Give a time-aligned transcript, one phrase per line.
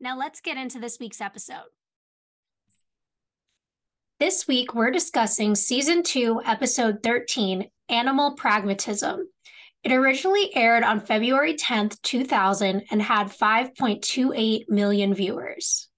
[0.00, 1.70] Now let's get into this week's episode.
[4.20, 9.28] This week, we're discussing season two, episode 13 Animal Pragmatism.
[9.84, 15.88] It originally aired on February 10th, 2000, and had 5.28 million viewers.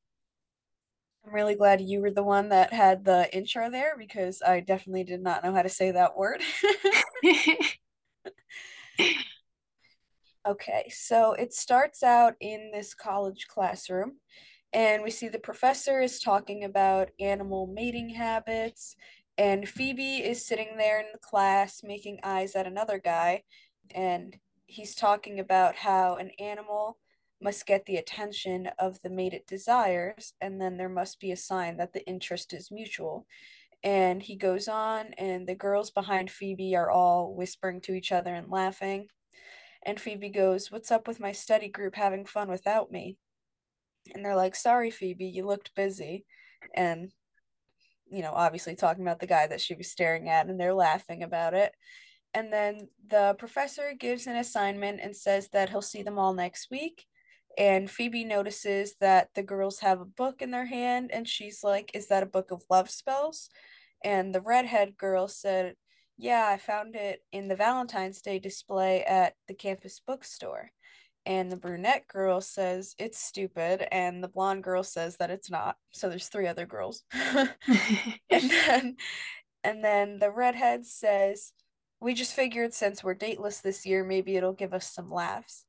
[1.26, 5.04] I'm really glad you were the one that had the intro there because I definitely
[5.04, 6.40] did not know how to say that word.
[10.48, 14.14] okay, so it starts out in this college classroom,
[14.72, 18.96] and we see the professor is talking about animal mating habits,
[19.36, 23.42] and Phoebe is sitting there in the class making eyes at another guy,
[23.94, 26.98] and he's talking about how an animal
[27.40, 31.36] must get the attention of the mate it desires, and then there must be a
[31.36, 33.26] sign that the interest is mutual.
[33.84, 38.34] And he goes on, and the girls behind Phoebe are all whispering to each other
[38.34, 39.08] and laughing.
[39.84, 43.16] And Phoebe goes, What's up with my study group having fun without me?
[44.14, 46.24] And they're like, Sorry, Phoebe, you looked busy.
[46.74, 47.12] And,
[48.10, 51.22] you know, obviously talking about the guy that she was staring at, and they're laughing
[51.22, 51.72] about it.
[52.34, 56.70] And then the professor gives an assignment and says that he'll see them all next
[56.70, 57.06] week.
[57.56, 61.90] And Phoebe notices that the girls have a book in their hand, and she's like,
[61.94, 63.48] Is that a book of love spells?
[64.04, 65.74] And the redhead girl said,
[66.18, 70.72] Yeah, I found it in the Valentine's Day display at the campus bookstore.
[71.24, 75.76] And the brunette girl says it's stupid, and the blonde girl says that it's not.
[75.92, 77.04] So there's three other girls.
[77.12, 77.50] and
[78.30, 78.96] then
[79.64, 81.52] and then the redhead says,
[82.00, 85.64] We just figured since we're dateless this year, maybe it'll give us some laughs.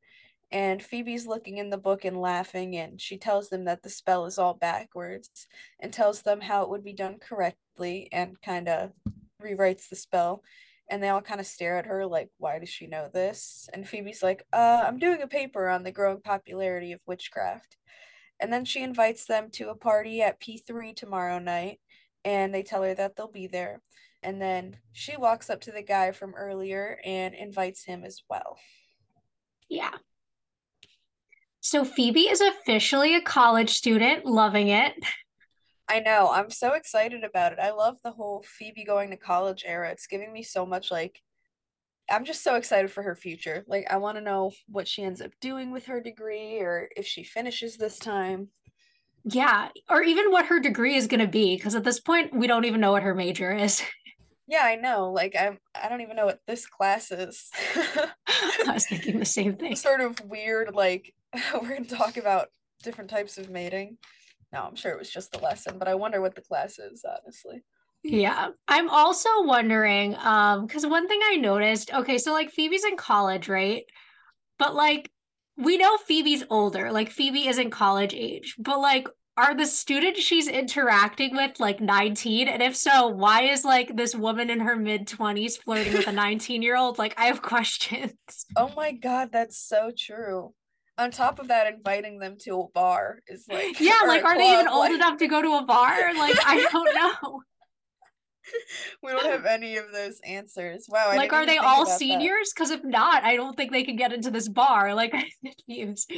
[0.51, 4.25] And Phoebe's looking in the book and laughing, and she tells them that the spell
[4.25, 5.47] is all backwards
[5.79, 8.93] and tells them how it would be done correctly and kind of
[9.41, 10.43] rewrites the spell.
[10.91, 13.69] And they all kind of stare at her like, why does she know this?
[13.73, 17.77] And Phoebe's like, uh, I'm doing a paper on the growing popularity of witchcraft.
[18.39, 21.79] And then she invites them to a party at P3 tomorrow night,
[22.23, 23.81] and they tell her that they'll be there.
[24.23, 28.57] And then she walks up to the guy from earlier and invites him as well.
[29.69, 29.91] yeah.
[31.61, 34.93] So Phoebe is officially a college student, loving it.
[35.89, 36.29] I know.
[36.31, 37.59] I'm so excited about it.
[37.59, 39.89] I love the whole Phoebe going to college era.
[39.89, 41.19] It's giving me so much like
[42.11, 43.63] I'm just so excited for her future.
[43.67, 47.05] Like I want to know what she ends up doing with her degree or if
[47.05, 48.49] she finishes this time.
[49.23, 49.69] Yeah.
[49.89, 52.65] Or even what her degree is going to be, because at this point, we don't
[52.65, 53.81] even know what her major is.
[54.51, 55.11] Yeah, I know.
[55.11, 57.51] Like I'm I don't even know what this class is.
[57.75, 59.75] I was thinking the same thing.
[59.75, 61.13] sort of weird like
[61.53, 62.47] we're going to talk about
[62.81, 63.99] different types of mating.
[64.51, 67.05] No, I'm sure it was just the lesson, but I wonder what the class is,
[67.05, 67.63] honestly.
[68.03, 68.49] Yeah.
[68.67, 73.49] I'm also wondering, um, because one thing I noticed, okay, so like Phoebe's in college,
[73.49, 73.83] right?
[74.57, 75.11] But like
[75.57, 79.07] we know Phoebe's older, like Phoebe isn't college age, but like
[79.39, 82.49] are the students she's interacting with like 19?
[82.49, 86.11] And if so, why is like this woman in her mid 20s flirting with a
[86.13, 86.97] 19 year old?
[86.97, 88.13] Like, I have questions.
[88.57, 90.53] Oh my god, that's so true.
[90.99, 94.51] On top of that, inviting them to a bar is like Yeah, like, are they
[94.53, 96.13] even old like- enough to go to a bar?
[96.13, 96.93] Like, I don't
[97.23, 97.41] know.
[99.03, 100.85] we don't have any of those answers.
[100.89, 101.07] Wow.
[101.09, 102.51] I like, are they all seniors?
[102.53, 104.93] Because if not, I don't think they can get into this bar.
[104.93, 106.11] Like, I'm confused.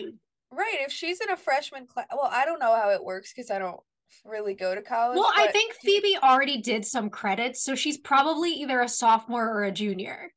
[0.51, 0.77] Right.
[0.81, 3.59] If she's in a freshman class, well, I don't know how it works because I
[3.59, 3.79] don't
[4.25, 5.17] really go to college.
[5.17, 9.63] Well, I think Phoebe already did some credits, so she's probably either a sophomore or
[9.63, 10.31] a junior.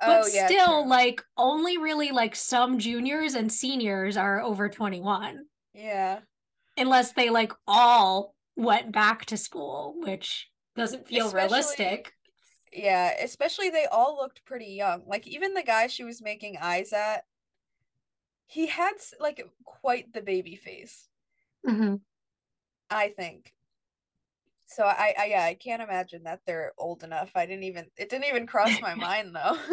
[0.00, 0.88] But Oh, yeah, still, true.
[0.90, 6.20] like, only really like some juniors and seniors are over 21, Yeah.
[6.78, 12.12] unless they like all went back to school, which doesn't feel Especially- realistic.
[12.72, 13.14] Yeah.
[13.20, 15.04] Especially they all looked pretty young.
[15.06, 17.24] Like even the guy she was making eyes at,
[18.46, 21.08] he had like quite the baby face.
[21.66, 22.00] Mhm.
[22.88, 23.52] I think.
[24.70, 27.32] So I, I yeah, I can't imagine that they're old enough.
[27.34, 29.58] I didn't even it didn't even cross my mind though.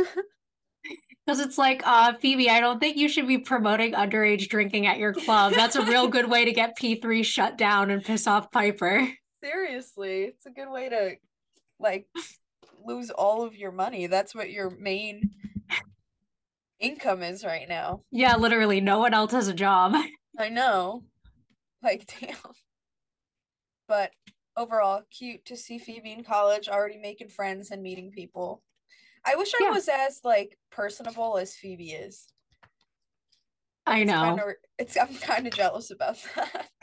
[1.25, 4.97] Because it's like, uh, Phoebe, I don't think you should be promoting underage drinking at
[4.97, 5.51] your club.
[5.51, 9.09] That's a real good way to get P3 shut down and piss off Piper.
[9.43, 11.15] Seriously, it's a good way to
[11.81, 12.07] like
[12.85, 14.07] lose all of your money.
[14.07, 15.31] That's what your main
[16.79, 18.03] income is right now.
[18.09, 19.95] Yeah, literally, no one else has a job.
[20.39, 21.03] I know.
[21.83, 22.37] Like damn.
[23.87, 24.11] but
[24.57, 28.63] overall, cute to see Phoebe in college already making friends and meeting people.
[29.25, 32.27] I wish I was as like personable as Phoebe is.
[33.85, 34.23] I It's know.
[34.23, 36.67] kinda, it's I'm kind of jealous about that.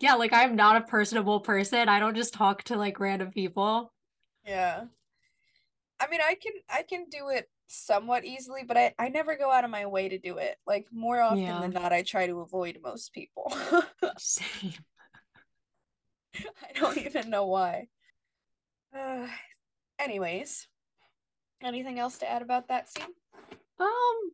[0.00, 1.88] Yeah, like I'm not a personable person.
[1.88, 3.92] I don't just talk to like random people.
[4.46, 4.84] Yeah.
[5.98, 9.50] I mean, I can I can do it somewhat easily, but I I never go
[9.50, 10.58] out of my way to do it.
[10.66, 11.60] Like more often Yeah.
[11.60, 13.52] than not, I try to avoid most people.
[14.18, 14.84] Same.
[16.62, 17.88] I don't even know why.
[18.96, 19.26] Uh,
[19.98, 20.66] anyways,
[21.62, 23.04] anything else to add about that scene?
[23.80, 24.32] Um,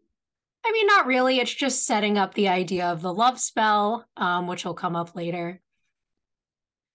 [0.64, 1.38] I mean, not really.
[1.38, 5.14] It's just setting up the idea of the love spell, um, which will come up
[5.16, 5.60] later.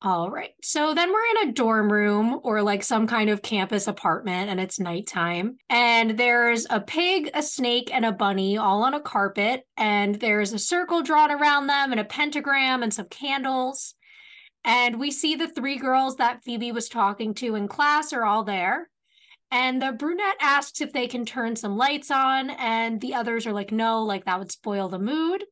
[0.01, 0.51] All right.
[0.61, 4.59] So then we're in a dorm room or like some kind of campus apartment, and
[4.59, 5.57] it's nighttime.
[5.69, 9.65] And there's a pig, a snake, and a bunny all on a carpet.
[9.77, 13.95] And there's a circle drawn around them, and a pentagram, and some candles.
[14.65, 18.43] And we see the three girls that Phoebe was talking to in class are all
[18.43, 18.89] there.
[19.51, 23.53] And the brunette asks if they can turn some lights on, and the others are
[23.53, 25.45] like, no, like that would spoil the mood.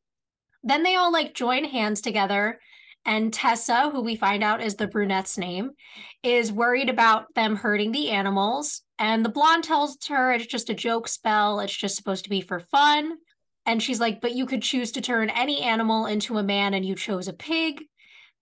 [0.64, 2.58] Then they all like join hands together,
[3.06, 5.72] and Tessa, who we find out is the brunette's name,
[6.22, 8.82] is worried about them hurting the animals.
[8.98, 12.40] And the blonde tells her it's just a joke spell, it's just supposed to be
[12.40, 13.18] for fun.
[13.66, 16.84] And she's like, but you could choose to turn any animal into a man, and
[16.84, 17.84] you chose a pig.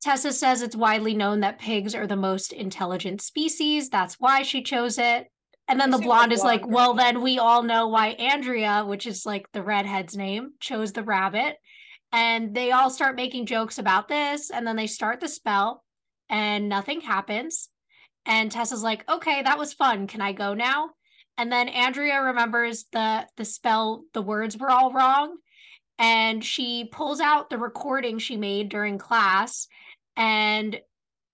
[0.02, 3.88] Tessa says it's widely known that pigs are the most intelligent species.
[3.88, 5.28] That's why she chose it.
[5.68, 9.24] And then the blonde is like, well, then we all know why Andrea, which is
[9.24, 11.56] like the redhead's name, chose the rabbit.
[12.10, 14.50] And they all start making jokes about this.
[14.50, 15.84] And then they start the spell,
[16.28, 17.68] and nothing happens.
[18.26, 20.08] And Tessa's like, okay, that was fun.
[20.08, 20.90] Can I go now?
[21.38, 25.36] And then Andrea remembers the the spell, the words were all wrong.
[25.98, 29.68] And she pulls out the recording she made during class
[30.16, 30.80] and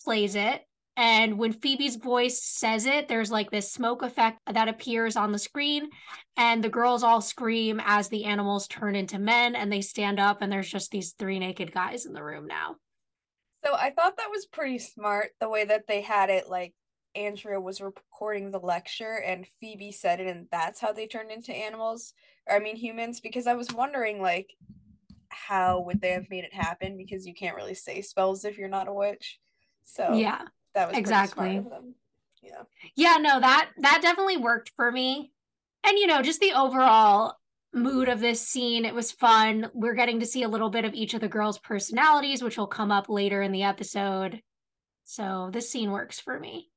[0.04, 0.62] plays it.
[0.96, 5.38] And when Phoebe's voice says it, there's like this smoke effect that appears on the
[5.38, 5.90] screen.
[6.36, 10.42] And the girls all scream as the animals turn into men and they stand up.
[10.42, 12.76] And there's just these three naked guys in the room now.
[13.64, 16.74] So I thought that was pretty smart the way that they had it like
[17.14, 21.52] Andrea was recording the lecture and Phoebe said it and that's how they turned into
[21.52, 22.12] animals
[22.48, 24.54] or I mean humans because I was wondering like
[25.30, 28.68] how would they have made it happen because you can't really say spells if you're
[28.68, 29.38] not a witch.
[29.84, 30.42] So yeah.
[30.74, 31.64] that was exactly.
[32.42, 32.62] Yeah.
[32.94, 35.32] Yeah, no, that that definitely worked for me.
[35.84, 37.36] And you know, just the overall
[37.72, 39.70] mood of this scene, it was fun.
[39.74, 42.66] We're getting to see a little bit of each of the girls' personalities, which will
[42.66, 44.40] come up later in the episode.
[45.04, 46.70] So this scene works for me.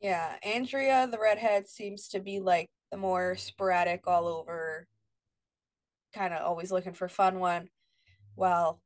[0.00, 4.86] Yeah, Andrea, the redhead, seems to be like the more sporadic, all over,
[6.14, 7.68] kind of always looking for fun one,
[8.34, 8.80] while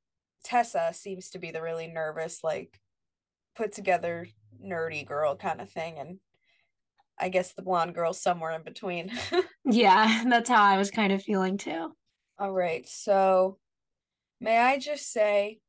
[0.45, 2.79] Tessa seems to be the really nervous, like
[3.57, 4.27] put together
[4.63, 6.19] nerdy girl kind of thing, and
[7.19, 9.13] I guess the blonde girl's somewhere in between.
[9.67, 11.95] Yeah, that's how I was kind of feeling too.
[12.39, 13.57] All right, so
[14.39, 15.61] may I just say,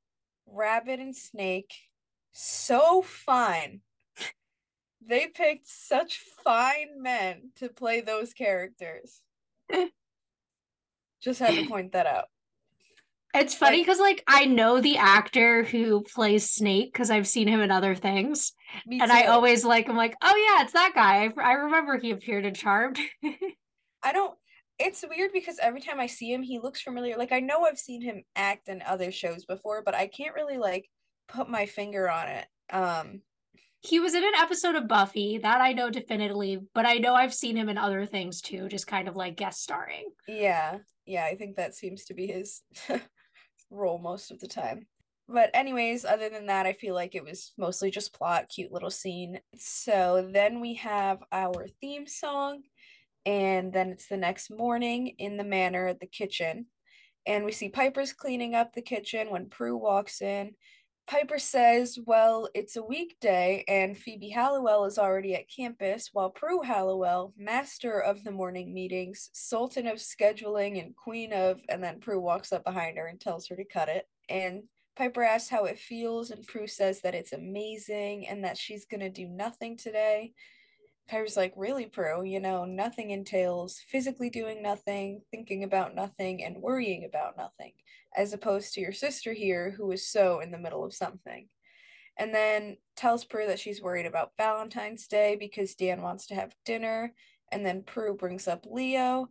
[0.45, 1.73] Rabbit and Snake,
[2.33, 3.79] so fine.
[5.07, 9.21] They picked such fine men to play those characters.
[11.25, 12.25] Just had to point that out.
[13.33, 17.59] It's funny because like I know the actor who plays Snake because I've seen him
[17.59, 18.53] in other things.
[18.89, 21.25] And I always like I'm like, oh yeah, it's that guy.
[21.25, 22.99] I, I remember he appeared in Charmed.
[24.03, 24.35] I don't
[24.77, 27.17] it's weird because every time I see him he looks familiar.
[27.17, 30.57] Like I know I've seen him act in other shows before, but I can't really
[30.57, 30.87] like
[31.27, 32.45] put my finger on it.
[32.69, 33.21] Um
[33.85, 37.35] He was in an episode of Buffy that I know definitively, but I know I've
[37.35, 40.09] seen him in other things too, just kind of like guest starring.
[40.27, 42.63] Yeah, yeah, I think that seems to be his
[43.69, 44.87] role most of the time.
[45.27, 48.89] But anyways, other than that, I feel like it was mostly just plot, cute little
[48.89, 49.39] scene.
[49.55, 52.63] So then we have our theme song,
[53.23, 56.67] and then it's the next morning in the manor at the kitchen.
[57.27, 60.55] And we see Piper's cleaning up the kitchen when Prue walks in.
[61.07, 66.63] Piper says, Well, it's a weekday, and Phoebe Halliwell is already at campus, while Prue
[66.63, 72.19] Halliwell, master of the morning meetings, sultan of scheduling, and queen of, and then Prue
[72.19, 74.07] walks up behind her and tells her to cut it.
[74.29, 74.63] And
[74.95, 79.09] Piper asks how it feels, and Prue says that it's amazing and that she's gonna
[79.09, 80.33] do nothing today.
[81.07, 82.23] Piper's like, Really, Prue?
[82.23, 87.73] You know, nothing entails physically doing nothing, thinking about nothing, and worrying about nothing
[88.15, 91.47] as opposed to your sister here who is so in the middle of something.
[92.17, 96.55] And then tells Prue that she's worried about Valentine's Day because Dan wants to have
[96.65, 97.13] dinner.
[97.51, 99.29] And then Prue brings up Leo.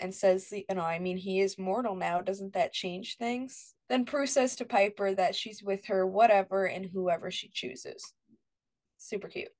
[0.00, 2.20] and says, you know, I mean, he is mortal now.
[2.20, 3.74] Doesn't that change things?
[3.88, 8.12] Then Prue says to Piper that she's with her, whatever, and whoever she chooses.
[8.98, 9.52] Super cute.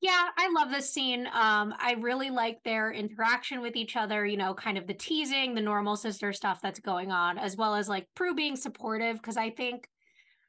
[0.00, 1.26] Yeah, I love this scene.
[1.26, 5.54] Um, I really like their interaction with each other, you know, kind of the teasing,
[5.54, 9.16] the normal sister stuff that's going on, as well as like Prue being supportive.
[9.16, 9.88] Because I think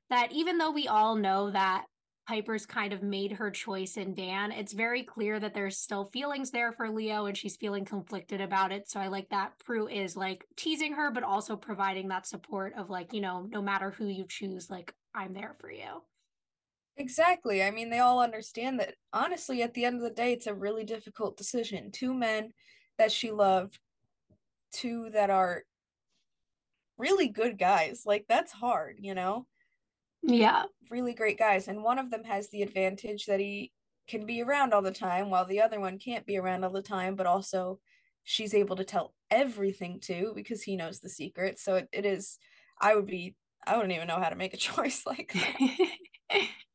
[0.10, 1.86] that even though we all know that
[2.30, 6.52] Piper's kind of made her choice in Dan, it's very clear that there's still feelings
[6.52, 8.90] there for Leo and she's feeling conflicted about it.
[8.90, 12.90] So I like that Prue is like teasing her, but also providing that support of
[12.90, 16.04] like, you know, no matter who you choose, like, I'm there for you.
[16.98, 17.64] Exactly.
[17.64, 20.54] I mean, they all understand that honestly, at the end of the day, it's a
[20.54, 21.92] really difficult decision.
[21.92, 22.52] Two men
[22.98, 23.80] that she loved,
[24.74, 25.64] two that are
[26.98, 28.04] really good guys.
[28.06, 29.48] Like, that's hard, you know?
[30.22, 30.64] Yeah.
[30.90, 31.68] Really great guys.
[31.68, 33.72] And one of them has the advantage that he
[34.08, 36.82] can be around all the time, while the other one can't be around all the
[36.82, 37.80] time, but also
[38.24, 41.58] she's able to tell everything to because he knows the secret.
[41.58, 42.38] So it, it is,
[42.80, 46.42] I would be, I wouldn't even know how to make a choice like that.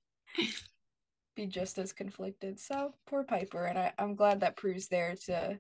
[1.37, 2.59] be just as conflicted.
[2.59, 5.59] So poor Piper, and I, I'm glad that Prue's there to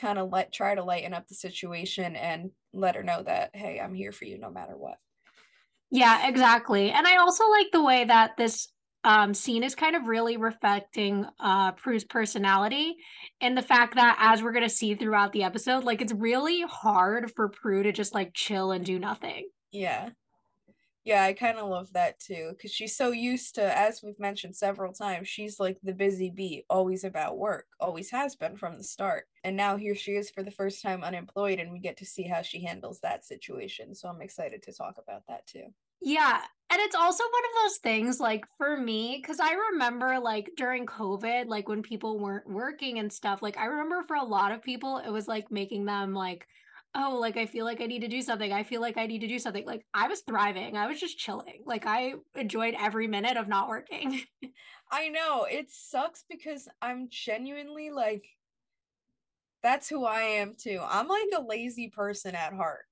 [0.00, 3.80] kind of let try to lighten up the situation and let her know that hey,
[3.80, 4.98] I'm here for you no matter what.
[5.90, 6.90] Yeah, exactly.
[6.90, 8.68] And I also like the way that this
[9.02, 12.96] um, scene is kind of really reflecting uh, Prue's personality
[13.40, 16.62] and the fact that, as we're going to see throughout the episode, like it's really
[16.62, 19.48] hard for Prue to just like chill and do nothing.
[19.72, 20.10] Yeah.
[21.04, 24.54] Yeah, I kind of love that too because she's so used to, as we've mentioned
[24.54, 28.84] several times, she's like the busy bee, always about work, always has been from the
[28.84, 29.24] start.
[29.42, 32.24] And now here she is for the first time unemployed, and we get to see
[32.24, 33.94] how she handles that situation.
[33.94, 35.72] So I'm excited to talk about that too.
[36.02, 36.42] Yeah.
[36.70, 40.86] And it's also one of those things, like for me, because I remember like during
[40.86, 44.62] COVID, like when people weren't working and stuff, like I remember for a lot of
[44.62, 46.46] people, it was like making them like,
[46.94, 48.52] oh, like I feel like I need to do something.
[48.52, 49.64] I feel like I need to do something.
[49.66, 50.76] Like I was thriving.
[50.76, 51.62] I was just chilling.
[51.64, 54.20] Like I enjoyed every minute of not working.
[54.92, 55.46] I know.
[55.50, 58.24] It sucks because I'm genuinely like
[59.62, 60.80] that's who I am too.
[60.82, 62.86] I'm like a lazy person at heart.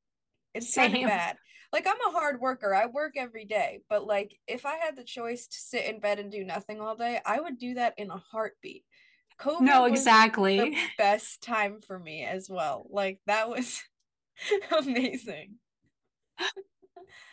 [0.55, 1.37] It's kind of bad.
[1.73, 2.75] Like I'm a hard worker.
[2.75, 6.19] I work every day, but like if I had the choice to sit in bed
[6.19, 8.85] and do nothing all day, I would do that in a heartbeat.
[9.41, 10.59] COVID no, exactly.
[10.59, 12.87] the best time for me as well.
[12.91, 13.83] Like that was
[14.79, 15.57] amazing.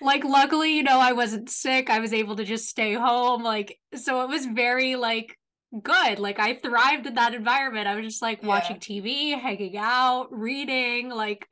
[0.01, 1.89] like luckily, you know, I wasn't sick.
[1.89, 3.43] I was able to just stay home.
[3.43, 5.37] Like so it was very like
[5.81, 6.19] good.
[6.19, 7.87] Like I thrived in that environment.
[7.87, 8.47] I was just like yeah.
[8.47, 11.47] watching TV, hanging out, reading, like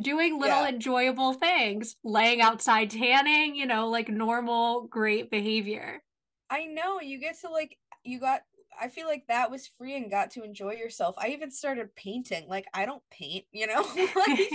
[0.00, 0.68] doing little yeah.
[0.68, 6.02] enjoyable things, laying outside tanning, you know, like normal great behavior.
[6.48, 8.40] I know you get to like you got
[8.80, 11.14] I feel like that was free and got to enjoy yourself.
[11.18, 12.46] I even started painting.
[12.48, 13.82] Like I don't paint, you know?
[13.96, 14.50] like,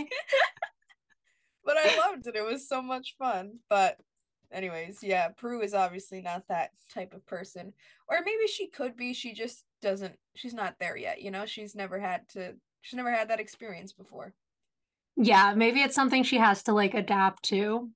[1.63, 2.36] but I loved it.
[2.36, 3.59] It was so much fun.
[3.69, 3.97] But
[4.51, 7.74] anyways, yeah, Prue is obviously not that type of person.
[8.07, 9.13] Or maybe she could be.
[9.13, 11.45] She just doesn't she's not there yet, you know?
[11.45, 14.33] She's never had to she's never had that experience before.
[15.15, 17.89] Yeah, maybe it's something she has to like adapt to.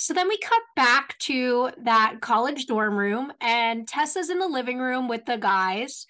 [0.00, 4.78] So then we cut back to that college dorm room, and Tessa's in the living
[4.78, 6.06] room with the guys,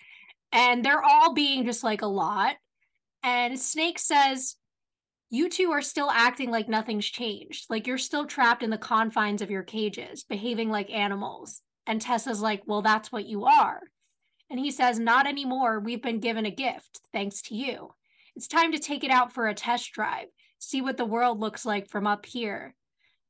[0.52, 2.54] and they're all being just like a lot.
[3.24, 4.54] And Snake says,
[5.28, 7.66] You two are still acting like nothing's changed.
[7.68, 11.60] Like you're still trapped in the confines of your cages, behaving like animals.
[11.84, 13.80] And Tessa's like, Well, that's what you are.
[14.48, 15.80] And he says, Not anymore.
[15.80, 17.90] We've been given a gift, thanks to you.
[18.36, 20.28] It's time to take it out for a test drive,
[20.60, 22.76] see what the world looks like from up here.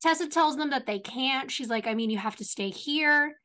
[0.00, 1.50] Tessa tells them that they can't.
[1.50, 3.36] She's like, I mean, you have to stay here.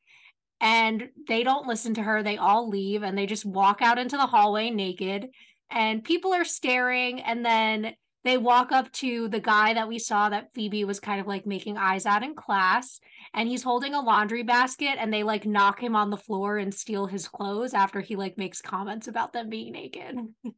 [0.60, 2.22] And they don't listen to her.
[2.22, 5.28] They all leave and they just walk out into the hallway naked.
[5.70, 7.20] And people are staring.
[7.20, 7.94] And then
[8.24, 11.46] they walk up to the guy that we saw that Phoebe was kind of like
[11.46, 13.00] making eyes at in class.
[13.34, 16.72] And he's holding a laundry basket and they like knock him on the floor and
[16.72, 20.16] steal his clothes after he like makes comments about them being naked.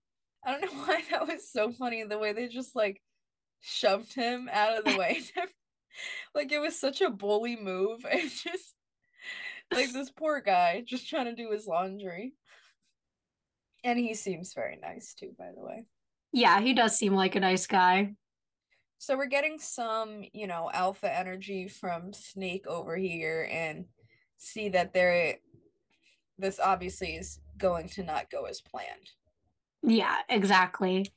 [0.46, 3.02] I don't know why that was so funny the way they just like
[3.60, 5.20] shoved him out of the way
[6.34, 8.04] like it was such a bully move.
[8.10, 8.74] It's just
[9.72, 12.34] like this poor guy just trying to do his laundry.
[13.84, 15.86] And he seems very nice too, by the way.
[16.32, 18.14] Yeah, he does seem like a nice guy.
[18.98, 23.84] So we're getting some, you know, alpha energy from Snake over here and
[24.38, 25.36] see that there
[26.38, 29.10] this obviously is going to not go as planned.
[29.82, 31.12] Yeah, exactly.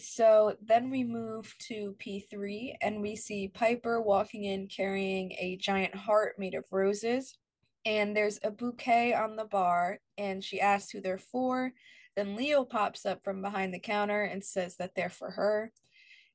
[0.00, 5.94] So then we move to P3 and we see Piper walking in carrying a giant
[5.94, 7.36] heart made of roses.
[7.84, 11.72] And there's a bouquet on the bar, and she asks who they're for.
[12.16, 15.72] Then Leo pops up from behind the counter and says that they're for her.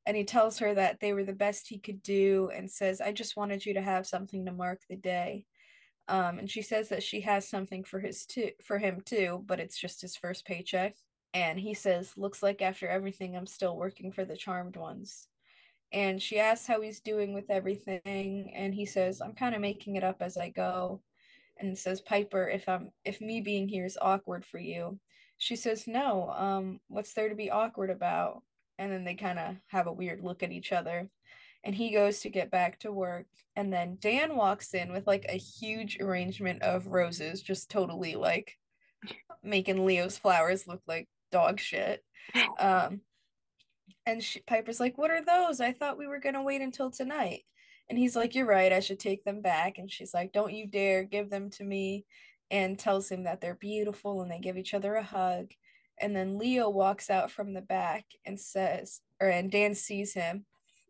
[0.06, 3.12] And he tells her that they were the best he could do and says, I
[3.12, 5.46] just wanted you to have something to mark the day.
[6.08, 9.60] Um, and she says that she has something for his too for him too, but
[9.60, 10.96] it's just his first paycheck.
[11.34, 15.28] And he says, Looks like after everything I'm still working for the charmed ones.
[15.94, 19.98] And she asks how he's doing with everything, and he says, I'm kind of making
[19.98, 21.02] it up as I go.
[21.58, 25.00] And says, Piper, if I'm if me being here is awkward for you.
[25.38, 28.44] She says, No, um, what's there to be awkward about?
[28.80, 31.10] And then they kind of have a weird look at each other
[31.64, 35.26] and he goes to get back to work and then Dan walks in with like
[35.28, 38.58] a huge arrangement of roses just totally like
[39.44, 42.04] making Leo's flowers look like dog shit.
[42.60, 43.02] Um
[44.06, 45.62] and she, Piper's like what are those?
[45.62, 47.44] I thought we were going to wait until tonight.
[47.90, 49.78] And he's like you're right I should take them back.
[49.78, 52.06] And she's like don't you dare give them to me.
[52.50, 55.52] And tells him that they're beautiful and they give each other a hug.
[56.02, 60.46] And then Leo walks out from the back and says or and Dan sees him.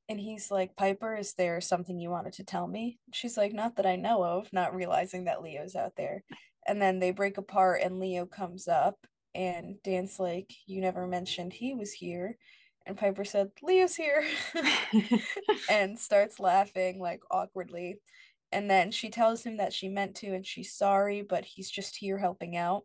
[0.09, 2.99] And he's like, Piper, is there something you wanted to tell me?
[3.13, 6.23] She's like, Not that I know of, not realizing that Leo's out there.
[6.67, 8.97] And then they break apart, and Leo comes up,
[9.33, 12.37] and Dan's like, You never mentioned he was here.
[12.85, 14.25] And Piper said, Leo's here.
[15.69, 17.99] and starts laughing, like awkwardly.
[18.51, 21.95] And then she tells him that she meant to and she's sorry, but he's just
[21.97, 22.83] here helping out.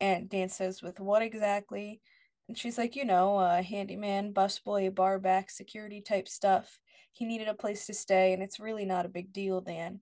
[0.00, 2.00] And Dan says, With what exactly?
[2.48, 6.78] And she's like, you know, a handyman, busboy, barback, security type stuff.
[7.12, 10.00] He needed a place to stay, and it's really not a big deal, Dan.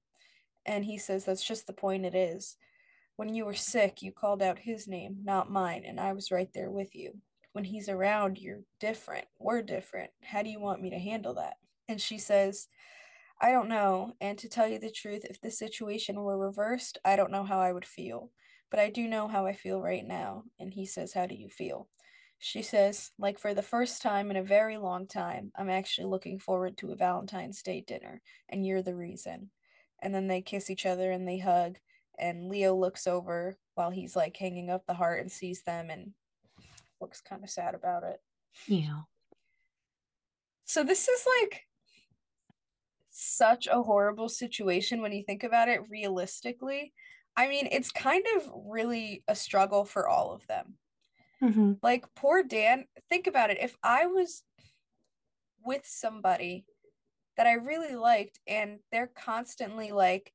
[0.66, 2.56] And he says, that's just the point it is.
[3.16, 6.48] When you were sick, you called out his name, not mine, and I was right
[6.54, 7.18] there with you.
[7.52, 9.26] When he's around, you're different.
[9.38, 10.10] We're different.
[10.22, 11.54] How do you want me to handle that?
[11.88, 12.68] And she says,
[13.40, 14.14] I don't know.
[14.20, 17.60] And to tell you the truth, if the situation were reversed, I don't know how
[17.60, 18.30] I would feel.
[18.70, 20.44] But I do know how I feel right now.
[20.58, 21.88] And he says, How do you feel?
[22.44, 26.40] She says, like for the first time in a very long time, I'm actually looking
[26.40, 29.50] forward to a Valentine's Day dinner, and you're the reason.
[30.02, 31.78] And then they kiss each other and they hug,
[32.22, 36.12] and Leo looks over while he's like hanging up the heart and sees them and
[37.00, 38.20] looks kind of sad about it.
[38.66, 39.00] Yeah.
[40.64, 41.62] So this is like
[43.10, 46.94] such a horrible situation when you think about it realistically.
[47.36, 50.76] I mean, it's kind of really a struggle for all of them
[51.42, 51.72] Mm-hmm.
[51.82, 53.58] Like poor Dan, think about it.
[53.60, 54.44] If I was
[55.64, 56.64] with somebody
[57.36, 60.32] that I really liked and they're constantly like like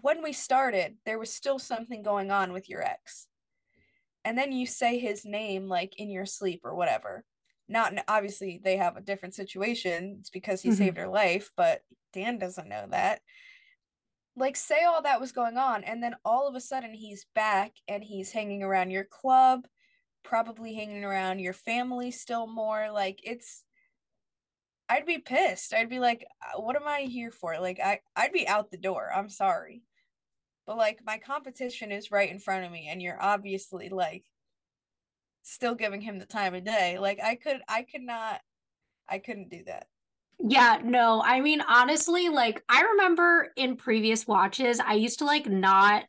[0.00, 3.26] when we started, there was still something going on with your ex.
[4.24, 7.24] And then you say his name like in your sleep or whatever.
[7.68, 10.16] Not obviously they have a different situation.
[10.20, 10.78] It's because he mm-hmm.
[10.78, 11.80] saved her life, but
[12.12, 13.20] Dan doesn't know that.
[14.36, 17.72] Like say all that was going on and then all of a sudden he's back
[17.88, 19.66] and he's hanging around your club
[20.24, 23.64] probably hanging around your family still more like it's
[24.90, 25.74] I'd be pissed.
[25.74, 27.58] I'd be like, uh, what am I here for?
[27.60, 29.10] Like I I'd be out the door.
[29.14, 29.82] I'm sorry.
[30.68, 34.24] But like my competition is right in front of me and you're obviously like
[35.40, 36.98] still giving him the time of day.
[36.98, 38.42] Like I could I could not
[39.08, 39.86] I couldn't do that.
[40.38, 41.22] Yeah, no.
[41.24, 46.04] I mean honestly, like I remember in previous watches I used to like not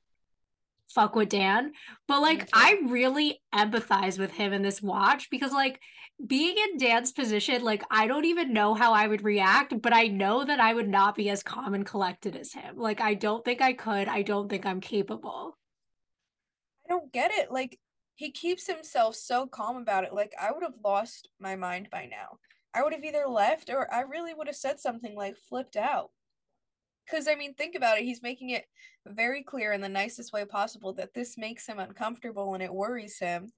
[0.93, 1.71] fuck with Dan.
[2.07, 5.79] But like I really empathize with him in this watch because like
[6.25, 10.07] being in Dan's position, like I don't even know how I would react, but I
[10.07, 12.77] know that I would not be as calm and collected as him.
[12.77, 14.07] Like I don't think I could.
[14.07, 15.57] I don't think I'm capable.
[16.85, 17.51] I don't get it.
[17.51, 17.79] Like
[18.15, 20.13] he keeps himself so calm about it.
[20.13, 22.39] Like I would have lost my mind by now.
[22.73, 26.09] I would have either left or I really would have said something like flipped out.
[27.09, 28.03] Because, I mean, think about it.
[28.03, 28.65] He's making it
[29.07, 33.19] very clear in the nicest way possible that this makes him uncomfortable and it worries
[33.19, 33.51] him.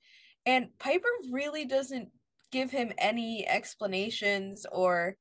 [0.46, 2.10] And Piper really doesn't
[2.52, 5.18] give him any explanations or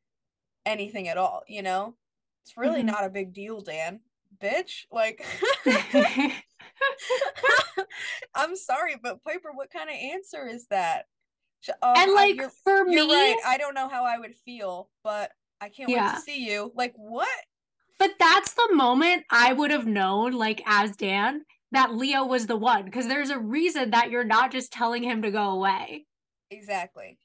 [0.64, 1.96] anything at all, you know?
[2.44, 2.88] It's really mm-hmm.
[2.88, 4.00] not a big deal, Dan.
[4.42, 4.84] Bitch.
[4.90, 5.24] Like,
[8.34, 11.06] I'm sorry, but Piper, what kind of answer is that?
[11.82, 13.36] Uh, and like you're, for me, right.
[13.46, 16.12] I don't know how I would feel, but I can't yeah.
[16.12, 16.72] wait to see you.
[16.74, 17.28] Like, what?
[18.00, 22.56] But that's the moment I would have known, like as Dan, that Leo was the
[22.56, 22.86] one.
[22.86, 26.06] Because there's a reason that you're not just telling him to go away.
[26.50, 27.18] Exactly.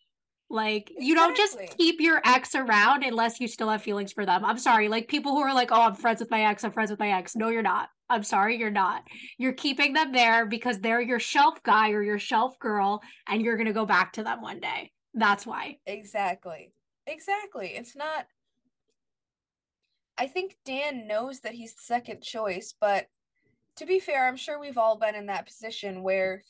[0.50, 1.08] Like exactly.
[1.08, 4.44] you don't just keep your ex around unless you still have feelings for them.
[4.44, 4.90] I'm sorry.
[4.90, 6.66] Like people who are like, "Oh, I'm friends with my ex.
[6.66, 7.88] I'm friends with my ex." No, you're not.
[8.10, 9.04] I'm sorry, you're not.
[9.38, 13.56] You're keeping them there because they're your shelf guy or your shelf girl and you're
[13.56, 14.92] going to go back to them one day.
[15.16, 15.78] That's why.
[15.88, 16.74] Exactly.
[17.08, 17.72] Exactly.
[17.76, 18.28] It's not
[20.17, 23.08] I think Dan knows that he's the second choice, but
[23.78, 26.43] to be fair, I'm sure we've all been in that position where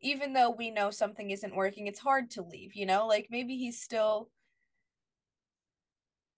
[0.00, 3.06] even though we know something isn't working, it's hard to leave, you know?
[3.06, 4.30] Like maybe he's still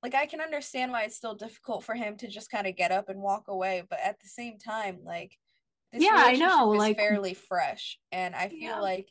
[0.02, 2.92] like I can understand why it's still difficult for him to just kind of get
[2.92, 5.38] up and walk away, but at the same time, like
[5.92, 8.80] this Yeah, I know, like- fairly fresh, and I feel Yeah.
[8.80, 9.08] like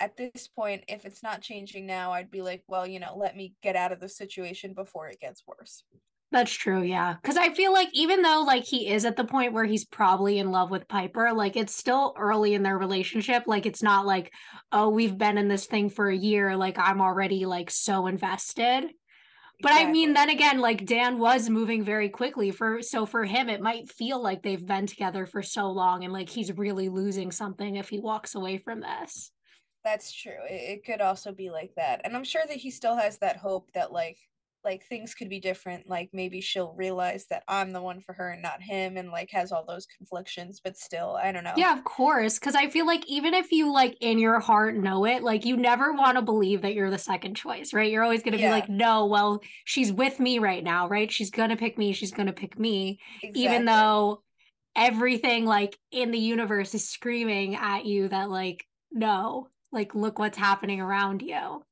[0.00, 3.36] at this point, if it's not changing now, I'd be like, well, you know, let
[3.36, 5.84] me get out of the situation before it gets worse.
[6.32, 7.16] That's true, yeah.
[7.20, 10.38] Because I feel like even though like he is at the point where he's probably
[10.38, 13.44] in love with Piper, like it's still early in their relationship.
[13.46, 14.32] Like it's not like,
[14.72, 16.56] oh, we've been in this thing for a year.
[16.56, 18.84] Like I'm already like so invested.
[19.60, 23.50] But I mean, then again, like Dan was moving very quickly for so for him,
[23.50, 27.30] it might feel like they've been together for so long and like he's really losing
[27.30, 29.30] something if he walks away from this.
[29.84, 30.32] That's true.
[30.48, 32.00] It, it could also be like that.
[32.04, 34.18] And I'm sure that he still has that hope that like
[34.64, 35.88] like things could be different.
[35.88, 39.30] Like maybe she'll realize that I'm the one for her and not him and like
[39.30, 41.54] has all those conflictions, but still, I don't know.
[41.56, 42.38] Yeah, of course.
[42.38, 45.56] Because I feel like even if you like in your heart know it, like you
[45.56, 47.90] never want to believe that you're the second choice, right?
[47.90, 51.10] You're always going to be like, no, well, she's with me right now, right?
[51.10, 51.92] She's going to pick me.
[51.92, 53.00] She's going to pick me,
[53.34, 54.22] even though
[54.76, 60.38] everything like in the universe is screaming at you that, like, no, like, look what's
[60.38, 61.62] happening around you.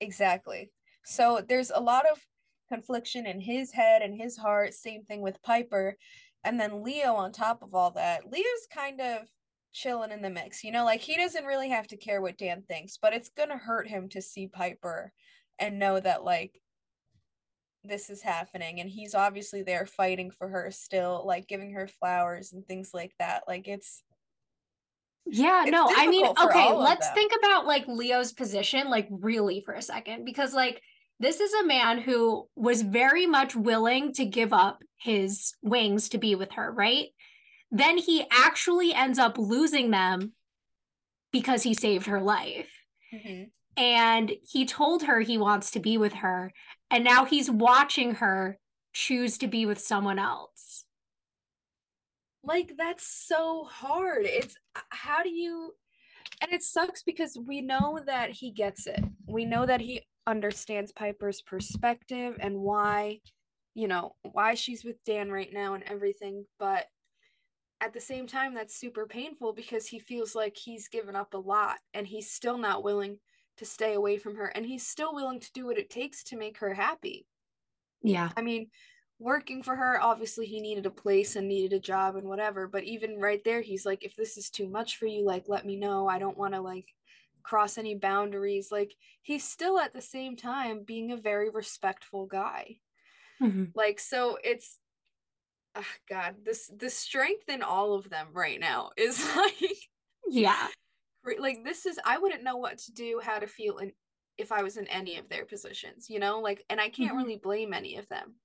[0.00, 0.70] Exactly.
[1.06, 2.18] So there's a lot of
[2.68, 4.74] confliction in his head and his heart.
[4.74, 5.96] Same thing with Piper.
[6.42, 8.30] And then Leo on top of all that.
[8.30, 9.22] Leo's kind of
[9.72, 10.64] chilling in the mix.
[10.64, 13.56] You know, like he doesn't really have to care what Dan thinks, but it's gonna
[13.56, 15.12] hurt him to see Piper
[15.60, 16.60] and know that like
[17.84, 22.52] this is happening and he's obviously there fighting for her still, like giving her flowers
[22.52, 23.44] and things like that.
[23.46, 24.02] Like it's
[25.24, 29.74] Yeah, It's no, I mean, okay, let's think about like Leo's position, like really for
[29.74, 30.82] a second, because like
[31.18, 36.18] this is a man who was very much willing to give up his wings to
[36.18, 37.06] be with her, right?
[37.70, 40.32] Then he actually ends up losing them
[41.32, 42.70] because he saved her life.
[43.12, 43.50] Mhm.
[43.76, 46.52] And he told her he wants to be with her.
[46.90, 48.58] And now he's watching her
[48.92, 50.84] choose to be with someone else.
[52.42, 54.54] like that's so hard it's
[54.90, 55.74] how do you
[56.42, 59.02] and it sucks because we know that he gets it.
[59.26, 63.20] We know that he understands piper's perspective and why
[63.74, 66.46] you know why she's with dan right now and everything.
[66.58, 66.86] But
[67.80, 71.38] at the same time that's super painful because he feels like he's given up a
[71.38, 73.18] lot and he's still not willing
[73.58, 74.46] to stay away from her.
[74.46, 77.26] And he's still willing to do what it takes to make her happy.
[78.02, 78.30] Yeah.
[78.36, 78.68] I mean,
[79.18, 82.84] working for her, obviously he needed a place and needed a job and whatever, but
[82.84, 85.76] even right there, he's like, if this is too much for you, like, let me
[85.76, 86.06] know.
[86.08, 86.94] I don't want to, like,
[87.42, 88.70] cross any boundaries.
[88.72, 92.80] Like, he's still at the same time being a very respectful guy.
[93.40, 93.74] Mhm.
[93.74, 94.80] Like, so it's,
[95.74, 99.90] ah, God, this, the strength in all of them right now is like,
[100.28, 100.68] Yeah.
[101.38, 103.92] like, this is, I wouldn't know what to do, how to feel in,
[104.38, 106.40] if I was in any of their positions, you know?
[106.40, 107.16] Like, and I can't Mhm.
[107.16, 108.36] really blame any of them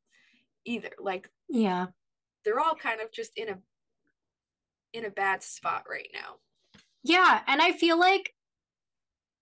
[0.65, 0.91] either.
[1.00, 1.88] Like, Yeah.
[2.45, 3.58] they're all kind of just in a
[4.93, 6.36] in a bad spot right now.
[7.04, 8.34] Yeah, and I feel like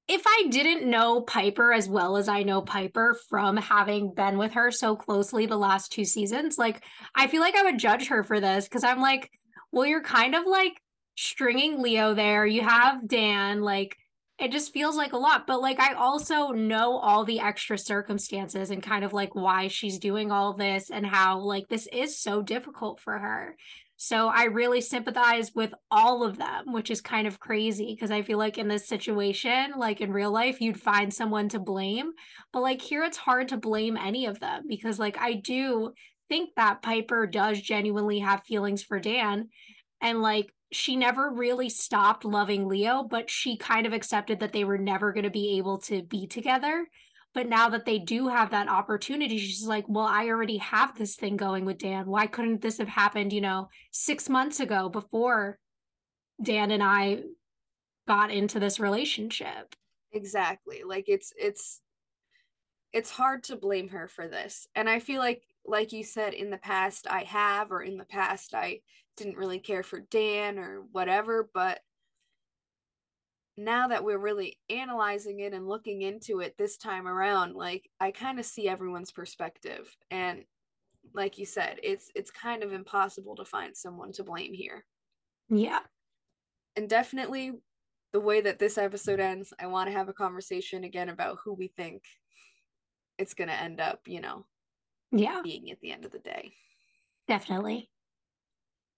[0.07, 4.53] if I didn't know Piper as well as I know Piper from having been with
[4.53, 6.83] her so closely the last two seasons, like
[7.15, 9.29] I feel like I would judge her for this because I'm like,
[9.71, 10.79] well, you're kind of like
[11.17, 12.45] stringing Leo there.
[12.45, 13.97] You have Dan, like
[14.39, 15.45] it just feels like a lot.
[15.45, 19.99] But like I also know all the extra circumstances and kind of like why she's
[19.99, 23.55] doing all this and how like this is so difficult for her.
[24.01, 28.21] So I really sympathize with all of them, which is kind of crazy because I
[28.21, 32.11] feel like in this situation, like in real life, you'd find someone to blame.
[32.53, 35.91] But like here, it's hard to blame any of them because like I do
[36.29, 39.49] think that Piper does genuinely have feelings for Dan.
[40.01, 44.63] And like she never really stopped loving Leo, but she kind of accepted that they
[44.63, 46.87] were never going to be able to be together.
[47.33, 51.15] But now that they do have that opportunity, she's like, well, I already have this
[51.15, 52.07] thing going with Dan.
[52.07, 55.59] Why couldn't this have happened, you know, six months ago before
[56.41, 57.21] Dan and I
[58.07, 59.75] got into this relationship?
[60.11, 60.81] Exactly.
[60.83, 61.81] Like it's it's
[62.91, 64.67] it's hard to blame her for this.
[64.73, 68.05] And I feel like like you said in the past I have or in the
[68.05, 68.79] past I
[69.19, 71.83] didn't really care for Dan or whatever, but
[73.57, 78.11] now that we're really analyzing it and looking into it this time around, like I
[78.11, 80.45] kind of see everyone's perspective and
[81.13, 84.85] like you said, it's it's kind of impossible to find someone to blame here.
[85.49, 85.81] Yeah.
[86.75, 87.61] and definitely
[88.11, 91.53] the way that this episode ends, I want to have a conversation again about who
[91.53, 92.03] we think
[93.17, 94.45] it's going to end up, you know,
[95.11, 95.41] Yeah.
[95.43, 96.53] being at the end of the day.
[97.27, 97.89] Definitely.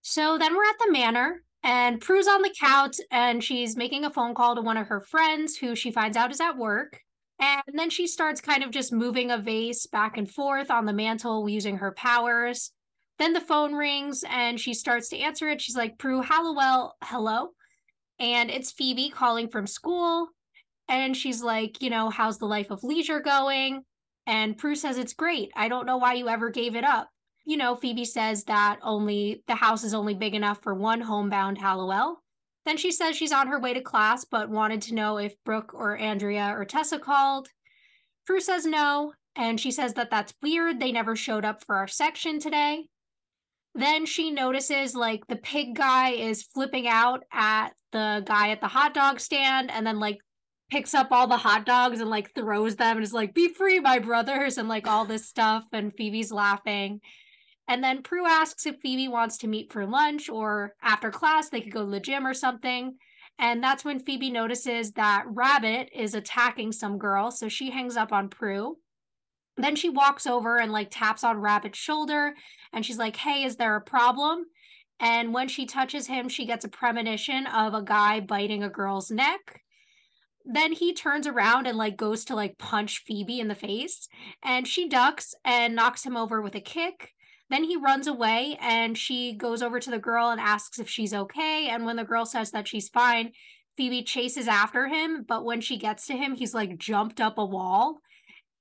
[0.02, 1.44] So then we're at the manor.
[1.64, 5.02] And Prue's on the couch and she's making a phone call to one of her
[5.02, 7.00] friends who she finds out is at work.
[7.40, 10.94] And then she starts kind of just moving a vase back and forth on the
[10.94, 12.72] mantle using her powers.
[13.20, 15.62] Then the phone rings and she starts to answer it.
[15.62, 17.50] She's like, Prue Halliwell, hello.
[18.20, 20.30] And it's Phoebe calling from school.
[20.88, 23.84] And she's like, you know, how's the life of leisure going?
[24.26, 25.52] And Prue says, it's great.
[25.56, 27.10] I don't know why you ever gave it up
[27.46, 31.58] you know, Phoebe says that only the house is only big enough for one homebound
[31.58, 32.22] Halliwell.
[32.66, 35.74] Then she says she's on her way to class, but wanted to know if Brooke
[35.74, 37.48] or Andrea or Tessa called.
[38.28, 40.80] Prue says no, and she says that that's weird.
[40.80, 42.86] They never showed up for our section today.
[43.74, 48.68] Then she notices like the pig guy is flipping out at the guy at the
[48.68, 50.20] hot dog stand and then like
[50.70, 53.80] picks up all the hot dogs and like throws them and is like, be free,
[53.80, 55.64] my brothers, and like all this stuff.
[55.74, 57.02] And Phoebe's laughing.
[57.68, 61.62] And then Prue asks if Phoebe wants to meet for lunch or after class, they
[61.62, 62.98] could go to the gym or something.
[63.40, 67.32] And that's when Phoebe notices that Rabbit is attacking some girl.
[67.32, 68.78] So she hangs up on Prue.
[69.58, 72.34] Then she walks over and like taps on Rabbit's shoulder
[72.74, 74.46] and she's like, Hey, is there a problem?
[75.00, 79.10] And when she touches him, she gets a premonition of a guy biting a girl's
[79.10, 79.62] neck.
[80.46, 84.08] Then he turns around and like goes to like punch Phoebe in the face
[84.44, 87.14] and she ducks and knocks him over with a kick.
[87.52, 91.14] Then he runs away and she goes over to the girl and asks if she's
[91.14, 91.68] okay.
[91.70, 93.34] And when the girl says that she's fine,
[93.76, 95.26] Phoebe chases after him.
[95.28, 98.00] But when she gets to him, he's like jumped up a wall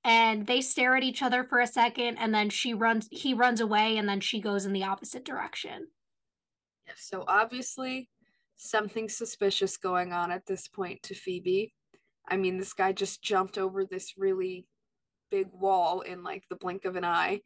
[0.03, 2.17] and they stare at each other for a second.
[2.17, 5.87] And then she runs, he runs away and then she goes in the opposite direction.
[6.97, 8.09] So obviously
[8.57, 11.73] something suspicious going on at this point to Phoebe.
[12.27, 14.65] I mean, this guy just jumped over this really
[15.29, 17.39] big wall in like the blink of an eye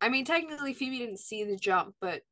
[0.00, 2.22] I mean, technically, Phoebe didn't see the jump, but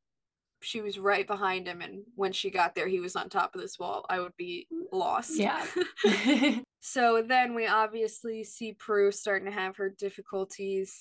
[0.63, 1.81] she was right behind him.
[1.81, 4.05] And when she got there, he was on top of this wall.
[4.09, 5.37] I would be lost.
[5.37, 5.65] Yeah.
[6.81, 10.97] so then we obviously see Prue starting to have her difficulties,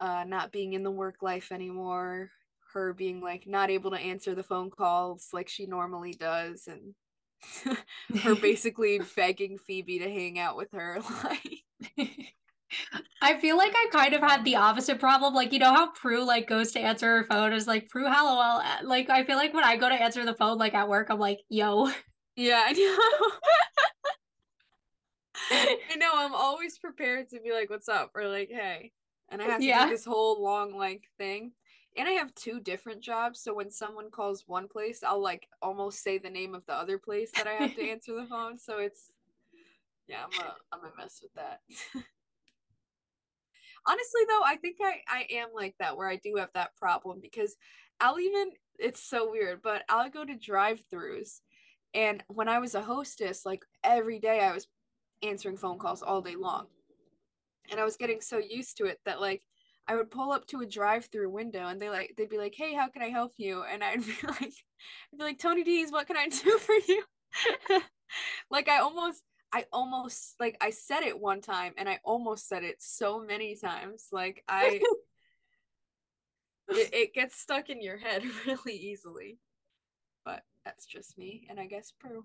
[0.00, 2.30] uh, not being in the work life anymore,
[2.72, 7.76] her being like not able to answer the phone calls like she normally does, and
[8.22, 11.00] her basically begging Phoebe to hang out with her.
[11.24, 12.20] Like,
[13.22, 15.34] I feel like I kind of had the opposite problem.
[15.34, 18.62] Like, you know how Prue like goes to answer her phone is like Prue Halliwell.
[18.64, 21.08] Uh, like, I feel like when I go to answer the phone, like at work,
[21.10, 21.90] I'm like, yo.
[22.36, 22.98] Yeah, I know.
[25.50, 26.10] I know.
[26.14, 28.92] I'm always prepared to be like, "What's up?" or like, "Hey,"
[29.28, 29.84] and I have to yeah.
[29.84, 31.52] do this whole long like thing.
[31.96, 36.02] And I have two different jobs, so when someone calls one place, I'll like almost
[36.02, 38.58] say the name of the other place that I have to answer the phone.
[38.58, 39.12] So it's
[40.08, 41.60] yeah, I'm a I'm a mess with that
[43.86, 47.18] honestly though i think i i am like that where i do have that problem
[47.20, 47.56] because
[48.00, 51.40] i'll even it's so weird but i'll go to drive-throughs
[51.94, 54.66] and when i was a hostess like every day i was
[55.22, 56.66] answering phone calls all day long.
[57.70, 59.42] And i was getting so used to it that like
[59.88, 62.74] i would pull up to a drive-through window and they like they'd be like hey
[62.74, 63.64] how can i help you?
[63.64, 67.02] And i'd be like i'd be like tony d's what can i do for you?
[68.50, 72.62] Like i almost I almost like I said it one time and I almost said
[72.62, 74.08] it so many times.
[74.12, 74.80] Like I
[76.68, 79.38] it, it gets stuck in your head really easily.
[80.24, 82.24] But that's just me and I guess Prue.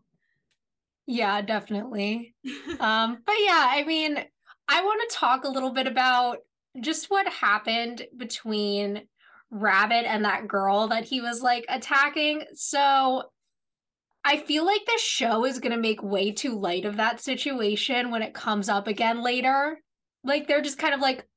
[1.05, 2.36] Yeah, definitely.
[2.79, 4.17] um but yeah, I mean,
[4.67, 6.39] I want to talk a little bit about
[6.79, 9.03] just what happened between
[9.51, 12.45] Rabbit and that girl that he was like attacking.
[12.53, 13.23] So
[14.23, 18.12] I feel like the show is going to make way too light of that situation
[18.12, 19.79] when it comes up again later.
[20.23, 21.27] Like they're just kind of like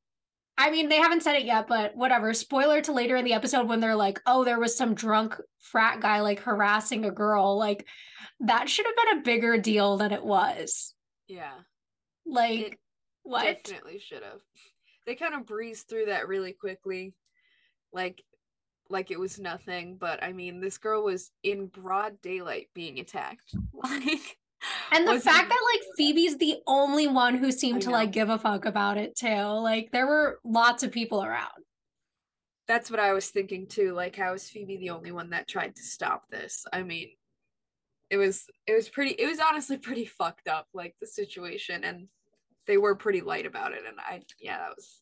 [0.56, 2.32] I mean, they haven't said it yet, but whatever.
[2.32, 6.00] Spoiler to later in the episode when they're like, "Oh, there was some drunk frat
[6.00, 7.86] guy like harassing a girl." Like
[8.40, 10.94] that should have been a bigger deal than it was.
[11.26, 11.54] Yeah.
[12.24, 12.78] Like it
[13.24, 13.64] what?
[13.64, 14.40] Definitely should have.
[15.06, 17.14] They kind of breezed through that really quickly.
[17.92, 18.22] Like
[18.90, 23.54] like it was nothing but i mean this girl was in broad daylight being attacked.
[23.82, 24.38] Like
[24.92, 28.38] and the fact that like phoebe's the only one who seemed to like give a
[28.38, 29.28] fuck about it too.
[29.28, 31.50] Like there were lots of people around.
[32.66, 33.92] That's what i was thinking too.
[33.92, 36.64] Like how is phoebe the only one that tried to stop this?
[36.72, 37.10] I mean
[38.10, 42.08] it was it was pretty it was honestly pretty fucked up like the situation and
[42.66, 45.00] they were pretty light about it and i yeah that was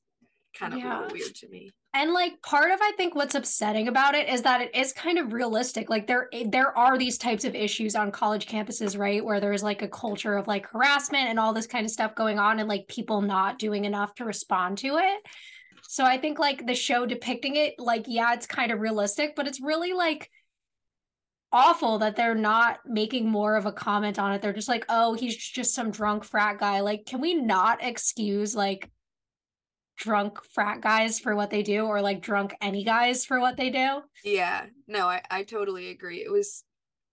[0.53, 0.99] kind of yeah.
[0.99, 4.29] a little weird to me and like part of I think what's upsetting about it
[4.29, 5.91] is that it is kind of realistic.
[5.91, 9.23] Like there eh, there are these types of issues on college campuses, right?
[9.23, 12.39] Where there's like a culture of like harassment and all this kind of stuff going
[12.39, 15.21] on and like people not doing enough to respond to it.
[15.89, 19.47] So I think like the show depicting it like yeah, it's kind of realistic, but
[19.47, 20.31] it's really like
[21.53, 24.41] awful that they're not making more of a comment on it.
[24.41, 26.81] They're just like, oh, he's just some drunk frat guy.
[26.81, 28.91] Like, can we not excuse like
[30.03, 33.71] drunk frat guys for what they do or like drunk any guys for what they
[33.71, 34.03] do?
[34.25, 36.25] Yeah, no, I, I totally agree.
[36.25, 36.65] It was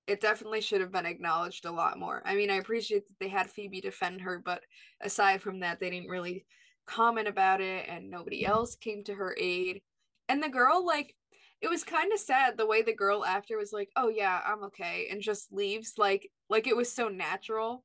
[0.08, 2.23] it definitely should have been acknowledged a lot more.
[2.25, 4.63] I mean, I appreciate that they had Phoebe defend her, but
[5.02, 6.45] aside from that, they didn't really
[6.88, 9.82] comment about it and nobody else came to her aid.
[10.28, 11.15] And the girl, like,
[11.62, 14.63] it was kind of sad the way the girl after was like, "Oh yeah, I'm
[14.65, 17.84] okay," and just leaves like like it was so natural.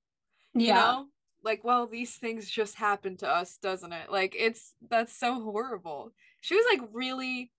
[0.54, 0.68] Yeah.
[0.68, 1.06] You know?
[1.44, 4.10] Like, well, these things just happen to us, doesn't it?
[4.10, 6.12] Like it's that's so horrible.
[6.40, 7.52] She was like really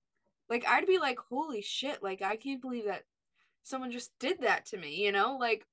[0.49, 3.03] like I'd be like, "Holy shit, like I can't believe that
[3.63, 5.37] someone just did that to me," you know?
[5.39, 5.65] Like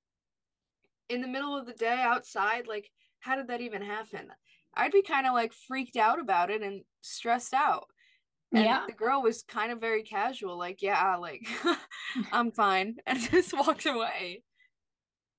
[1.08, 4.28] in the middle of the day outside, like how did that even happen?
[4.74, 7.86] I'd be kind of like freaked out about it and stressed out.
[8.54, 8.84] And yeah.
[8.86, 11.46] the girl was kind of very casual, like, yeah, like,
[12.32, 14.42] I'm fine, and just walked away.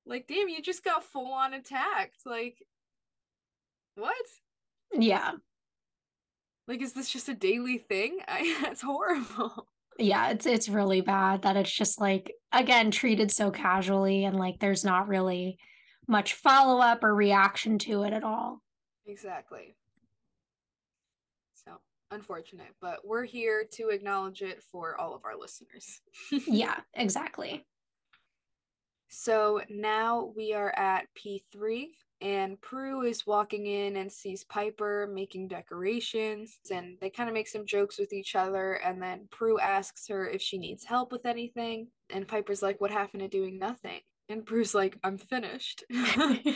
[0.06, 2.26] Like, damn, you just got full on attacked.
[2.26, 2.58] Like,
[3.96, 4.16] what?
[4.92, 5.32] Yeah.
[6.68, 8.20] Like, is this just a daily thing?
[8.28, 9.68] I, that's horrible.
[10.00, 14.58] Yeah, it's it's really bad that it's just like again treated so casually and like
[14.60, 15.60] there's not really
[16.08, 18.60] much follow up or reaction to it at all.
[19.06, 19.76] Exactly
[21.66, 21.74] so
[22.12, 26.02] unfortunate, but we're here to acknowledge it for all of our listeners.
[26.48, 27.66] yeah, exactly.
[29.16, 35.50] So now we are at P3, and Prue is walking in and sees Piper making
[35.50, 38.74] decorations, and they kind of make some jokes with each other.
[38.74, 42.90] And then Prue asks her if she needs help with anything, and Piper's like, What
[42.90, 44.00] happened to doing nothing?
[44.30, 45.84] And Prue's like, I'm finished.
[45.94, 46.56] I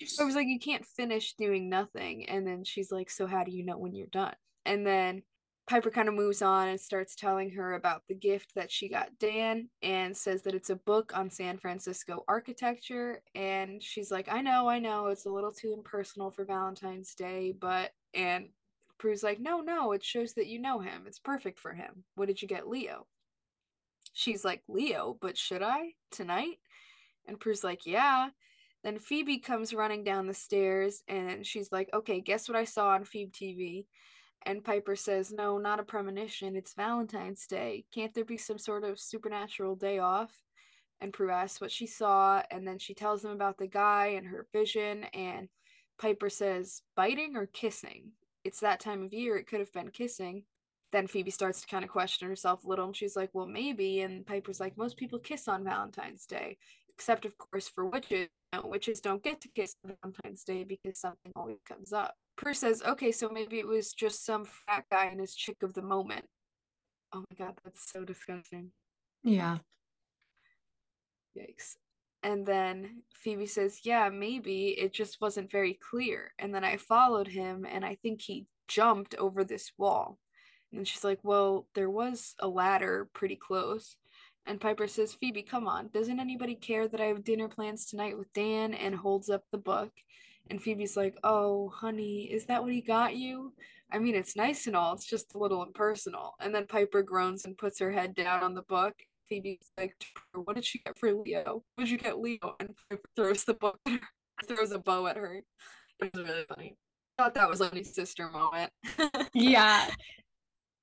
[0.00, 2.26] was like, You can't finish doing nothing.
[2.26, 4.34] And then she's like, So how do you know when you're done?
[4.64, 5.24] And then
[5.68, 9.10] Piper kind of moves on and starts telling her about the gift that she got
[9.18, 13.22] Dan and says that it's a book on San Francisco architecture.
[13.34, 17.54] And she's like, I know, I know, it's a little too impersonal for Valentine's Day,
[17.58, 17.92] but.
[18.14, 18.48] And
[18.98, 21.04] Prue's like, no, no, it shows that you know him.
[21.06, 22.04] It's perfect for him.
[22.16, 23.06] What did you get Leo?
[24.12, 25.92] She's like, Leo, but should I?
[26.10, 26.58] Tonight?
[27.26, 28.30] And Prue's like, yeah.
[28.82, 32.88] Then Phoebe comes running down the stairs and she's like, okay, guess what I saw
[32.88, 33.86] on Phoebe TV?
[34.48, 36.56] And Piper says, No, not a premonition.
[36.56, 37.84] It's Valentine's Day.
[37.94, 40.32] Can't there be some sort of supernatural day off?
[41.02, 44.26] And Prue asks what she saw, and then she tells them about the guy and
[44.26, 45.04] her vision.
[45.12, 45.50] And
[46.00, 48.12] Piper says, Biting or kissing?
[48.42, 49.36] It's that time of year.
[49.36, 50.44] It could have been kissing.
[50.92, 54.00] Then Phoebe starts to kind of question herself a little, and she's like, Well, maybe.
[54.00, 56.56] And Piper's like, Most people kiss on Valentine's Day,
[56.98, 58.28] except, of course, for witches.
[58.52, 62.14] You know, witches don't get to kiss Valentine's Day because something always comes up.
[62.36, 65.74] Prue says, okay, so maybe it was just some fat guy and his chick of
[65.74, 66.24] the moment.
[67.14, 68.72] Oh my god, that's so disgusting.
[69.22, 69.58] Yeah.
[71.38, 71.76] Yikes.
[72.24, 76.32] And then Phoebe says, yeah, maybe it just wasn't very clear.
[76.40, 80.18] And then I followed him and I think he jumped over this wall.
[80.72, 83.96] And she's like, well, there was a ladder pretty close.
[84.48, 85.90] And Piper says, Phoebe, come on.
[85.92, 88.72] Doesn't anybody care that I have dinner plans tonight with Dan?
[88.72, 89.92] And holds up the book.
[90.50, 93.52] And Phoebe's like, Oh, honey, is that what he got you?
[93.92, 96.34] I mean, it's nice and all, it's just a little impersonal.
[96.40, 98.94] And then Piper groans and puts her head down on the book.
[99.28, 99.94] Phoebe's like,
[100.32, 101.62] What did she get for Leo?
[101.74, 102.56] What did you get Leo?
[102.58, 103.78] And Piper throws the book
[104.48, 105.42] throws a bow at her.
[106.00, 106.76] It was really funny.
[107.18, 108.72] I thought that was a sister moment.
[109.34, 109.88] yeah.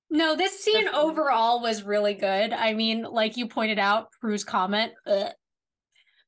[0.10, 2.54] No, this scene overall was really good.
[2.54, 5.32] I mean, like you pointed out, Prue's comment, ugh.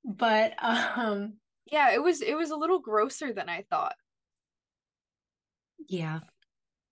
[0.04, 1.34] but um
[1.66, 3.96] yeah, it was it was a little grosser than I thought.
[5.88, 6.20] Yeah.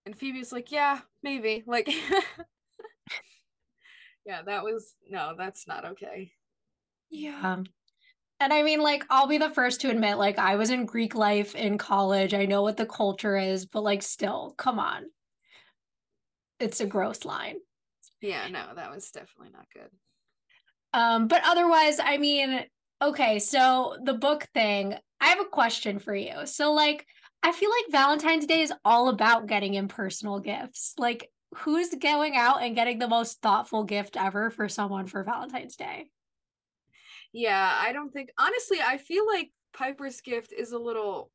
[0.04, 1.64] And Phoebe's like, yeah, maybe.
[1.66, 1.88] Like
[4.26, 6.32] Yeah, that was no, that's not okay.
[7.10, 7.62] Yeah.
[8.38, 11.14] And I mean, like, I'll be the first to admit, like, I was in Greek
[11.14, 12.34] life in college.
[12.34, 15.04] I know what the culture is, but like, still, come on.
[16.58, 17.56] It's a gross line.
[18.20, 19.90] Yeah, no, that was definitely not good.
[20.92, 22.64] Um, but otherwise, I mean,
[23.02, 26.46] Okay, so the book thing, I have a question for you.
[26.46, 27.06] So, like,
[27.42, 30.94] I feel like Valentine's Day is all about getting impersonal gifts.
[30.96, 35.76] Like, who's going out and getting the most thoughtful gift ever for someone for Valentine's
[35.76, 36.08] Day?
[37.34, 41.30] Yeah, I don't think, honestly, I feel like Piper's gift is a little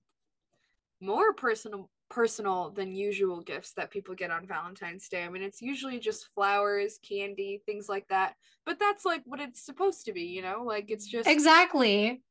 [0.99, 5.23] more personal personal than usual gifts that people get on Valentine's Day.
[5.23, 8.35] I mean, it's usually just flowers, candy, things like that.
[8.65, 10.63] But that's like what it's supposed to be, you know?
[10.65, 12.21] Like it's just Exactly.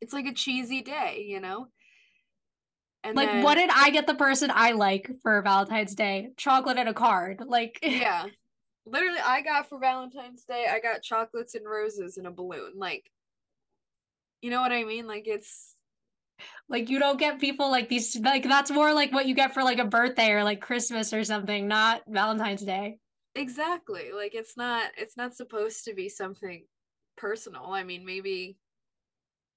[0.00, 1.68] It's like a cheesy day, you know?
[3.02, 6.30] And like then, what did I get the person I like for Valentine's Day?
[6.36, 7.42] Chocolate and a card.
[7.46, 8.26] Like Yeah.
[8.86, 12.72] literally I got for Valentine's Day, I got chocolates and roses and a balloon.
[12.76, 13.10] Like
[14.42, 15.06] you know what I mean?
[15.06, 15.74] Like it's
[16.68, 19.62] like you don't get people like these like that's more like what you get for
[19.62, 22.98] like a birthday or like Christmas or something, not Valentine's Day.
[23.34, 24.12] Exactly.
[24.14, 26.64] Like it's not it's not supposed to be something
[27.16, 27.66] personal.
[27.66, 28.56] I mean, maybe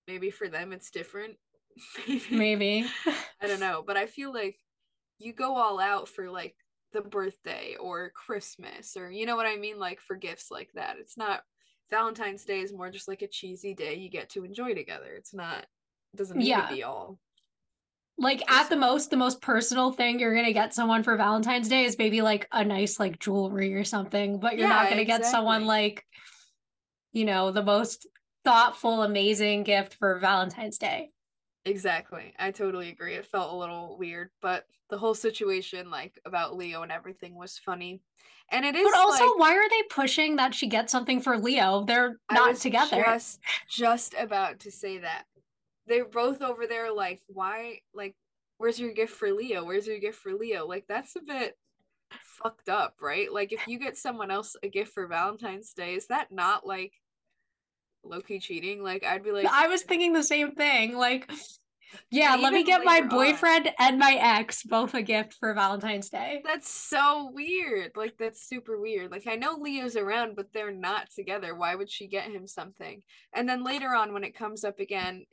[0.08, 1.36] maybe for them it's different.
[2.32, 2.86] maybe.
[3.42, 4.58] I don't know, but I feel like
[5.20, 6.56] you go all out for like
[6.92, 10.98] the birthday or Christmas or you know what I mean like for gifts like that.
[11.00, 11.42] It's not
[11.90, 15.14] Valentine's Day is more just like a cheesy day you get to enjoy together.
[15.16, 15.66] It's not
[16.16, 16.68] doesn't need yeah.
[16.68, 17.20] to be all.
[18.18, 21.84] Like at the most the most personal thing you're gonna get someone for valentine's day
[21.86, 25.24] is maybe like a nice like jewelry or something but you're yeah, not gonna exactly.
[25.24, 26.06] get someone like
[27.12, 28.08] you know the most
[28.46, 31.10] thoughtful amazing gift for valentine's day.
[31.66, 32.34] Exactly.
[32.38, 33.16] I totally agree.
[33.16, 37.58] It felt a little weird but the whole situation like about leo and everything was
[37.58, 38.02] funny.
[38.52, 41.38] And it is but also like, why are they pushing that she gets something for
[41.38, 41.84] leo?
[41.86, 43.02] They're not together.
[43.04, 45.24] just just about to say that
[45.88, 48.16] they're both over there like why like
[48.58, 49.66] where's your gift for leo?
[49.66, 50.66] Where's your gift for leo?
[50.66, 51.58] Like that's a bit
[52.24, 53.32] fucked up right?
[53.32, 56.94] Like if you get someone else a gift for valentine's day is that not like
[58.04, 58.84] low-key cheating?
[58.84, 61.30] Like i'd be like i was thinking the same thing like
[62.10, 66.10] yeah let me get my boyfriend on, and my ex both a gift for valentine's
[66.10, 66.42] day.
[66.44, 69.12] That's so weird like that's super weird.
[69.12, 71.56] Like i know leo's around but they're not together.
[71.56, 73.04] Why would she get him something?
[73.34, 75.26] And then later on when it comes up again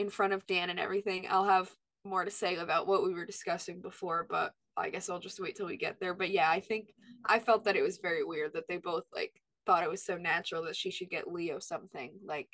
[0.00, 1.70] in front of Dan and everything, I'll have
[2.04, 5.56] more to say about what we were discussing before, but I guess I'll just wait
[5.56, 6.14] till we get there.
[6.14, 6.94] But yeah, I think
[7.26, 9.32] I felt that it was very weird that they both like
[9.66, 12.12] thought it was so natural that she should get Leo something.
[12.26, 12.48] Like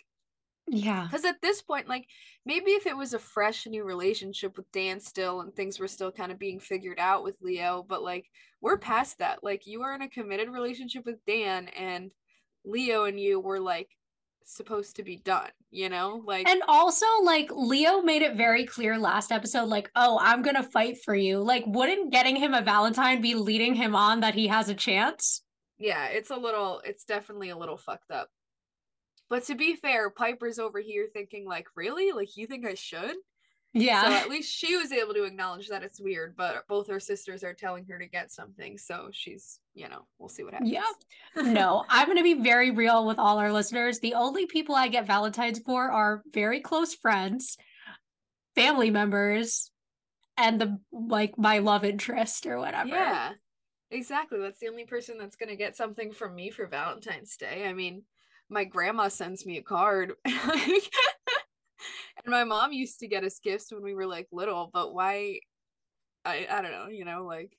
[0.67, 1.05] yeah.
[1.05, 2.09] Because at this point, like
[2.45, 6.11] maybe if it was a fresh new relationship with Dan still and things were still
[6.11, 8.27] kind of being figured out with Leo, but like
[8.61, 9.45] we're past that.
[9.45, 12.11] Like you are in a committed relationship with Dan and
[12.65, 13.89] Leo and you were like
[14.47, 16.23] supposed to be done, you know?
[16.25, 20.57] Like And also like Leo made it very clear last episode like, "Oh, I'm going
[20.57, 24.35] to fight for you." Like wouldn't getting him a Valentine be leading him on that
[24.35, 25.43] he has a chance?
[25.79, 28.29] Yeah, it's a little it's definitely a little fucked up.
[29.29, 32.13] But to be fair, Piper's over here thinking like, "Really?
[32.13, 33.17] Like you think I should?"
[33.73, 34.05] Yeah.
[34.05, 37.45] So at least she was able to acknowledge that it's weird, but both her sisters
[37.45, 38.79] are telling her to get something.
[38.79, 40.72] So she's, you know, we'll see what happens.
[40.72, 40.91] Yeah.
[41.37, 44.01] no, I'm going to be very real with all our listeners.
[44.01, 47.59] The only people I get Valentine's for are very close friends,
[48.55, 49.70] family members,
[50.39, 52.89] and the like my love interest or whatever.
[52.89, 53.33] Yeah.
[53.91, 54.41] Exactly.
[54.41, 57.66] That's the only person that's going to get something from me for Valentine's Day.
[57.68, 58.03] I mean,
[58.49, 60.14] my grandma sends me a card.
[60.24, 60.35] and
[62.27, 65.41] my mom used to get us gifts when we were like little, but why
[66.24, 67.57] I I don't know, you know, like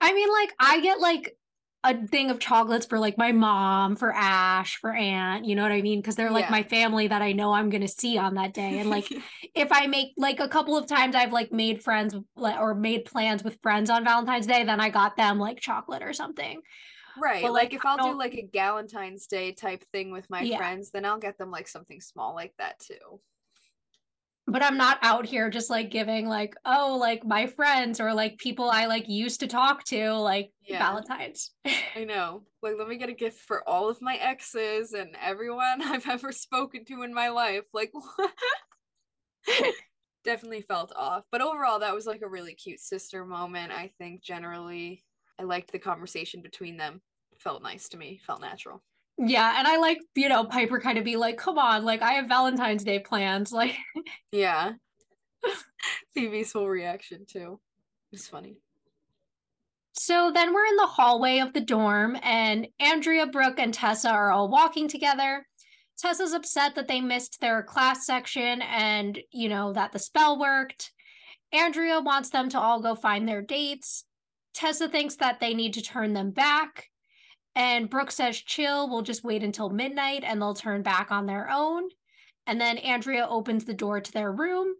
[0.00, 1.36] I mean like I get like
[1.84, 5.72] a thing of chocolates for like my mom, for Ash, for Aunt, you know what
[5.72, 6.00] I mean?
[6.00, 6.50] Because they're like yeah.
[6.50, 8.78] my family that I know I'm gonna see on that day.
[8.78, 9.06] And like
[9.54, 13.44] if I make like a couple of times I've like made friends or made plans
[13.44, 16.60] with friends on Valentine's Day, then I got them like chocolate or something.
[17.20, 17.42] Right.
[17.42, 20.56] But, like, like if I'll do like a Galentine's Day type thing with my yeah.
[20.56, 23.20] friends, then I'll get them like something small like that too
[24.48, 28.38] but I'm not out here just like giving like oh like my friends or like
[28.38, 30.78] people I like used to talk to like yeah.
[30.78, 31.50] Valentine's.
[31.94, 32.44] I know.
[32.62, 36.32] Like let me get a gift for all of my exes and everyone I've ever
[36.32, 37.64] spoken to in my life.
[37.74, 37.92] Like
[40.24, 41.24] definitely felt off.
[41.30, 43.72] But overall that was like a really cute sister moment.
[43.72, 45.04] I think generally
[45.38, 47.02] I liked the conversation between them.
[47.38, 48.82] Felt nice to me, felt natural.
[49.18, 52.12] Yeah, and I like, you know, Piper kind of be like, come on, like I
[52.12, 53.52] have Valentine's Day plans.
[53.58, 53.76] Like
[54.30, 54.72] Yeah.
[56.14, 57.60] Phoebe's whole reaction too.
[58.12, 58.56] It's funny.
[59.92, 64.30] So then we're in the hallway of the dorm, and Andrea, Brooke, and Tessa are
[64.30, 65.44] all walking together.
[65.98, 70.92] Tessa's upset that they missed their class section and, you know, that the spell worked.
[71.52, 74.04] Andrea wants them to all go find their dates.
[74.54, 76.86] Tessa thinks that they need to turn them back.
[77.58, 81.50] And Brooke says, chill, we'll just wait until midnight and they'll turn back on their
[81.50, 81.88] own.
[82.46, 84.74] And then Andrea opens the door to their room.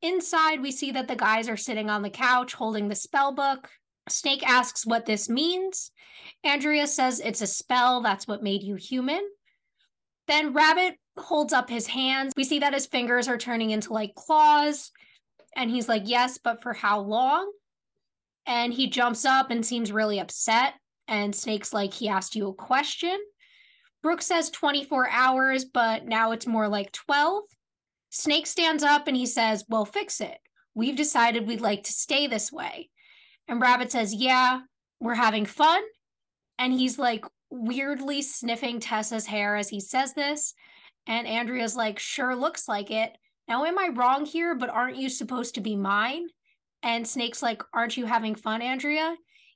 [0.00, 3.68] Inside, we see that the guys are sitting on the couch holding the spell book.
[4.08, 5.90] Snake asks what this means.
[6.44, 9.28] Andrea says it's a spell, that's what made you human.
[10.28, 12.32] Then Rabbit holds up his hands.
[12.36, 14.92] We see that his fingers are turning into like claws.
[15.56, 17.50] And he's like, yes, but for how long?
[18.46, 20.74] And he jumps up and seems really upset.
[21.06, 23.18] And Snake's like, he asked you a question.
[24.02, 27.44] Brooke says 24 hours, but now it's more like 12.
[28.10, 30.38] Snake stands up and he says, Well, fix it.
[30.74, 32.90] We've decided we'd like to stay this way.
[33.48, 34.60] And Rabbit says, Yeah,
[35.00, 35.82] we're having fun.
[36.58, 40.54] And he's like weirdly sniffing Tessa's hair as he says this.
[41.06, 43.16] And Andrea's like, sure looks like it.
[43.46, 44.54] Now, am I wrong here?
[44.54, 46.26] But aren't you supposed to be mine?
[46.82, 49.14] And Snake's like, aren't you having fun, Andrea?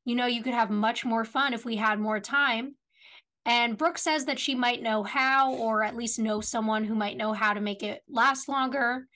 [0.08, 2.76] You know, you could have much more fun if we had more time.
[3.44, 7.18] And Brooke says that she might know how, or at least know someone who might
[7.18, 9.06] know how to make it last longer.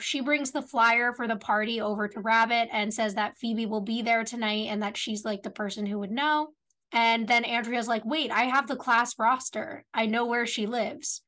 [0.00, 3.82] She brings the flyer for the party over to Rabbit and says that Phoebe will
[3.82, 6.54] be there tonight and that she's like the person who would know.
[6.92, 9.84] And then Andrea's like, wait, I have the class roster.
[9.92, 11.20] I know where she lives.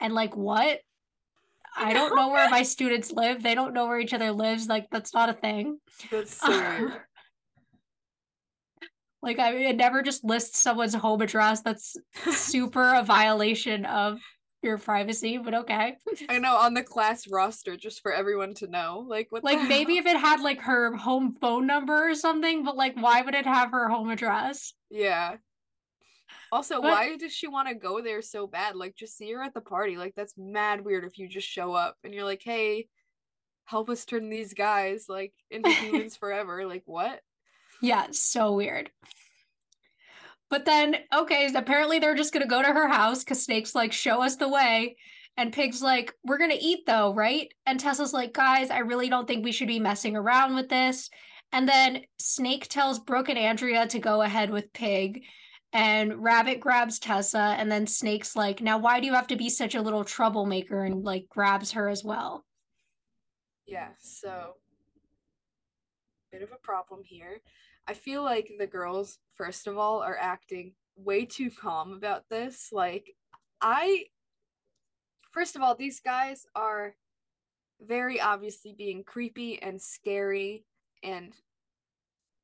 [0.00, 0.80] And like, what?
[1.76, 3.42] I don't know where my students live.
[3.42, 4.66] They don't know where each other lives.
[4.66, 5.76] Like, that's not a thing.
[6.10, 7.02] That's so weird.
[9.22, 11.62] Like, I it never just lists someone's home address.
[11.62, 11.96] That's
[12.32, 14.18] super a violation of
[14.62, 15.96] your privacy, but okay.
[16.28, 19.04] I know on the class roster, just for everyone to know.
[19.08, 19.42] Like, what?
[19.44, 23.22] Like, maybe if it had like her home phone number or something, but like, why
[23.22, 24.72] would it have her home address?
[24.90, 25.36] Yeah.
[26.50, 28.76] Also, But- why does she want to go there so bad?
[28.76, 29.96] Like, just see her at the party.
[29.96, 32.88] Like, that's mad weird if you just show up and you're like, hey,
[33.64, 36.66] help us turn these guys like into humans forever.
[36.66, 37.20] Like, what?
[37.82, 38.90] Yeah, so weird.
[40.48, 44.22] But then, okay, apparently they're just gonna go to her house because Snake's like, show
[44.22, 44.96] us the way.
[45.36, 47.52] And Pig's like, we're gonna eat though, right?
[47.66, 51.10] And Tessa's like, guys, I really don't think we should be messing around with this.
[51.50, 55.24] And then Snake tells Brooke and Andrea to go ahead with Pig.
[55.72, 57.56] And Rabbit grabs Tessa.
[57.58, 60.84] And then Snake's like, now why do you have to be such a little troublemaker?
[60.84, 62.44] And like grabs her as well.
[63.66, 64.56] Yeah, so
[66.32, 67.40] bit of a problem here.
[67.88, 72.68] I feel like the girls, first of all, are acting way too calm about this.
[72.72, 73.14] Like,
[73.60, 74.04] I,
[75.32, 76.94] first of all, these guys are
[77.80, 80.64] very obviously being creepy and scary
[81.02, 81.34] and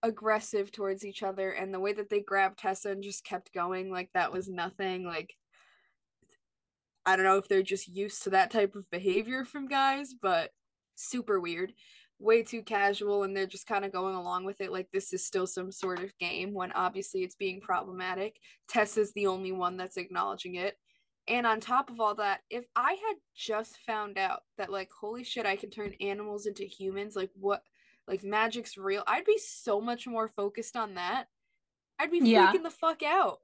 [0.02, 1.50] aggressive towards each other.
[1.50, 5.04] And the way that they grabbed Tessa and just kept going, like, that was nothing.
[5.04, 5.34] Like,
[7.06, 10.50] I don't know if they're just used to that type of behavior from guys, but
[10.94, 11.72] super weird
[12.18, 15.24] way too casual and they're just kind of going along with it like this is
[15.24, 18.36] still some sort of game when obviously it's being problematic.
[18.68, 20.76] Tessa's the only one that's acknowledging it.
[21.28, 25.24] And on top of all that, if I had just found out that like holy
[25.24, 27.62] shit I can turn animals into humans, like what
[28.08, 31.26] like magic's real, I'd be so much more focused on that.
[31.98, 32.52] I'd be Yeah.
[32.52, 33.38] freaking the fuck out.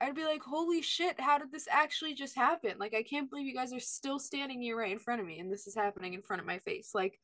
[0.00, 2.74] I'd be like, holy shit, how did this actually just happen?
[2.78, 5.40] Like, I can't believe you guys are still standing here right in front of me
[5.40, 6.90] and this is happening in front of my face.
[6.94, 7.18] Like,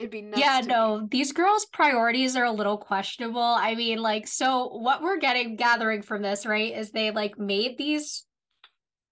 [0.00, 0.40] it'd be nuts.
[0.40, 0.72] yeah, to me.
[0.72, 3.40] no, these girls' priorities are a little questionable.
[3.40, 7.78] I mean, like, so what we're getting gathering from this, right, is they like made
[7.78, 8.24] these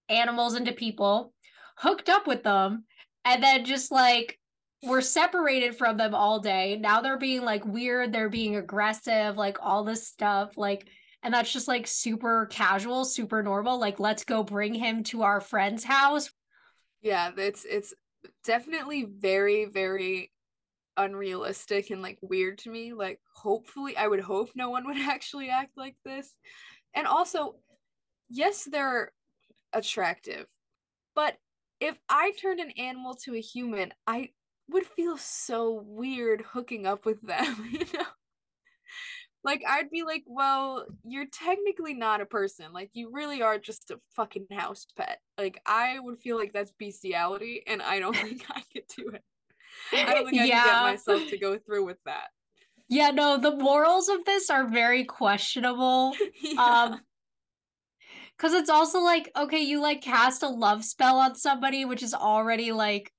[0.09, 1.31] animals into people,
[1.77, 2.83] hooked up with them,
[3.23, 4.37] and then just like
[4.83, 6.77] were separated from them all day.
[6.77, 10.87] Now they're being like weird, they're being aggressive, like all this stuff, like
[11.21, 13.79] and that's just like super casual, super normal.
[13.79, 16.31] Like, let's go bring him to our friend's house.
[17.01, 17.93] Yeah, it's it's
[18.45, 20.31] definitely very, very
[20.99, 22.93] unrealistic and like weird to me.
[22.93, 26.35] Like, hopefully, I would hope no one would actually act like this.
[26.93, 27.55] And also,
[28.29, 29.11] yes, they're
[29.73, 30.45] attractive,
[31.15, 31.37] but
[31.79, 34.29] if I turned an animal to a human, I
[34.69, 38.05] would feel so weird hooking up with them, you know?
[39.41, 42.73] Like, I'd be like, well, you're technically not a person.
[42.73, 45.19] Like, you really are just a fucking house pet.
[45.37, 49.23] Like, I would feel like that's bestiality, and I don't think I could do it.
[49.93, 52.27] I don't think I could get myself to go through with that.
[52.87, 56.13] Yeah, no, the morals of this are very questionable.
[56.41, 56.61] Yeah.
[56.91, 57.01] Um
[58.37, 62.13] because it's also like, okay, you like cast a love spell on somebody, which is
[62.13, 63.11] already like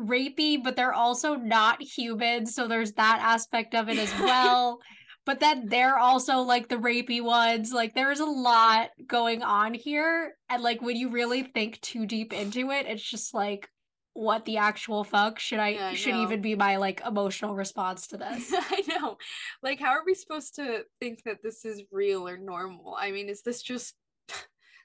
[0.00, 4.78] rapey, but they're also not human, so there's that aspect of it as well.
[5.26, 7.70] but then they're also like the rapey ones.
[7.72, 10.34] Like there's a lot going on here.
[10.48, 13.68] And like when you really think too deep into it, it's just like
[14.14, 16.22] what the actual fuck should I Yeah, I should know.
[16.22, 18.52] even be my like emotional response to this?
[18.54, 19.16] I know.
[19.62, 22.96] Like, how are we supposed to think that this is real or normal?
[22.98, 23.94] I mean, is this just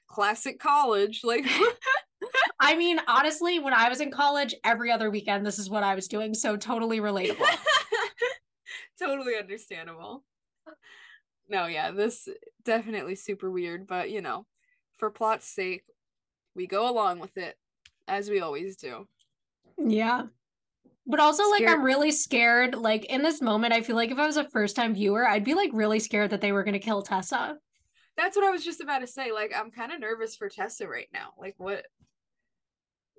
[0.08, 1.20] classic college?
[1.24, 1.46] Like,
[2.60, 5.94] I mean, honestly, when I was in college, every other weekend, this is what I
[5.94, 6.34] was doing.
[6.34, 7.46] So totally relatable.
[8.98, 10.24] totally understandable.
[11.48, 12.28] No, yeah, this
[12.64, 14.44] definitely super weird, but you know,
[14.98, 15.84] for plot's sake,
[16.54, 17.56] we go along with it
[18.06, 19.06] as we always do.
[19.78, 20.24] Yeah.
[21.06, 22.74] But also, like, I'm really scared.
[22.74, 25.44] Like, in this moment, I feel like if I was a first time viewer, I'd
[25.44, 27.56] be like really scared that they were going to kill Tessa.
[28.18, 29.32] That's what I was just about to say.
[29.32, 31.30] Like, I'm kind of nervous for Tessa right now.
[31.38, 31.86] Like, what?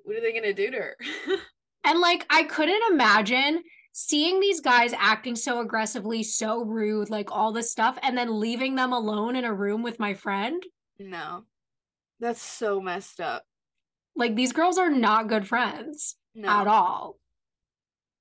[0.04, 0.98] What are they gonna do to her?
[1.86, 7.54] And like, I couldn't imagine seeing these guys acting so aggressively, so rude, like all
[7.54, 10.62] this stuff, and then leaving them alone in a room with my friend.
[11.00, 11.46] No.
[12.20, 13.44] That's so messed up.
[14.16, 16.50] Like these girls are not good friends No.
[16.50, 17.18] at all.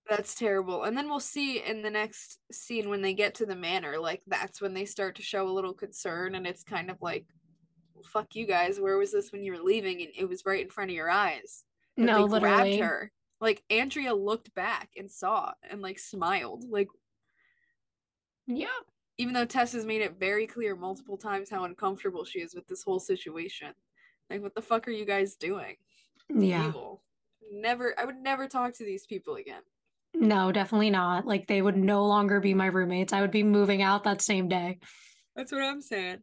[0.08, 0.84] That's terrible.
[0.84, 4.22] And then we'll see in the next scene when they get to the manor, like
[4.26, 7.26] that's when they start to show a little concern and it's kind of like
[8.04, 10.70] fuck you guys, where was this when you were leaving and it was right in
[10.70, 11.64] front of your eyes.
[11.96, 12.76] that No, they literally.
[12.78, 13.12] grabbed her.
[13.40, 16.64] Like Andrea looked back and saw and like smiled.
[16.70, 16.88] Like
[18.46, 18.66] Yeah.
[19.18, 22.66] even though Tess has made it very clear multiple times how uncomfortable she is with
[22.66, 23.74] this whole situation.
[24.30, 25.76] Like what the fuck are you guys doing?
[26.30, 26.68] Yeah.
[26.68, 27.02] Evil.
[27.52, 29.62] Never I would never talk to these people again.
[30.14, 31.26] No, definitely not.
[31.26, 33.12] Like they would no longer be my roommates.
[33.12, 34.78] I would be moving out that same day.
[35.36, 36.22] That's what I'm saying.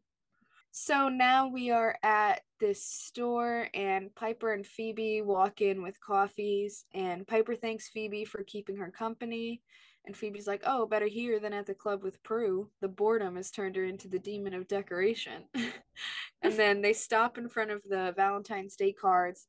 [0.72, 6.84] So now we are at this store, and Piper and Phoebe walk in with coffees,
[6.94, 9.62] and Piper thanks Phoebe for keeping her company.
[10.06, 12.70] And Phoebe's like, Oh, better here than at the club with Prue.
[12.82, 15.46] The boredom has turned her into the demon of decoration.
[16.42, 19.48] and then they stop in front of the Valentine's Day cards,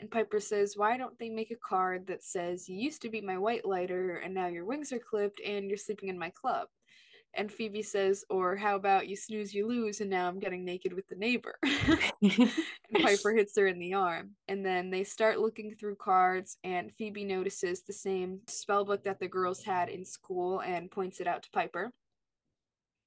[0.00, 3.20] and Piper says, Why don't they make a card that says, You used to be
[3.20, 6.68] my whitelighter, and now your wings are clipped, and you're sleeping in my club?
[7.36, 10.92] And Phoebe says, Or how about you snooze, you lose, and now I'm getting naked
[10.92, 11.58] with the neighbor?
[12.22, 12.50] and
[13.02, 14.30] Piper hits her in the arm.
[14.48, 19.20] And then they start looking through cards, and Phoebe notices the same spell book that
[19.20, 21.92] the girls had in school and points it out to Piper.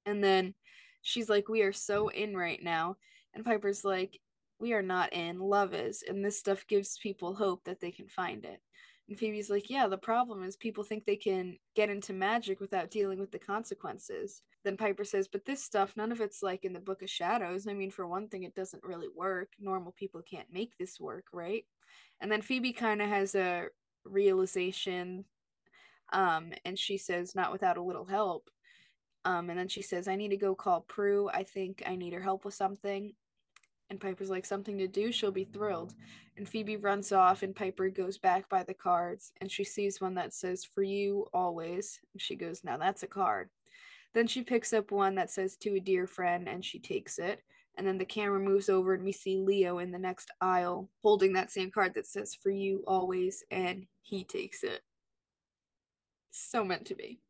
[0.06, 0.54] And then
[1.02, 2.96] she's like, We are so in right now.
[3.34, 4.18] And Piper's like,
[4.58, 6.02] We are not in, love is.
[6.06, 8.60] And this stuff gives people hope that they can find it.
[9.08, 12.90] And Phoebe's like, Yeah, the problem is people think they can get into magic without
[12.90, 14.42] dealing with the consequences.
[14.64, 17.66] Then Piper says, But this stuff, none of it's like in the Book of Shadows.
[17.66, 19.50] I mean, for one thing, it doesn't really work.
[19.58, 21.64] Normal people can't make this work, right?
[22.20, 23.66] And then Phoebe kind of has a
[24.04, 25.24] realization.
[26.12, 28.50] Um, and she says, Not without a little help.
[29.24, 31.28] Um, and then she says, I need to go call Prue.
[31.32, 33.14] I think I need her help with something.
[33.90, 35.12] And Piper's like, Something to do?
[35.12, 35.94] She'll be thrilled.
[36.36, 40.14] And Phoebe runs off, and Piper goes back by the cards, and she sees one
[40.14, 42.00] that says, For you, always.
[42.12, 43.50] And she goes, Now that's a card.
[44.14, 47.42] Then she picks up one that says, To a dear friend, and she takes it.
[47.76, 51.32] And then the camera moves over, and we see Leo in the next aisle holding
[51.34, 53.44] that same card that says, For you, always.
[53.50, 54.82] And he takes it.
[56.30, 57.20] So meant to be.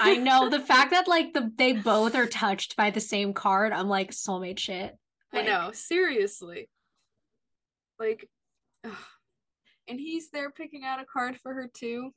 [0.00, 3.72] I know the fact that like the they both are touched by the same card.
[3.72, 4.98] I'm like soulmate shit.
[5.32, 6.68] I know, seriously.
[7.98, 8.28] Like,
[8.84, 8.92] ugh.
[9.88, 12.12] and he's there picking out a card for her too.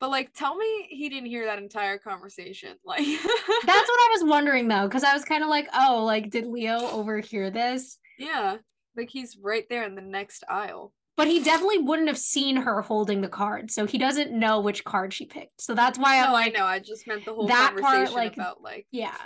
[0.00, 2.76] But like, tell me he didn't hear that entire conversation.
[2.84, 6.30] Like, That's what I was wondering though, because I was kind of like, oh, like
[6.30, 7.98] did Leo overhear this?
[8.18, 8.56] yeah,
[8.96, 10.92] like he's right there in the next aisle.
[11.16, 14.84] But he definitely wouldn't have seen her holding the card, so he doesn't know which
[14.84, 15.60] card she picked.
[15.60, 16.64] So that's why I'm like, I know.
[16.64, 19.16] I just meant the whole that part, conversation like, about like, yeah.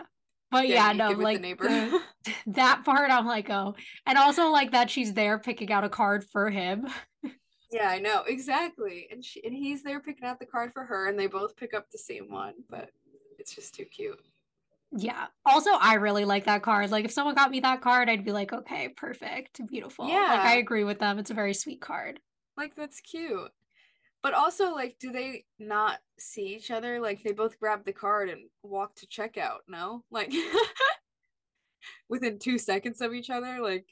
[0.52, 2.02] But getting yeah, no, like the the-
[2.48, 3.74] that part, I'm like, oh,
[4.06, 6.86] and also like that she's there picking out a card for him.
[7.72, 9.08] yeah, I know exactly.
[9.10, 11.74] And she and he's there picking out the card for her, and they both pick
[11.74, 12.54] up the same one.
[12.70, 12.90] But
[13.38, 14.20] it's just too cute.
[14.94, 15.28] Yeah.
[15.46, 16.90] Also, I really like that card.
[16.90, 20.06] Like, if someone got me that card, I'd be like, okay, perfect, beautiful.
[20.06, 21.18] Yeah, like, I agree with them.
[21.18, 22.20] It's a very sweet card.
[22.56, 23.50] Like that's cute.
[24.22, 27.00] But also like do they not see each other?
[27.00, 30.04] Like they both grab the card and walk to checkout, no?
[30.10, 30.32] Like
[32.08, 33.86] within 2 seconds of each other, like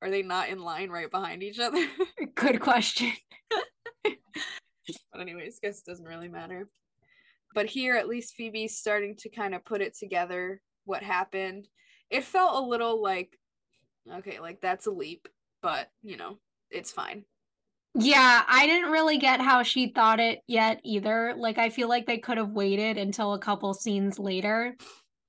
[0.00, 1.84] are they not in line right behind each other?
[2.34, 3.12] Good question.
[4.04, 6.68] but anyways, guess it doesn't really matter.
[7.54, 11.68] But here at least Phoebe's starting to kind of put it together what happened.
[12.10, 13.38] It felt a little like
[14.10, 15.28] okay, like that's a leap,
[15.60, 16.38] but you know,
[16.70, 17.24] it's fine.
[17.94, 21.34] Yeah, I didn't really get how she thought it yet either.
[21.36, 24.76] Like, I feel like they could have waited until a couple scenes later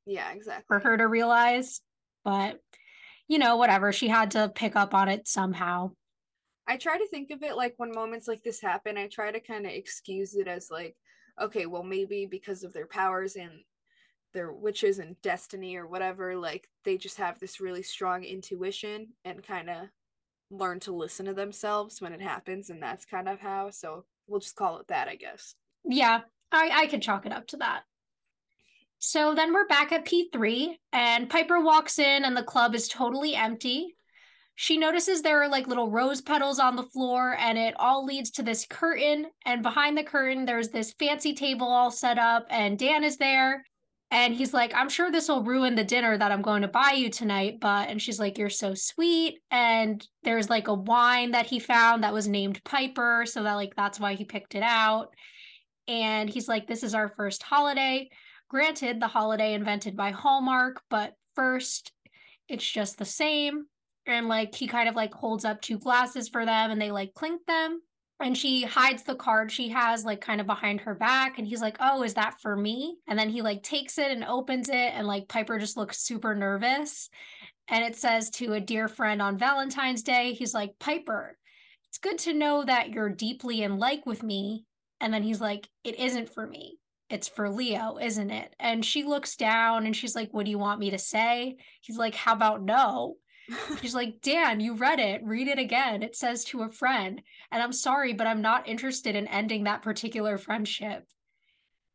[0.06, 0.66] Yeah, exactly.
[0.68, 1.82] for her to realize.
[2.24, 2.60] But,
[3.28, 3.92] you know, whatever.
[3.92, 5.92] She had to pick up on it somehow.
[6.66, 9.40] I try to think of it like when moments like this happen, I try to
[9.42, 10.96] kind of excuse it as like,
[11.40, 13.52] okay, well, maybe because of their powers and
[14.34, 19.44] their witches and destiny or whatever, like they just have this really strong intuition and
[19.44, 19.88] kind of
[20.54, 22.70] learn to listen to themselves when it happens.
[22.70, 23.70] And that's kind of how.
[23.72, 25.56] So we'll just call it that, I guess.
[25.84, 27.84] Yeah, I, I could chalk it up to that.
[29.00, 33.36] So then we're back at P3, and Piper walks in, and the club is totally
[33.36, 33.98] empty.
[34.56, 38.32] She notices there are like little rose petals on the floor, and it all leads
[38.32, 39.26] to this curtain.
[39.46, 43.66] And behind the curtain, there's this fancy table all set up, and Dan is there.
[44.14, 46.92] And he's like, I'm sure this will ruin the dinner that I'm going to buy
[46.92, 47.56] you tonight.
[47.60, 49.40] But, and she's like, You're so sweet.
[49.50, 53.26] And there's like a wine that he found that was named Piper.
[53.26, 55.08] So that, like, that's why he picked it out.
[55.88, 58.08] and he's like, This is our first holiday.
[58.50, 61.92] Granted, the holiday invented by Hallmark, but first,
[62.48, 63.66] it's just the same.
[64.06, 67.16] And like, he kind of like holds up two glasses for them and they like
[67.16, 67.82] clink them.
[68.24, 71.38] And she hides the card she has like kind of behind her back.
[71.38, 72.96] And he's like, Oh, is that for me?
[73.06, 74.74] And then he like takes it and opens it.
[74.94, 77.10] And like, Piper just looks super nervous.
[77.68, 81.38] And it says to a dear friend on Valentine's Day, he's like, Piper,
[81.90, 84.64] it's good to know that you're deeply in like with me.
[85.02, 86.80] And then he's like, It isn't for me.
[87.10, 88.56] It's for Leo, isn't it?
[88.58, 91.58] And she looks down and she's like, What do you want me to say?
[91.82, 93.18] He's like, How about no?
[93.82, 95.22] She's like, Dan, you read it.
[95.24, 96.04] Read it again.
[96.04, 97.22] It says to a friend.
[97.52, 101.06] And I'm sorry, but I'm not interested in ending that particular friendship.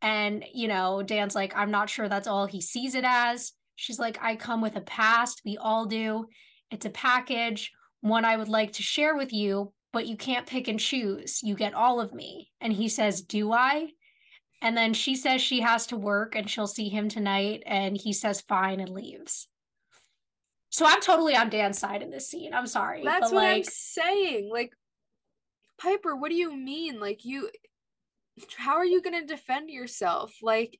[0.00, 3.52] And, you know, Dan's like, I'm not sure that's all he sees it as.
[3.76, 5.42] She's like, I come with a past.
[5.44, 6.26] We all do.
[6.70, 10.68] It's a package, one I would like to share with you, but you can't pick
[10.68, 11.40] and choose.
[11.42, 12.50] You get all of me.
[12.60, 13.88] And he says, Do I?
[14.60, 17.62] And then she says she has to work and she'll see him tonight.
[17.66, 19.48] And he says, Fine, and leaves.
[20.70, 22.52] So I'm totally on Dan's side in this scene.
[22.52, 23.02] I'm sorry.
[23.04, 24.50] That's what I'm saying.
[24.52, 24.72] Like,
[25.80, 27.00] Piper, what do you mean?
[27.00, 27.50] Like, you,
[28.56, 30.34] how are you gonna defend yourself?
[30.42, 30.78] Like,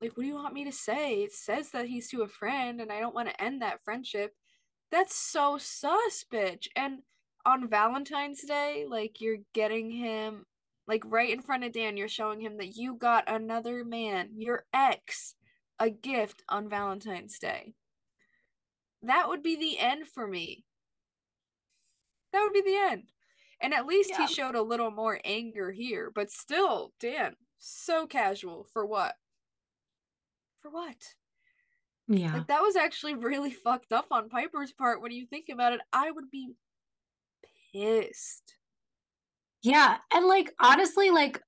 [0.00, 1.22] like, what do you want me to say?
[1.22, 4.32] It says that he's to a friend, and I don't want to end that friendship.
[4.92, 6.68] That's so sus, bitch.
[6.76, 7.00] And
[7.44, 10.44] on Valentine's Day, like, you're getting him,
[10.86, 14.66] like, right in front of Dan, you're showing him that you got another man, your
[14.72, 15.34] ex,
[15.80, 17.74] a gift on Valentine's Day
[19.08, 20.64] that would be the end for me.
[22.32, 23.04] That would be the end.
[23.60, 24.26] And at least Yeah.
[24.26, 28.64] he showed a little more anger here, but still, Dan, so casual.
[28.72, 29.16] For what?
[30.60, 31.14] For what?
[32.10, 32.32] yeah.
[32.32, 35.80] Like that was actually really fucked up on Piper's part when you think about it.
[35.92, 36.52] I would be
[37.72, 38.54] pissed.
[39.62, 39.98] Yeah.
[40.12, 41.42] And like, honestly, like,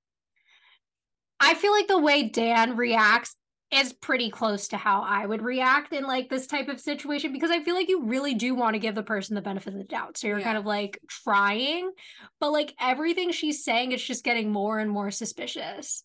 [1.39, 3.35] I feel like the way Dan reacts
[3.71, 7.51] is pretty close to how I would react in like this type of situation because
[7.51, 9.85] I feel like you really do want to give the person the benefit of the
[9.85, 10.17] doubt.
[10.17, 10.43] So you're Yeah.
[10.45, 11.91] kind of like trying,
[12.39, 16.03] but like everything she's saying is just getting more and more suspicious.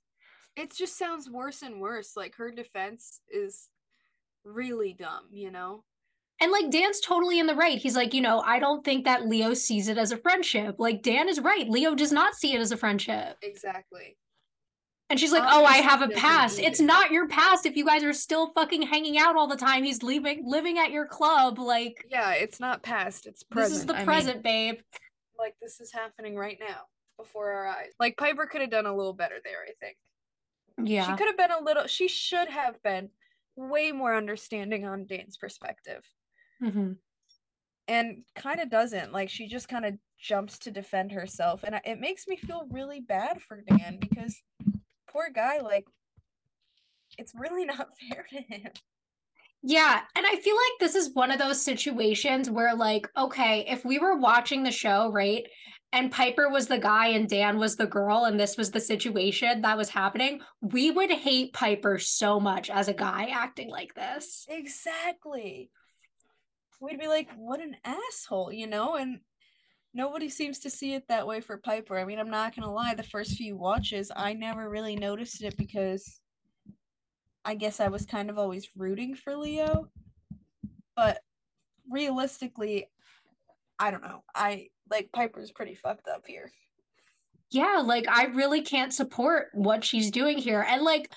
[0.55, 2.17] It just sounds worse and worse.
[2.17, 3.69] Like her defense is
[4.45, 5.83] really dumb, you know?
[6.41, 7.79] And like Dan's totally in the right.
[7.79, 10.77] He's like, you know, I don't think that Leo sees it as a friendship.
[10.79, 11.69] Like Dan is right.
[11.69, 13.39] Leo does not see it as a friendship.
[13.43, 14.17] Exactly.
[15.09, 16.59] And she's like, "Oh, I have a doesn't past.
[16.59, 19.57] need It's not your past if you guys are still fucking hanging out all the
[19.57, 19.85] time.
[19.85, 23.73] He's leaving living at your club like Yeah, it's not past, it's present.
[23.73, 24.79] this is the I mean, present, babe."
[25.39, 26.87] like this is happening right now
[27.19, 27.93] before our eyes.
[28.01, 29.97] Like Piper could have done a little better there, I think.
[30.83, 31.07] Yeah.
[31.07, 33.11] She could have been a little she should have been
[33.55, 36.03] way more understanding on Dane's perspective.
[36.59, 36.93] hmm
[37.87, 39.13] And kind of doesn't.
[39.13, 43.01] Like she just kind of jumps to defend herself and it makes me feel really
[43.01, 44.41] bad for Dan because
[45.17, 45.87] poor guy like
[47.19, 48.71] it's really not fair to him.
[49.63, 53.85] Yeah, and I feel like this is one of those situations where like, okay, if
[53.85, 55.45] we were watching the show, right?
[55.93, 59.63] And Piper was the guy and Dan was the girl and this was the situation
[59.63, 64.47] that was happening, we would hate Piper so much as a guy acting like this.
[64.49, 65.71] Exactly.
[66.81, 68.97] We'd be like, what an asshole, you know?
[68.97, 69.21] And
[69.97, 71.99] nobody seems to see it that way for Piper.
[71.99, 75.57] I mean, I'm not gonna lie, the first few watches, I never really noticed it
[75.57, 76.21] because
[77.45, 79.89] I guess I was kind of always rooting for Leo.
[80.97, 81.21] But
[81.91, 82.89] realistically,
[83.79, 84.23] I don't know.
[84.35, 86.51] I like Piper's pretty fucked up here.
[87.51, 91.13] yeah like i really can't support what she's doing here and like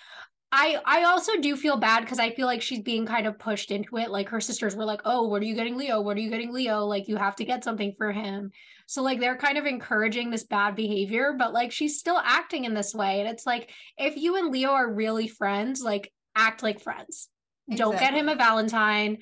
[0.51, 3.71] i i also do feel bad because i feel like she's being kind of pushed
[3.71, 4.09] into it.
[4.09, 6.01] Like her sisters were like oh what are you getting leo?
[6.01, 6.85] What are you getting leo?
[6.85, 8.51] Like you have to get something for him.
[8.87, 12.73] So like they're kind of encouraging this bad behavior but like she's still acting in
[12.73, 13.19] this way.
[13.19, 17.27] And it's like if you and leo are really friends like act like friends.
[17.69, 19.19] Don't get him a valentine.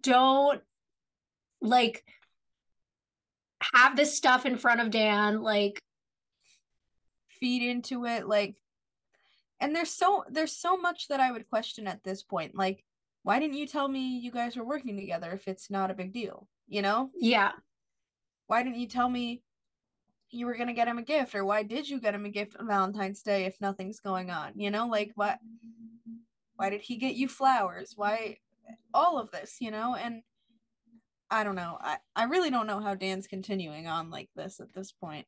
[0.00, 0.60] Don't
[1.60, 2.04] like
[3.74, 5.80] have this stuff in front of dan like
[7.40, 8.54] feed into it like
[9.60, 12.84] and there's so there's so much that I would question at this point like
[13.26, 16.12] why didn't you tell me you guys were working together if it's not a big
[16.12, 16.46] deal?
[16.68, 17.10] You know?
[17.18, 17.50] Yeah.
[18.46, 19.42] Why didn't you tell me
[20.30, 22.28] you were going to get him a gift or why did you get him a
[22.28, 24.52] gift on Valentine's Day if nothing's going on?
[24.54, 24.86] You know?
[24.86, 25.40] Like what
[26.54, 27.94] why did he get you flowers?
[27.96, 28.36] Why
[28.94, 29.96] all of this you know?
[29.96, 30.22] And
[31.28, 31.78] I don't know.
[31.80, 35.26] I I really don't know how Dan's continuing on like this at this point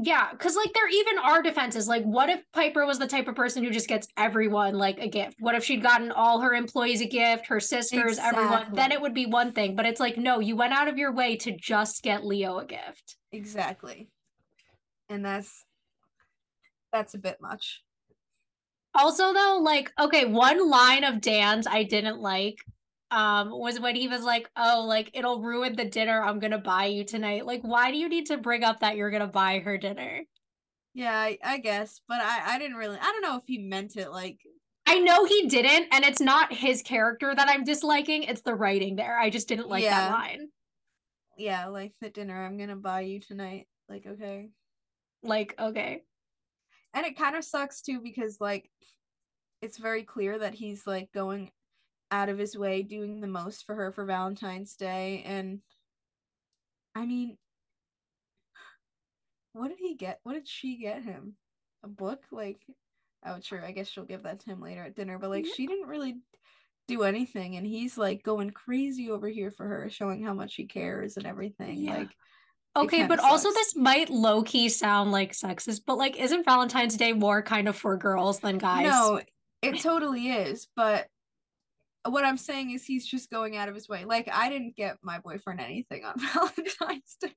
[0.00, 1.88] Yeah, because like there even are defenses.
[1.88, 5.08] Like, what if Piper was the type of person who just gets everyone like a
[5.08, 5.36] gift?
[5.40, 8.66] What if she'd gotten all her employees a gift, her sisters, everyone?
[8.72, 9.74] Then it would be one thing.
[9.74, 12.64] But it's like, no, you went out of your way to just get Leo a
[12.64, 13.16] gift.
[13.32, 14.08] Exactly.
[15.08, 15.64] And that's
[16.92, 17.82] That's a bit much.
[18.94, 22.58] Also, though, like, okay, one line of Dan's I didn't like
[23.10, 26.86] um was when he was like, "Oh, like it'll ruin the dinner I'm gonna buy
[26.86, 29.78] you tonight." Like, why do you need to bring up that you're gonna buy her
[29.78, 30.24] dinner?
[30.94, 32.98] Yeah, I, I guess, but I I didn't really.
[32.98, 34.40] I don't know if he meant it like.
[34.86, 38.24] I know he didn't, and it's not his character that I'm disliking.
[38.24, 39.16] It's the writing there.
[39.18, 39.90] I just didn't like Yeah.
[39.90, 40.48] that line.
[41.36, 43.68] Yeah, like the dinner I'm gonna buy you tonight.
[43.88, 44.50] Like, okay.
[45.22, 46.02] Like, okay,
[46.94, 48.70] And it kind of sucks too because like
[49.62, 51.50] it's very clear that he's like going
[52.10, 55.60] out of his way doing the most for her for Valentine's Day and
[56.94, 57.36] I mean
[59.52, 60.20] what did he get?
[60.22, 61.34] What did she get him?
[61.84, 62.22] A book?
[62.30, 62.60] Like
[63.26, 65.66] oh sure, I guess she'll give that to him later at dinner, but like she
[65.66, 66.16] didn't really
[66.86, 70.66] do anything and he's like going crazy over here for her, showing how much he
[70.66, 71.76] cares and everything.
[71.76, 71.98] Yeah.
[71.98, 72.08] Like
[72.76, 77.12] okay, but also this might low key sound like sexist, but like, isn't Valentine's Day
[77.12, 78.86] more kind of for girls than guys?
[78.86, 79.20] No,
[79.62, 81.06] it totally is, but
[82.04, 84.04] what I'm saying is he's just going out of his way.
[84.04, 87.34] Like I didn't get my boyfriend anything on Valentine's Day.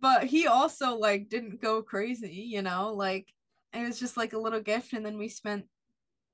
[0.00, 2.92] but he also like didn't go crazy, you know?
[2.94, 3.26] Like
[3.72, 5.66] it was just like a little gift and then we spent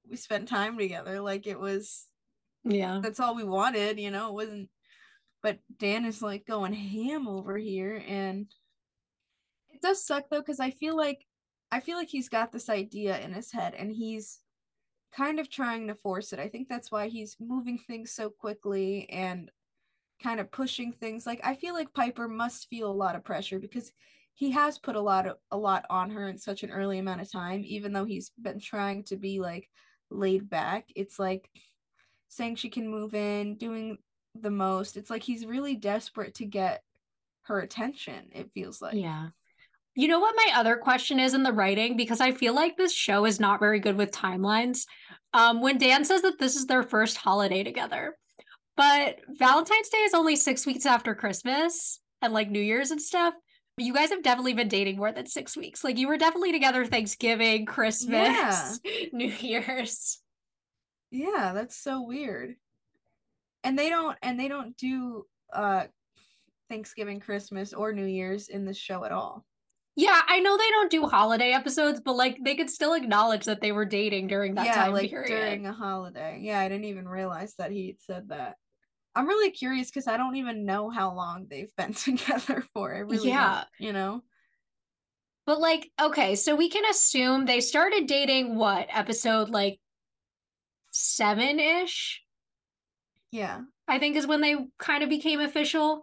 [0.08, 1.20] we spent time together.
[1.20, 2.06] Like it was
[2.64, 3.00] Yeah.
[3.02, 4.28] that's all we wanted, you know?
[4.28, 4.70] It wasn't
[5.42, 8.46] but Dan is like going ham over here and
[9.70, 11.24] it does suck though cuz I feel like
[11.72, 14.40] I feel like he's got this idea in his head and he's
[15.16, 16.38] kind of trying to force it.
[16.38, 19.50] I think that's why he's moving things so quickly and
[20.22, 21.26] kind of pushing things.
[21.26, 23.92] Like I feel like Piper must feel a lot of pressure because
[24.34, 27.22] he has put a lot of a lot on her in such an early amount
[27.22, 29.70] of time even though he's been trying to be like
[30.10, 30.88] laid back.
[30.94, 31.48] It's like
[32.28, 33.98] saying she can move in, doing
[34.34, 34.96] the most.
[34.96, 36.82] It's like he's really desperate to get
[37.42, 38.96] her attention, it feels like.
[38.96, 39.28] Yeah.
[39.98, 42.92] You know what my other question is in the writing because I feel like this
[42.92, 44.84] show is not very good with timelines.
[45.32, 48.16] Um when Dan says that this is their first holiday together.
[48.76, 53.32] But Valentine's Day is only 6 weeks after Christmas and like New Year's and stuff.
[53.78, 55.82] You guys have definitely been dating more than 6 weeks.
[55.82, 58.78] Like you were definitely together Thanksgiving, Christmas,
[59.12, 60.20] New Year's.
[61.10, 62.56] Yeah, that's so weird.
[63.64, 65.24] And they don't and they don't do
[65.54, 65.84] uh
[66.68, 69.46] Thanksgiving, Christmas, or New Year's in this show at all.
[69.98, 73.62] Yeah, I know they don't do holiday episodes, but like they could still acknowledge that
[73.62, 75.28] they were dating during that yeah, time like period.
[75.28, 76.38] during a holiday.
[76.42, 78.56] Yeah, I didn't even realize that he said that.
[79.14, 82.94] I'm really curious because I don't even know how long they've been together for.
[82.94, 83.64] I really Yeah.
[83.78, 84.22] you know?
[85.46, 89.78] But like, okay, so we can assume they started dating what episode like
[90.92, 92.22] seven ish,
[93.30, 93.60] Yeah.
[93.88, 96.02] I think is when they kind of became official.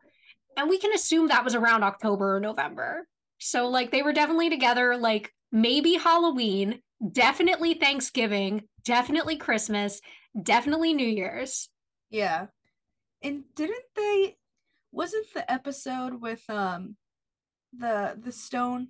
[0.57, 3.07] And we can assume that was around October or November.
[3.43, 6.81] So like they were definitely together, like maybe Halloween,
[7.11, 10.01] definitely Thanksgiving, definitely Christmas,
[10.41, 11.69] definitely New Year's.
[12.09, 12.47] Yeah.
[13.21, 14.37] And didn't they
[14.91, 16.95] wasn't the episode with um
[17.77, 18.89] the the stone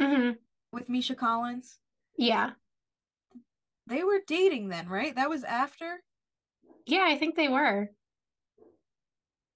[0.00, 0.30] hmm
[0.72, 1.78] with Misha Collins?
[2.16, 2.50] Yeah.
[3.86, 5.14] They were dating then, right?
[5.14, 6.02] That was after?
[6.86, 7.90] Yeah, I think they were.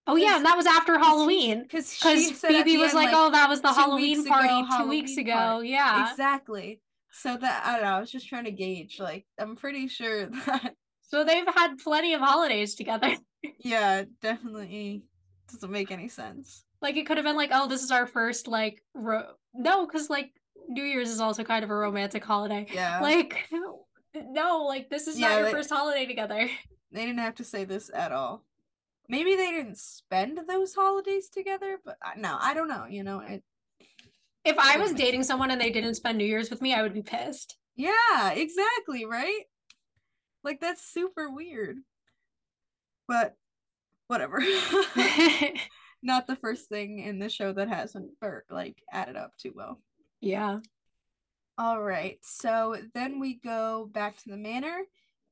[0.07, 1.63] Oh yeah, and that was after Halloween.
[1.63, 5.17] Because Because Phoebe was like, "Oh, that was the Halloween ago, party two Halloween weeks
[5.17, 5.69] ago." party.
[5.69, 6.11] Yeah.
[6.11, 6.81] Exactly.
[7.13, 8.99] So that I don't know, I was just trying to gauge.
[8.99, 13.15] Like, I'm pretty sure that So they've had plenty of holidays together.
[13.59, 15.03] yeah, definitely
[15.53, 16.65] doesn't make any sense.
[16.81, 19.33] like it could have been like, "Oh, this is our first like ro-.
[19.55, 20.33] no," because like
[20.69, 22.67] New Year's is also kind of a romantic holiday.
[22.73, 23.01] Yeah.
[23.03, 23.37] Like
[24.15, 26.49] no, like this is Yeah, not your they- first holiday together.
[26.91, 28.45] They didn't have to say this at all.
[29.13, 32.87] Maybe they didn't spend those holidays together, but no, I don't know.
[32.89, 33.45] You know, it,
[34.43, 36.95] If I was dating someone and they didn't spend New Year's with me, I would
[36.95, 37.59] be pissed.
[37.77, 39.43] yeah, exactly, right?
[40.43, 41.77] Like that's super weird.
[43.07, 43.37] But
[44.07, 44.39] whatever.
[46.03, 49.79] Not the first thing in the show that hasn't or like added up too well.
[50.23, 50.61] yeah.
[51.59, 52.19] All right.
[52.23, 54.81] So then we go back to the manor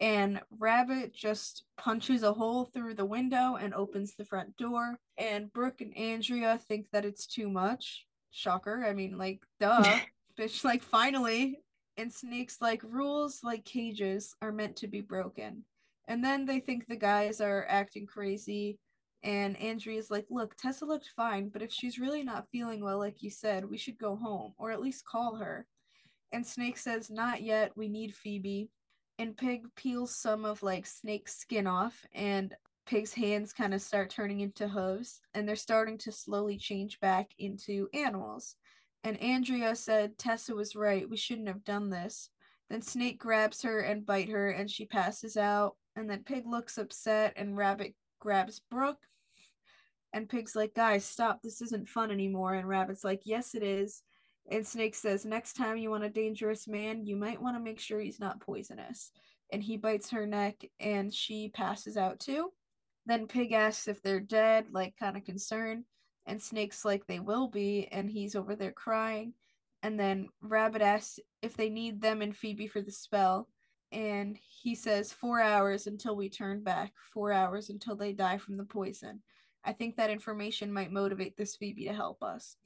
[0.00, 5.52] and Rabbit just punches a hole through the window and opens the front door and
[5.52, 8.06] Brooke and Andrea think that it's too much.
[8.30, 8.84] Shocker.
[8.86, 9.98] I mean, like duh.
[10.38, 11.60] Bitch like finally
[11.96, 15.64] and Snake's like rules like cages are meant to be broken.
[16.08, 18.78] And then they think the guys are acting crazy
[19.22, 23.22] and Andrea's like, "Look, Tessa looked fine, but if she's really not feeling well like
[23.22, 25.66] you said, we should go home or at least call her."
[26.32, 28.70] And Snake says, Not yet, we need Phoebe.
[29.20, 32.56] And Pig peels some of like Snake's skin off, and
[32.86, 37.30] Pig's hands kind of start turning into hooves and they're starting to slowly change back
[37.38, 38.56] into animals.
[39.04, 41.08] And Andrea said Tessa was right.
[41.08, 42.30] We shouldn't have done this.
[42.68, 45.76] Then Snake grabs her and bite her and she passes out.
[45.94, 49.06] And then Pig looks upset and Rabbit grabs Brooke.
[50.12, 51.42] And Pig's like, guys, stop.
[51.42, 52.54] This isn't fun anymore.
[52.54, 54.02] And Rabbit's like, yes, it is.
[54.48, 57.80] And Snake says, next time you want a dangerous man, you might want to make
[57.80, 59.12] sure he's not poisonous.
[59.52, 62.52] And he bites her neck and she passes out too.
[63.06, 65.84] Then Pig asks if they're dead, like kind of concerned.
[66.26, 67.88] And Snake's like, they will be.
[67.90, 69.34] And he's over there crying.
[69.82, 73.48] And then Rabbit asks if they need them and Phoebe for the spell.
[73.92, 78.56] And he says, four hours until we turn back, four hours until they die from
[78.56, 79.22] the poison.
[79.64, 82.56] I think that information might motivate this Phoebe to help us.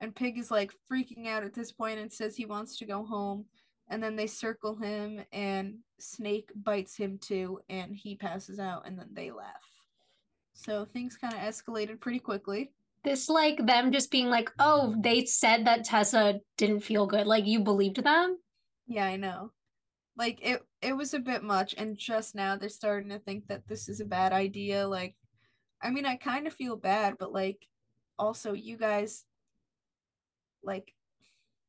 [0.00, 3.04] And Pig is like freaking out at this point and says he wants to go
[3.04, 3.46] home.
[3.90, 8.98] And then they circle him, and Snake bites him too, and he passes out, and
[8.98, 9.64] then they laugh.
[10.52, 12.70] So things kind of escalated pretty quickly.
[13.02, 17.26] This, like, them just being like, oh, they said that Tessa didn't feel good.
[17.26, 18.36] Like, you believed them?
[18.86, 19.52] Yeah, I know.
[20.18, 23.66] Like, it, it was a bit much, and just now they're starting to think that
[23.68, 24.86] this is a bad idea.
[24.86, 25.16] Like,
[25.80, 27.66] I mean, I kind of feel bad, but, like,
[28.18, 29.24] also, you guys
[30.68, 30.94] like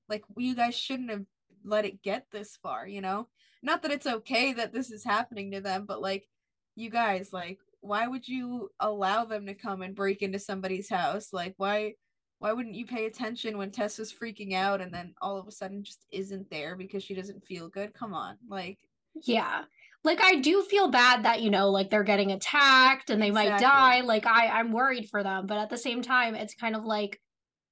[0.09, 1.25] like you guys shouldn't have
[1.63, 3.27] let it get this far you know?
[3.61, 6.27] Not that it's okay that this is happening to them but like
[6.75, 11.33] you guys like why would you allow them to come and break into somebody's house?
[11.33, 11.93] Like why
[12.39, 15.51] why wouldn't you pay attention when tess was freaking out and then all of a
[15.51, 17.93] sudden just isn't there because she doesn't feel good?
[17.93, 18.77] Come on like
[19.23, 19.63] yeah.
[20.03, 23.51] Like i do feel bad that you know like they're getting attacked and they exactly.
[23.51, 24.01] might die.
[24.01, 27.19] Like i i'm worried for them but at the same time it's kind of like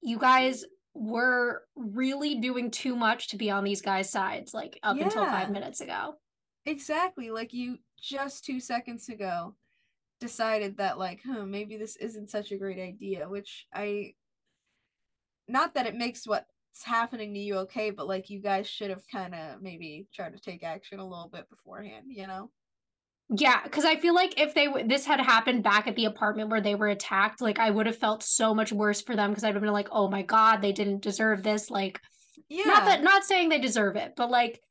[0.01, 0.65] you guys
[0.97, 5.05] were really doing too much to be on these guys' sides, like up yeah.
[5.05, 6.15] until five minutes ago.
[6.65, 7.31] Exactly.
[7.31, 9.55] Like you just two seconds ago
[10.19, 14.13] decided that, like, huh, maybe this isn't such a great idea, which I.
[15.47, 16.45] Not that it makes what's
[16.83, 20.39] happening to you okay, but like you guys should have kind of maybe tried to
[20.39, 22.49] take action a little bit beforehand, you know?
[23.29, 26.61] Yeah, because I feel like if they this had happened back at the apartment where
[26.61, 29.53] they were attacked, like I would have felt so much worse for them because I'd
[29.53, 31.69] have been like, oh my god, they didn't deserve this.
[31.69, 31.99] Like,
[32.47, 34.61] yeah, not that not saying they deserve it, but like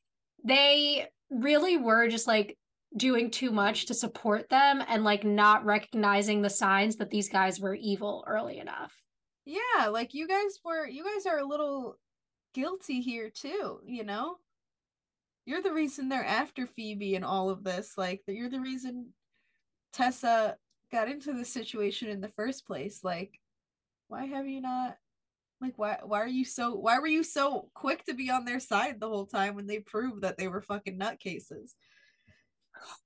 [0.44, 2.56] they really were just like
[2.96, 7.60] doing too much to support them and like not recognizing the signs that these guys
[7.60, 8.92] were evil early enough.
[9.44, 11.98] Yeah, like you guys were, you guys are a little
[12.54, 14.36] guilty here too, you know?
[15.46, 17.94] You're the reason they're after Phoebe and all of this.
[17.96, 19.14] Like that you're the reason
[19.92, 20.56] Tessa
[20.92, 23.00] got into this situation in the first place.
[23.02, 23.40] Like,
[24.08, 24.96] why have you not
[25.60, 28.60] like why why are you so why were you so quick to be on their
[28.60, 31.70] side the whole time when they proved that they were fucking nutcases?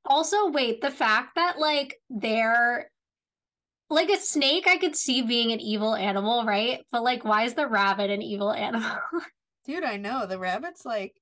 [0.05, 2.91] Also, wait, the fact that like they're
[3.91, 6.85] like a snake I could see being an evil animal, right?
[6.91, 8.97] But like why is the rabbit an evil animal?
[9.67, 10.27] Dude, I know.
[10.27, 11.20] The rabbit's like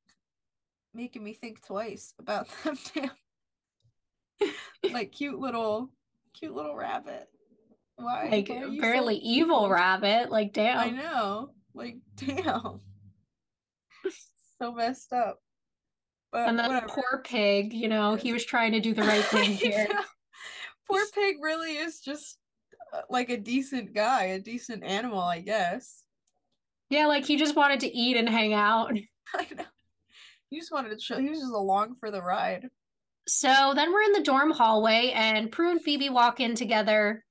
[0.98, 3.10] making me think twice about them damn
[4.92, 5.90] like cute little
[6.34, 7.28] cute little rabbit.
[7.96, 8.28] Why?
[8.30, 10.30] Like Why barely so evil rabbit.
[10.30, 10.78] Like damn.
[10.78, 11.50] I know.
[11.74, 12.80] Like damn.
[14.60, 15.38] so messed up.
[16.32, 16.88] But and then whatever.
[16.88, 19.86] poor pig, you know, he was trying to do the right thing here.
[19.88, 20.02] yeah.
[20.86, 22.38] Poor pig really is just
[22.92, 26.02] uh, like a decent guy, a decent animal, I guess.
[26.90, 28.92] Yeah, like he just wanted to eat and hang out.
[29.34, 29.64] I know.
[30.50, 31.18] He just wanted to show.
[31.18, 32.68] He was just along for the ride.
[33.26, 37.24] So then we're in the dorm hallway, and Prue and Phoebe walk in together.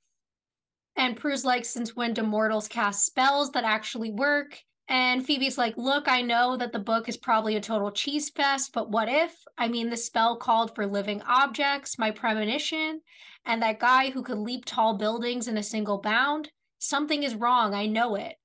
[0.95, 4.59] And Prue's like, since when do mortals cast spells that actually work?
[4.89, 8.71] And Phoebe's like, look, I know that the book is probably a total cheese fest,
[8.73, 9.35] but what if?
[9.57, 13.01] I mean, the spell called for living objects, my premonition,
[13.45, 16.49] and that guy who could leap tall buildings in a single bound.
[16.79, 17.73] Something is wrong.
[17.73, 18.35] I know it.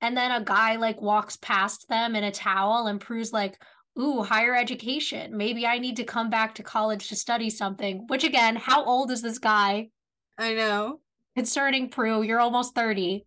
[0.00, 3.60] And then a guy like walks past them in a towel, and Prue's like,
[3.98, 5.36] ooh, higher education.
[5.36, 8.06] Maybe I need to come back to college to study something.
[8.08, 9.90] Which again, how old is this guy?
[10.38, 11.00] I know.
[11.36, 13.24] Concerning Prue, you're almost 30.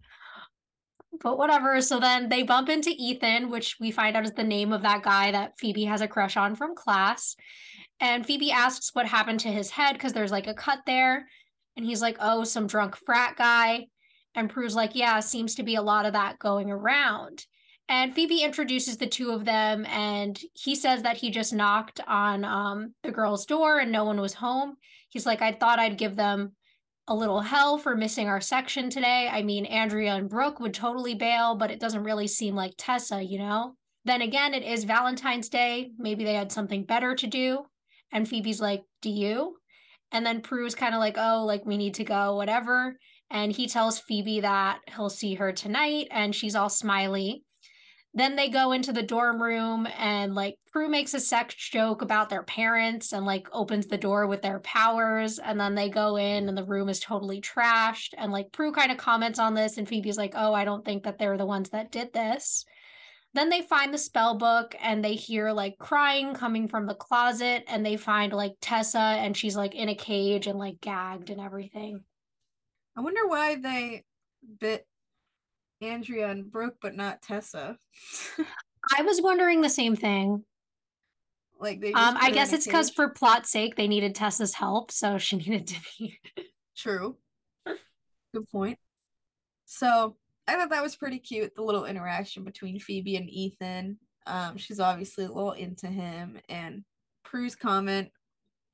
[1.21, 1.79] But whatever.
[1.81, 5.03] So then they bump into Ethan, which we find out is the name of that
[5.03, 7.35] guy that Phoebe has a crush on from class.
[7.99, 11.27] And Phoebe asks what happened to his head because there's like a cut there.
[11.77, 13.87] And he's like, oh, some drunk frat guy.
[14.35, 17.45] And Prue's like, yeah, seems to be a lot of that going around.
[17.89, 22.45] And Phoebe introduces the two of them, and he says that he just knocked on
[22.45, 24.75] um, the girl's door and no one was home.
[25.09, 26.53] He's like, I thought I'd give them
[27.07, 29.29] a little hell for missing our section today.
[29.31, 33.21] I mean, Andrea and Brooke would totally bail, but it doesn't really seem like Tessa,
[33.21, 33.75] you know?
[34.05, 35.91] Then again, it is Valentine's Day.
[35.97, 37.65] Maybe they had something better to do.
[38.11, 39.57] And Phoebe's like, Do you?
[40.13, 42.97] And then Prue's kind of like, oh, like we need to go, whatever.
[43.31, 47.43] And he tells Phoebe that he'll see her tonight and she's all smiley.
[48.15, 52.29] Then they go into the dorm room and like Prue makes a sex joke about
[52.29, 55.39] their parents and like opens the door with their powers.
[55.39, 58.13] And then they go in and the room is totally trashed.
[58.15, 61.03] And like Prue kind of comments on this and Phoebe's like, oh, I don't think
[61.03, 62.65] that they're the ones that did this.
[63.33, 67.63] Then they find the spell book and they hear like crying coming from the closet
[67.67, 71.41] and they find like Tessa and she's like in a cage and like gagged and
[71.41, 72.03] everything.
[72.95, 74.03] I wonder why they
[74.59, 74.85] bit
[75.81, 77.77] Andrea and Brooke, but not Tessa.
[78.97, 80.43] I was wondering the same thing.
[81.59, 85.17] Like they um, I guess it's because for plot sake they needed Tessa's help, so
[85.17, 86.19] she needed to be
[86.75, 87.17] true.
[87.65, 88.77] Good point.
[89.65, 90.17] So
[90.47, 93.97] I thought that was pretty cute, the little interaction between Phoebe and Ethan.
[94.27, 96.83] Um, she's obviously a little into him, and
[97.23, 98.09] Prue's comment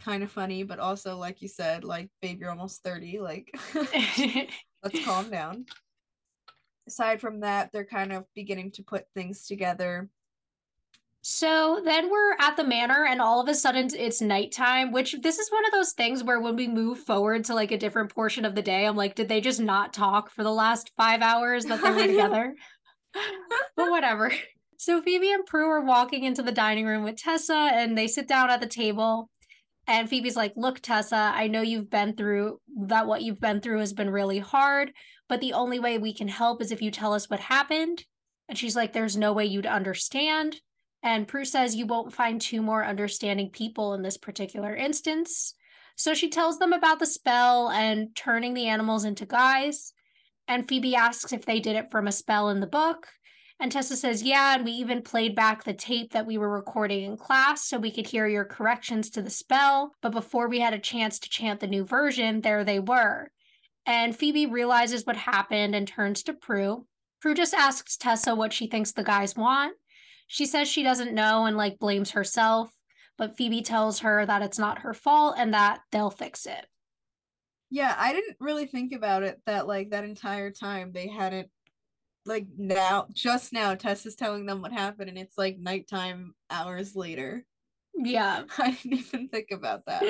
[0.01, 3.53] kind of funny, but also like you said, like babe, you're almost 30, like
[4.83, 5.65] let's calm down
[6.89, 10.09] aside from that, they're kind of beginning to put things together.
[11.21, 15.37] So then we're at the manor, and all of a sudden it's nighttime, which this
[15.37, 18.45] is one of those things where when we move forward to like a different portion
[18.45, 21.65] of the day, I'm like, did they just not talk for the last five hours
[21.65, 22.55] that they were together?
[23.75, 24.31] but whatever.
[24.77, 28.27] So Phoebe and Prue are walking into the dining room with Tessa, and they sit
[28.27, 29.29] down at the table.
[29.87, 33.79] And Phoebe's like, Look, Tessa, I know you've been through that, what you've been through
[33.79, 34.93] has been really hard,
[35.29, 38.03] but the only way we can help is if you tell us what happened.
[38.49, 40.59] And she's like, There's no way you'd understand.
[41.01, 45.53] And Prue says, You won't find two more understanding people in this particular instance.
[45.95, 49.93] So she tells them about the spell and turning the animals into guys.
[50.47, 53.07] And Phoebe asks if they did it from a spell in the book.
[53.59, 57.03] And Tessa says, Yeah, and we even played back the tape that we were recording
[57.03, 59.91] in class so we could hear your corrections to the spell.
[60.01, 63.29] But before we had a chance to chant the new version, there they were.
[63.89, 66.85] And Phoebe realizes what happened and turns to Prue.
[67.21, 69.75] Prue just asks Tessa what she thinks the guys want.
[70.27, 72.71] She says she doesn't know and like blames herself,
[73.17, 76.67] but Phoebe tells her that it's not her fault and that they'll fix it.
[77.71, 81.49] Yeah, I didn't really think about it that like that entire time they hadn't
[82.27, 87.43] like now just now Tessa's telling them what happened and it's like nighttime hours later.
[87.95, 88.43] Yeah.
[88.59, 90.03] I didn't even think about that.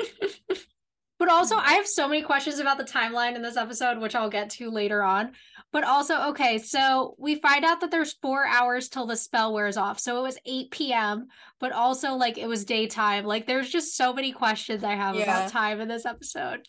[1.20, 4.30] but also I have so many questions about the timeline in this episode, which I'll
[4.30, 5.32] get to later on.
[5.70, 9.76] But also, okay, so we find out that there's four hours till the spell wears
[9.76, 10.00] off.
[10.00, 11.28] So it was 8 p.m.,
[11.60, 13.24] but also like it was daytime.
[13.24, 15.22] Like there's just so many questions I have yeah.
[15.24, 16.66] about time in this episode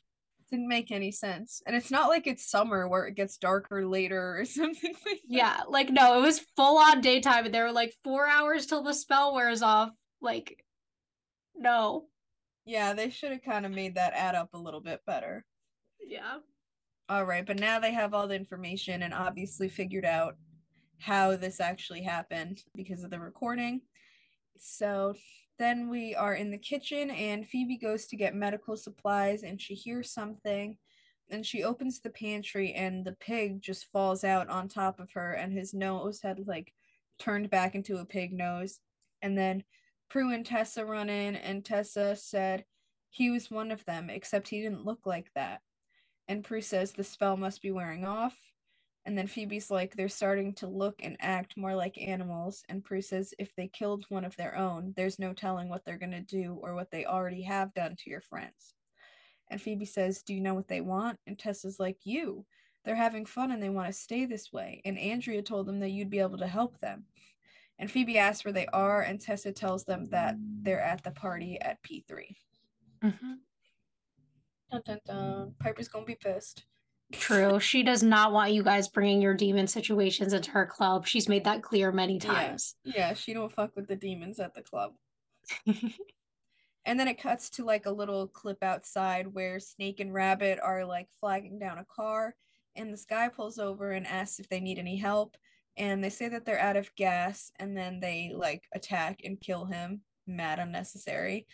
[0.52, 1.62] didn't make any sense.
[1.66, 5.30] And it's not like it's summer where it gets darker later or something like that.
[5.30, 8.84] Yeah, like no, it was full on daytime and there were like four hours till
[8.84, 9.92] the spell wears off.
[10.22, 10.64] Like,
[11.56, 12.06] no.
[12.66, 15.46] Yeah, they should have kind of made that add up a little bit better.
[16.00, 16.38] Yeah.
[17.10, 20.36] All right, but now they have all the information and obviously figured out
[21.00, 23.82] how this actually happened because of the recording.
[24.58, 25.16] So
[25.58, 29.74] then we are in the kitchen, and Phoebe goes to get medical supplies, and she
[29.74, 30.78] hears something.
[31.30, 35.34] And she opens the pantry, and the pig just falls out on top of her,
[35.34, 36.74] and his nose had like
[37.20, 38.80] turned back into a pig nose.
[39.22, 39.64] And then
[40.12, 42.66] Prue and Tessa run in, and Tessa said
[43.10, 45.62] he was one of them, except he didn't look like that.
[46.28, 48.36] And Prue says the spell must be wearing off.
[49.06, 52.62] And then Phoebe's like, they're starting to look and act more like animals.
[52.68, 55.98] And Prue says, if they killed one of their own, there's no telling what they're
[55.98, 58.74] going to do or what they already have done to your friends.
[59.50, 61.20] And Phoebe says, Do you know what they want?
[61.26, 62.46] And Tessa's like, You.
[62.84, 64.82] They're having fun and they want to stay this way.
[64.84, 67.06] And Andrea told them that you'd be able to help them.
[67.82, 71.60] And Phoebe asks where they are, and Tessa tells them that they're at the party
[71.60, 72.36] at P3.
[73.04, 73.34] Mm-hmm.
[74.72, 75.56] Dun, dun, dun.
[75.60, 76.66] Piper's gonna be pissed.
[77.12, 77.60] True.
[77.60, 81.08] She does not want you guys bringing your demon situations into her club.
[81.08, 82.76] She's made that clear many times.
[82.84, 84.94] Yeah, yeah she don't fuck with the demons at the club.
[85.66, 90.86] and then it cuts to like a little clip outside where Snake and Rabbit are
[90.86, 92.36] like flagging down a car
[92.76, 95.36] and this guy pulls over and asks if they need any help
[95.78, 99.66] and they say that they're out of gas and then they like attack and kill
[99.66, 100.02] him.
[100.28, 101.48] Mad unnecessary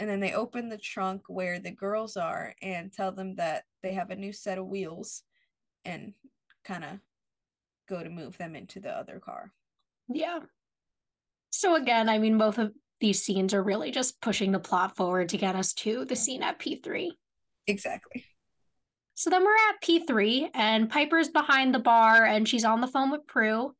[0.00, 3.92] and then they open the trunk where the girls are and tell them that they
[3.92, 5.22] have a new set of wheels
[5.84, 6.12] and
[6.64, 6.98] kind of
[7.88, 9.52] go to move them into the other car.
[10.08, 10.40] Yeah.
[11.50, 15.30] So again, I mean both of these scenes are really just pushing the plot forward
[15.30, 17.10] to get us to the scene at P3.
[17.66, 18.24] Exactly.
[19.18, 23.10] So then we're at P3 and Piper's behind the bar and she's on the phone
[23.10, 23.74] with Prue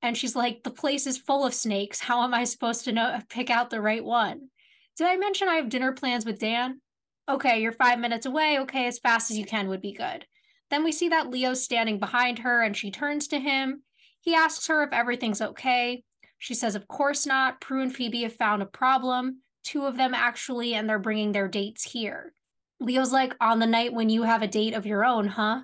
[0.00, 2.00] and she's like the place is full of snakes.
[2.00, 4.48] How am I supposed to know pick out the right one?
[4.96, 6.80] Did I mention I have dinner plans with Dan?
[7.28, 8.58] okay, you're five minutes away.
[8.60, 10.24] Okay, as fast as you can would be good.
[10.70, 13.82] Then we see that Leo's standing behind her and she turns to him.
[14.18, 16.04] He asks her if everything's okay.
[16.38, 17.60] She says, Of course not.
[17.60, 21.48] Prue and Phoebe have found a problem, two of them actually, and they're bringing their
[21.48, 22.32] dates here.
[22.80, 25.60] Leo's like, On the night when you have a date of your own, huh?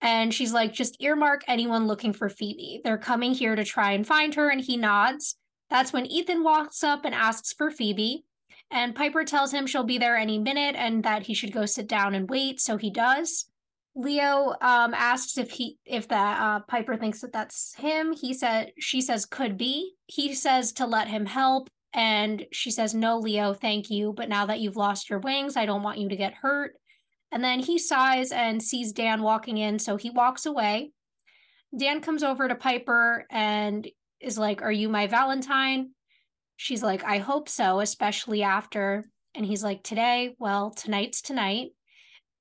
[0.00, 2.80] And she's like, Just earmark anyone looking for Phoebe.
[2.84, 4.48] They're coming here to try and find her.
[4.48, 5.36] And he nods.
[5.68, 8.24] That's when Ethan walks up and asks for Phoebe.
[8.70, 11.88] And Piper tells him she'll be there any minute and that he should go sit
[11.88, 12.60] down and wait.
[12.60, 13.46] So he does.
[13.96, 18.12] Leo um, asks if he if that uh, Piper thinks that that's him.
[18.12, 19.94] He said she says could be.
[20.06, 24.12] He says to let him help, and she says no, Leo, thank you.
[24.12, 26.74] But now that you've lost your wings, I don't want you to get hurt.
[27.32, 30.92] And then he sighs and sees Dan walking in, so he walks away.
[31.76, 33.88] Dan comes over to Piper and
[34.20, 35.90] is like, "Are you my Valentine?"
[36.56, 39.04] She's like, "I hope so, especially after."
[39.34, 41.70] And he's like, "Today, well, tonight's tonight."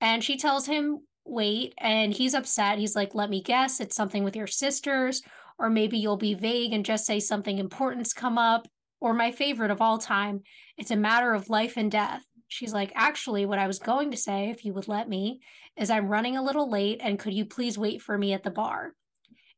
[0.02, 4.24] And she tells him wait and he's upset he's like let me guess it's something
[4.24, 5.22] with your sisters
[5.58, 8.68] or maybe you'll be vague and just say something important's come up
[9.00, 10.42] or my favorite of all time
[10.78, 12.24] it's a matter of life and death.
[12.48, 15.42] She's like actually what i was going to say if you would let me
[15.78, 18.52] is i'm running a little late and could you please wait for me at the
[18.52, 18.94] bar?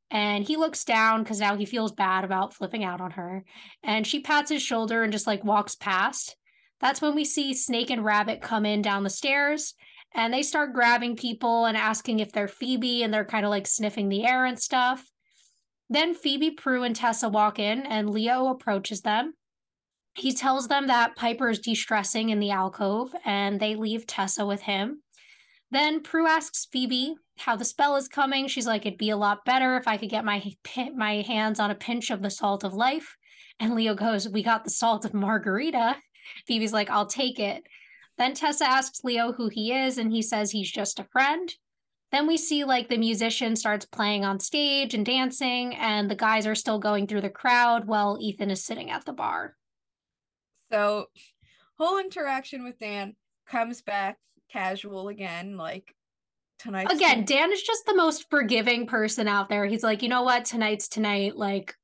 [0.10, 3.46] And he looks down because now he feels bad about flipping out on her
[3.82, 6.36] and she pats his shoulder and just like walks past.
[6.82, 9.76] That's when we see snake and rabbit come in down the stairs
[10.14, 13.68] and they start grabbing people and asking if they're Phoebe and they're kind of like
[13.68, 15.11] sniffing the air and stuff.
[15.92, 19.34] Then Phoebe, Prue, and Tessa walk in and Leo approaches them.
[20.16, 24.46] He tells them that Piper is de stressing in the alcove and they leave Tessa
[24.46, 25.04] with him.
[25.70, 28.48] Then Prue asks Phoebe how the spell is coming.
[28.48, 30.42] She's like, it'd be a lot better if I could get my,
[30.96, 33.18] my hands on a pinch of the salt of life.
[33.60, 35.98] And Leo goes, We got the salt of margarita.
[36.48, 37.64] Phoebe's like, I'll take it.
[38.18, 41.54] Then Tessa asks Leo who he is, and he says he's just a friend.
[42.12, 46.46] Then we see like the musician starts playing on stage and dancing, and the guys
[46.46, 49.56] are still going through the crowd while Ethan is sitting at the bar.
[50.72, 51.08] So,
[51.78, 53.16] whole interaction with Dan
[53.48, 54.18] comes back
[54.52, 55.96] casual again, like
[56.60, 56.92] tonight.
[56.92, 59.66] Again, Dan is just the most forgiving person out there.
[59.66, 61.76] He's like, you know what, tonight's tonight, like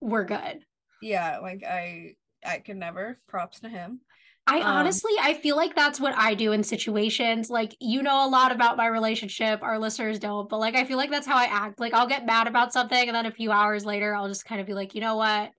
[0.00, 0.64] we're good.
[1.00, 2.14] Yeah, like I
[2.44, 4.00] I can never props to him.
[4.46, 7.50] I um, honestly, I feel like that's what I do in situations.
[7.50, 9.62] Like, you know a lot about my relationship.
[9.62, 11.80] Our listeners don't, but like, I feel like that's how I act.
[11.80, 14.60] Like, I'll get mad about something, and then a few hours later, I'll just kind
[14.60, 15.50] of be like, you know what?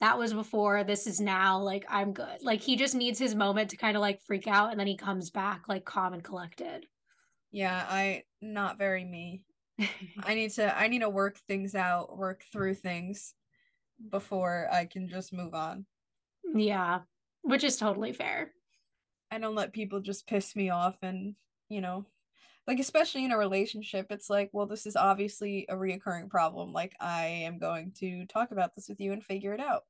[0.00, 0.84] That was before.
[0.84, 1.60] This is now.
[1.60, 2.42] Like, I'm good.
[2.42, 4.96] Like, he just needs his moment to kind of like freak out, and then he
[4.96, 6.86] comes back like calm and collected.
[7.52, 9.42] Yeah, I not very me.
[10.22, 10.78] I need to.
[10.78, 13.34] I need to work things out, work through things
[14.10, 15.84] before I can just move on.
[16.54, 17.00] Yeah
[17.42, 18.52] which is totally fair.
[19.30, 21.34] I don't let people just piss me off and,
[21.68, 22.06] you know,
[22.66, 26.72] like especially in a relationship, it's like, well, this is obviously a reoccurring problem.
[26.72, 29.82] Like I am going to talk about this with you and figure it out.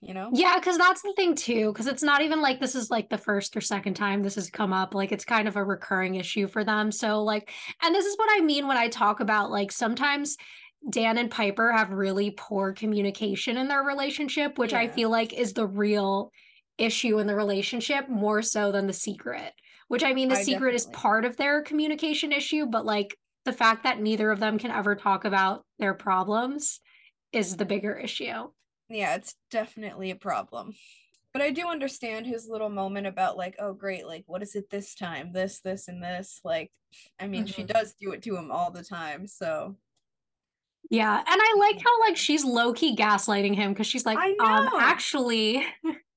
[0.00, 0.30] You know?
[0.32, 1.72] Yeah, because that's the thing too.
[1.72, 4.48] Because it's not even like this is like the first or second time this has
[4.48, 4.94] come up.
[4.94, 6.92] Like it's kind of a recurring issue for them.
[6.92, 7.50] So like,
[7.82, 10.36] and this is what I mean when I talk about like sometimes
[10.90, 14.80] Dan and Piper have really poor communication in their relationship, which yeah.
[14.80, 16.30] I feel like is the real
[16.78, 19.52] issue in the relationship more so than the secret
[19.88, 20.76] which i mean the I secret definitely.
[20.76, 23.16] is part of their communication issue but like
[23.48, 26.80] the fact that neither of them can ever talk about their problems
[27.32, 28.48] is the bigger issue.
[28.90, 30.74] Yeah it's definitely a problem.
[31.32, 34.68] But i do understand his little moment about like oh great like what is it
[34.68, 35.32] this time?
[35.32, 36.70] This this and this like
[37.18, 37.52] i mean mm-hmm.
[37.52, 39.76] she does do it to him all the time so.
[40.90, 45.64] Yeah and i like how like she's low-key gaslighting him because she's like um actually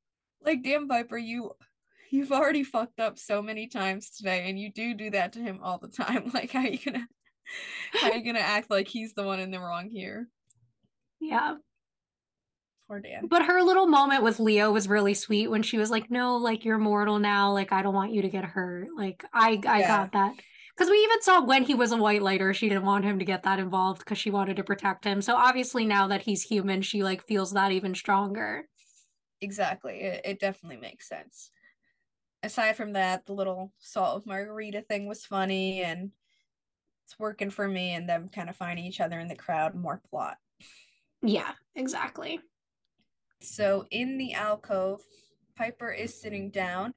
[0.44, 1.52] like damn Piper you
[2.12, 5.60] you've already fucked up so many times today, and you do do that to him
[5.64, 6.30] all the time.
[6.34, 7.08] Like, how you gonna
[7.94, 10.28] how you gonna act like he's the one in the wrong here?
[11.20, 11.56] Yeah.
[12.88, 13.28] Poor Dan.
[13.28, 16.66] But her little moment with Leo was really sweet when she was like, "No, like
[16.66, 17.52] you're mortal now.
[17.52, 19.88] Like I don't want you to get hurt." Like I I yeah.
[19.88, 20.36] got that.
[20.76, 23.44] Because we even saw when he was a whitelighter, she didn't want him to get
[23.44, 25.22] that involved because she wanted to protect him.
[25.22, 28.66] So obviously now that he's human, she like feels that even stronger
[29.42, 30.02] exactly.
[30.02, 31.52] It, it definitely makes sense.
[32.44, 36.12] Aside from that, the little salt of margarita thing was funny and
[37.06, 40.02] it's working for me and them kind of finding each other in the crowd more
[40.10, 40.38] plot.
[41.22, 42.40] Yeah, exactly.
[43.42, 45.02] So in the alcove,
[45.58, 46.94] Piper is sitting down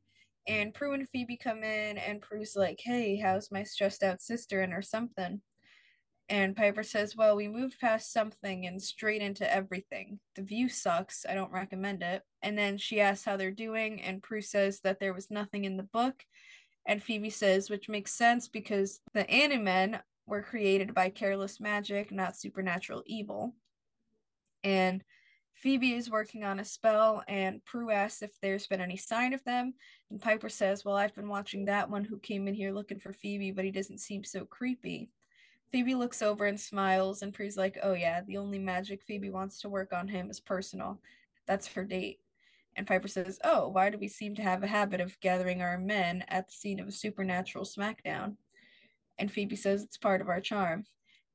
[0.47, 4.61] and Prue and Phoebe come in and Prue's like, Hey, how's my stressed out sister
[4.61, 5.41] and or something?
[6.28, 10.20] And Piper says, Well, we moved past something and straight into everything.
[10.36, 11.26] The view sucks.
[11.28, 12.22] I don't recommend it.
[12.42, 15.76] And then she asks how they're doing, and Prue says that there was nothing in
[15.76, 16.24] the book
[16.86, 22.36] And Phoebe says, which makes sense because the Animen were created by careless magic, not
[22.36, 23.55] supernatural evil.
[24.62, 25.02] And
[25.55, 29.44] Phoebe is working on a spell, and Prue asks if there's been any sign of
[29.44, 29.74] them.
[30.10, 33.12] And Piper says, Well, I've been watching that one who came in here looking for
[33.12, 35.10] Phoebe, but he doesn't seem so creepy.
[35.74, 39.60] Phoebe looks over and smiles, and Prue's like, Oh, yeah, the only magic Phoebe wants
[39.60, 41.01] to work on him is personal.
[41.48, 42.20] That's her date.
[42.76, 45.76] And Piper says, Oh, why do we seem to have a habit of gathering our
[45.76, 48.36] men at the scene of a supernatural smackdown?
[49.18, 50.84] And Phoebe says it's part of our charm.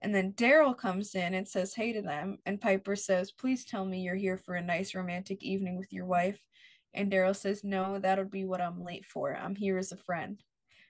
[0.01, 2.37] And then Darryl comes in and says hey to them.
[2.45, 6.05] And Piper says, Please tell me you're here for a nice romantic evening with your
[6.05, 6.39] wife.
[6.93, 9.35] And Darryl says, No, that'll be what I'm late for.
[9.35, 10.41] I'm here as a friend.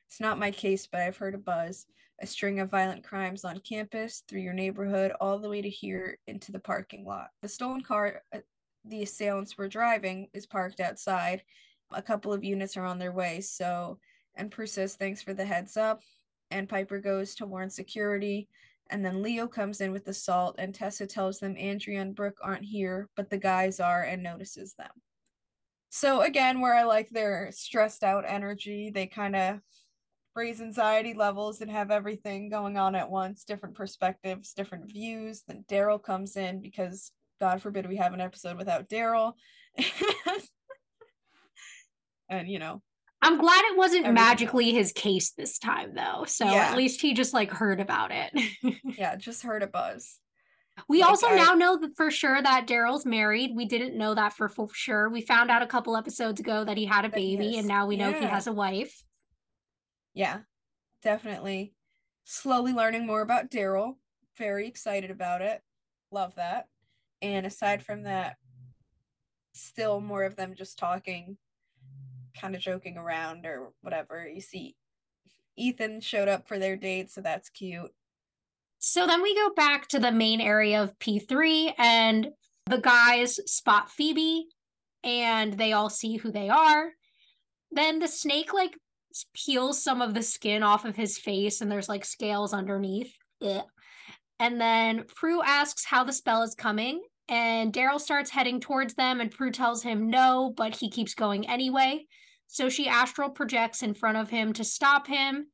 [0.10, 1.86] It's not my case, but I've heard a buzz
[2.22, 6.18] a string of violent crimes on campus, through your neighborhood, all the way to here
[6.28, 7.30] into the parking lot.
[7.42, 8.40] The stolen car uh,
[8.86, 11.44] the assailants were driving is parked outside.
[11.92, 13.42] A couple of units are on their way.
[13.42, 14.00] So,
[14.36, 16.02] and Prue says, Thanks for the heads up.
[16.52, 18.48] And Piper goes to warn security.
[18.90, 22.40] And then Leo comes in with the salt, and Tessa tells them Andrea and Brooke
[22.42, 24.90] aren't here, but the guys are and notices them.
[25.90, 29.60] So, again, where I like their stressed out energy, they kind of
[30.40, 35.44] raise anxiety levels and have everything going on at once different perspectives, different views.
[35.46, 37.12] Then Darryl comes in because,
[37.42, 39.34] God forbid, we have an episode without Darryl.
[42.30, 42.82] and, you know,
[43.22, 46.24] I'm glad it wasn't magically his case this time though.
[46.26, 46.70] So yeah.
[46.70, 48.32] at least he just like heard about it.
[48.98, 50.20] yeah, just heard a buzz.
[50.88, 51.36] We like, also I...
[51.36, 53.52] now know that for sure that Darryl's married.
[53.54, 55.10] We didn't know that for, for sure.
[55.10, 57.98] We found out a couple episodes ago that he had a baby and now we
[57.98, 58.22] know yeah.
[58.22, 59.04] he has a wife.
[60.20, 60.40] Yeah.
[61.02, 61.74] Definitely.
[62.26, 63.96] Slowly learning more about Darryl.
[64.38, 65.62] Very excited about it.
[66.12, 66.68] Love that.
[67.22, 68.36] And aside from that,
[69.54, 71.38] still more of them just talking
[72.38, 74.28] kind of joking around or whatever.
[74.28, 74.76] You see
[75.56, 77.92] Ethan showed up for their date, so that's cute.
[78.80, 82.28] So then we go back to the main area of P3 and
[82.66, 84.48] the guys spot Phoebe
[85.02, 86.92] and they all see who they are.
[87.72, 88.76] Then the snake like
[89.34, 93.14] peels some of the skin off of his face and there's like scales underneath.
[93.42, 93.64] Ugh.
[94.40, 99.22] And then Prue asks how the spell is coming and Darryl starts heading towards them
[99.22, 102.06] and Prue tells him no, but he keeps going anyway.
[102.48, 105.48] So she astral projects in front of him to stop him.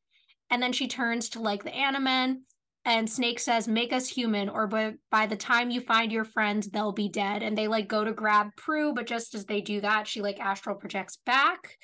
[0.50, 2.38] And then she turns to like the Animen.
[2.86, 6.70] And Snake says, Make us human, or by, by the time you find your friends,
[6.70, 7.42] they'll be dead.
[7.42, 10.40] And they like go to grab Prue, but just as they do that, she like
[10.40, 11.78] astral projects back.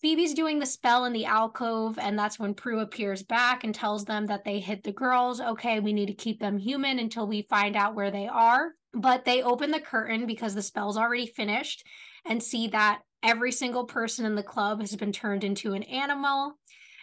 [0.00, 4.04] Phoebe's doing the spell in the alcove, and that's when Prue appears back and tells
[4.04, 5.40] them that they hit the girls.
[5.40, 8.74] Okay, we need to keep them human until we find out where they are.
[8.94, 11.84] But they open the curtain because the spell's already finished
[12.24, 16.54] and see that every single person in the club has been turned into an animal.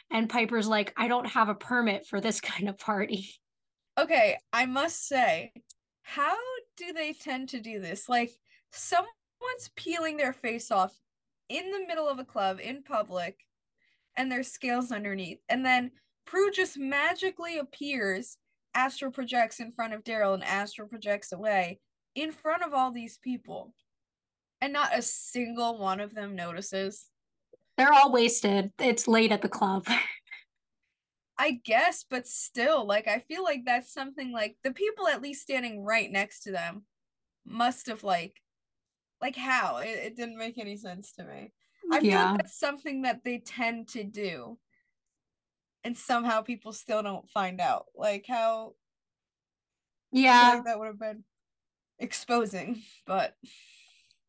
[0.09, 3.29] And Piper's like, I don't have a permit for this kind of party.
[3.97, 5.51] Okay, I must say,
[6.03, 6.35] how
[6.77, 8.07] do they tend to do this?
[8.07, 8.31] Like,
[8.71, 10.93] someone's peeling their face off
[11.49, 13.39] in the middle of a club in public,
[14.17, 15.39] and there's scales underneath.
[15.49, 15.91] And then
[16.25, 18.37] Prue just magically appears,
[18.73, 21.79] astral projects in front of Darryl, and astral projects away
[22.15, 23.73] in front of all these people
[24.61, 27.07] and not a single one of them notices.
[27.77, 28.71] They're all wasted.
[28.79, 29.85] It's late at the club.
[31.37, 35.41] I guess, but still, like I feel like that's something like the people at least
[35.41, 36.85] standing right next to them
[37.45, 38.41] must have like
[39.21, 39.77] like how?
[39.77, 41.51] It, it didn't make any sense to me.
[41.91, 42.31] I feel yeah.
[42.31, 44.57] like that's something that they tend to do.
[45.83, 47.85] And somehow people still don't find out.
[47.95, 48.73] Like how
[50.11, 50.55] Yeah.
[50.55, 51.23] Like that would have been
[51.99, 53.35] exposing, but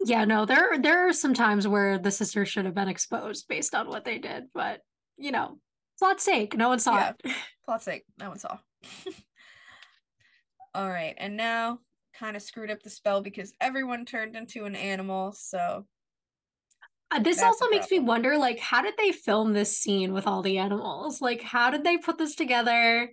[0.04, 3.74] yeah, no, there there are some times where the sisters should have been exposed based
[3.74, 4.80] on what they did, but
[5.16, 5.58] you know,
[5.98, 7.32] plot's sake, no one saw yeah, it.
[7.64, 8.58] plot's sake, no one saw.
[10.74, 11.80] All right, and now
[12.18, 15.86] kind of screwed up the spell because everyone turned into an animal, so
[17.10, 20.42] uh, this also makes me wonder like how did they film this scene with all
[20.42, 21.20] the animals?
[21.20, 23.12] Like how did they put this together?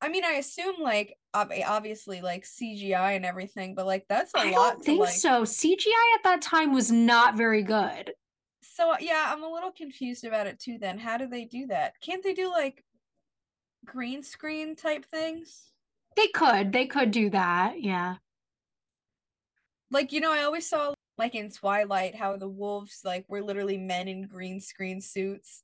[0.00, 4.50] I mean, I assume like obviously like CGI and everything, but like that's a I
[4.50, 4.50] lot.
[4.50, 5.10] I don't think like...
[5.10, 5.42] so.
[5.42, 8.12] CGI at that time was not very good.
[8.62, 10.78] So yeah, I'm a little confused about it too.
[10.80, 11.94] Then how do they do that?
[12.00, 12.82] Can't they do like
[13.84, 15.71] green screen type things?
[16.16, 16.72] They could.
[16.72, 17.80] They could do that.
[17.80, 18.16] Yeah.
[19.90, 23.78] Like you know, I always saw like in Twilight how the wolves like were literally
[23.78, 25.62] men in green screen suits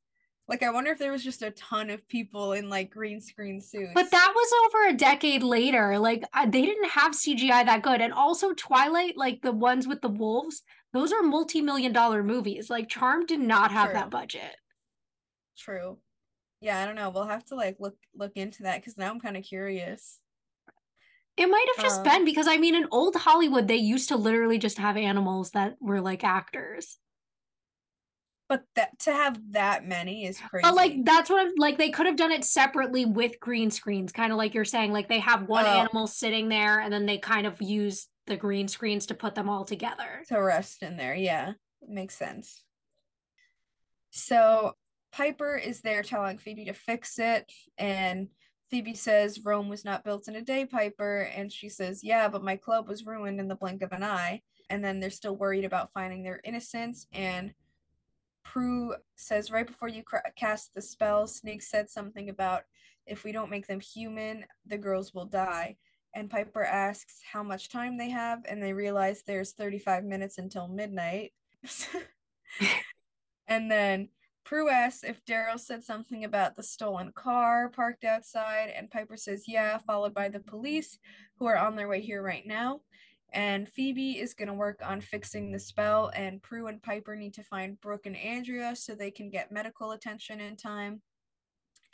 [0.48, 3.60] like, I wonder if there was just a ton of people in like green screen
[3.60, 3.92] suits.
[3.94, 5.98] But that was over a decade later.
[5.98, 8.00] Like, they didn't have CGI that good.
[8.00, 10.62] And also, Twilight, like the ones with the wolves,
[10.94, 12.70] those are multi million dollar movies.
[12.70, 13.94] Like, Charm did not have True.
[13.94, 14.56] that budget.
[15.58, 15.98] True.
[16.62, 17.10] Yeah, I don't know.
[17.10, 20.18] We'll have to like look look into that because now I'm kind of curious.
[21.38, 24.16] It might have just Um, been because I mean, in old Hollywood, they used to
[24.16, 26.98] literally just have animals that were like actors.
[28.48, 30.66] But that to have that many is crazy.
[30.66, 34.10] But like that's what I'm like they could have done it separately with green screens,
[34.10, 34.92] kind of like you're saying.
[34.92, 35.68] Like they have one Oh.
[35.68, 39.48] animal sitting there and then they kind of use the green screens to put them
[39.48, 40.22] all together.
[40.28, 41.14] to rest in there.
[41.14, 41.52] Yeah,
[41.86, 42.64] makes sense.
[44.10, 44.74] So
[45.12, 48.28] Piper is there telling Phoebe to fix it, and
[48.70, 52.44] Phoebe says Rome was not built in a day, Piper, and she says, "Yeah, but
[52.44, 55.64] my club was ruined in the blink of an eye." And then they're still worried
[55.64, 57.54] about finding their innocence, and
[58.44, 60.02] Prue says right before you
[60.36, 62.64] cast the spell, Snake said something about
[63.06, 65.76] if we don't make them human, the girls will die.
[66.14, 70.68] And Piper asks how much time they have, and they realize there's 35 minutes until
[70.68, 71.32] midnight.
[73.46, 74.08] and then
[74.48, 79.44] Prue asks if Darryl said something about the stolen car parked outside, and Piper says,
[79.46, 80.98] yeah, followed by the police
[81.36, 82.80] who are on their way here right now.
[83.34, 87.34] And Phoebe is going to work on fixing the spell, and Prue and Piper need
[87.34, 91.02] to find Brooke and Andrea so they can get medical attention in time.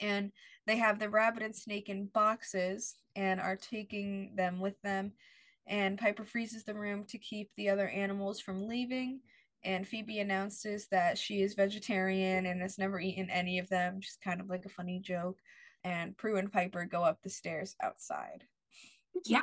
[0.01, 0.31] And
[0.65, 5.15] they have the rabbit and snake in boxes and are taking them with them.
[5.67, 9.23] And Piper freezes the room to keep the other animals from leaving.
[9.65, 14.20] And Phoebe announces that she is vegetarian and has never eaten any of them, just
[14.20, 15.39] kind of like a funny joke.
[15.85, 18.45] And Prue and Piper go up the stairs outside.
[19.24, 19.43] Yeah.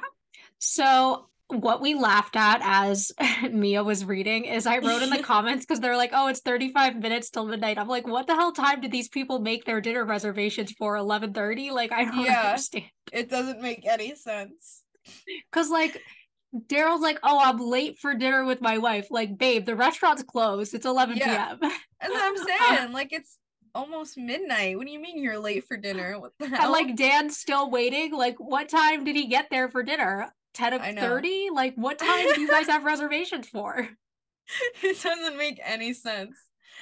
[0.60, 3.12] So what we laughed at as
[3.52, 6.98] Mia was reading is I wrote in the comments because they're like, oh, it's 35
[6.98, 7.78] minutes till midnight.
[7.78, 10.96] I'm like, what the hell time did these people make their dinner reservations for?
[10.96, 11.72] eleven 11:30?
[11.72, 12.50] Like, I don't Yeah.
[12.52, 12.86] understand.
[13.12, 14.84] It doesn't make any sense.
[15.52, 16.02] Because like
[16.54, 19.08] Darryl's like, oh, I'm late for dinner with my wife.
[19.10, 20.74] Like, babe, the restaurant's closed.
[20.74, 21.56] It's 11 Yeah.
[21.56, 21.58] p.m.
[21.62, 22.36] That's what I'm
[22.72, 22.92] uh, saying.
[22.92, 23.38] Like it's
[23.74, 24.78] almost midnight.
[24.78, 26.20] What do you mean you're late for dinner?
[26.20, 26.62] What the hell?
[26.64, 28.14] and like Dan's still waiting.
[28.14, 30.32] Like, what time did he get there for dinner?
[30.54, 31.50] 10 of 30?
[31.54, 33.88] Like, what time do you guys have reservations for?
[34.84, 36.36] it doesn't make any sense.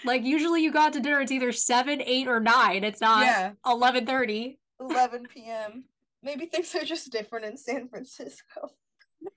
[0.04, 2.84] Like, usually you go out to dinner, it's either 7, 8, or 9.
[2.84, 4.58] It's not yeah, 11:30.
[4.80, 5.84] 11 p.m.
[6.24, 8.72] Maybe things are just different in San Francisco.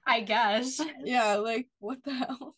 [0.07, 0.81] I guess.
[1.05, 2.57] Yeah, like what the hell?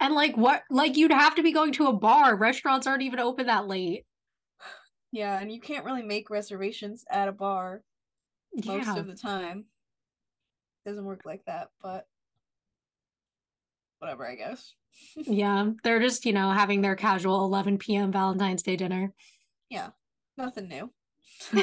[0.00, 2.36] And like what like you'd have to be going to a bar.
[2.36, 4.04] Restaurants aren't even open that late.
[5.12, 7.82] Yeah, and you can't really make reservations at a bar
[8.64, 8.96] most Yeah.
[8.96, 9.66] of the time.
[10.84, 12.06] It doesn't work like that, but
[14.00, 14.74] whatever, I guess.
[15.16, 15.70] yeah.
[15.84, 18.10] They're just, you know, having their casual 11 p.m.
[18.12, 19.12] Valentine's Day dinner.
[19.70, 19.90] Yeah,
[20.36, 20.90] nothing new.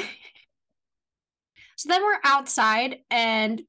[1.76, 3.60] So then we're outside and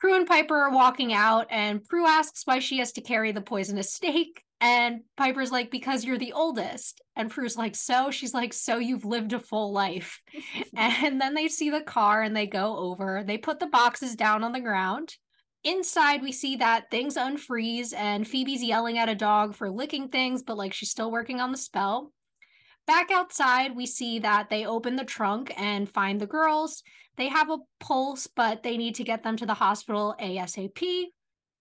[0.00, 3.42] Prue and Piper are walking out and Prue asks why she has to carry the
[3.42, 4.42] poisonous snake.
[4.62, 7.00] And Piper's like, because you're the oldest.
[7.16, 8.10] And Prue's like, so?
[8.10, 10.20] She's like, so you've lived a full life.
[10.76, 13.22] And then they see the car and they go over.
[13.26, 15.14] They put the boxes down on the ground.
[15.64, 20.42] Inside, we see that things unfreeze and Phoebe's yelling at a dog for licking things,
[20.42, 22.12] but like she's still working on the spell.
[22.86, 26.82] Back outside, we see that they open the trunk and find the girls.
[27.20, 31.08] They have a pulse, but they need to get them to the hospital ASAP.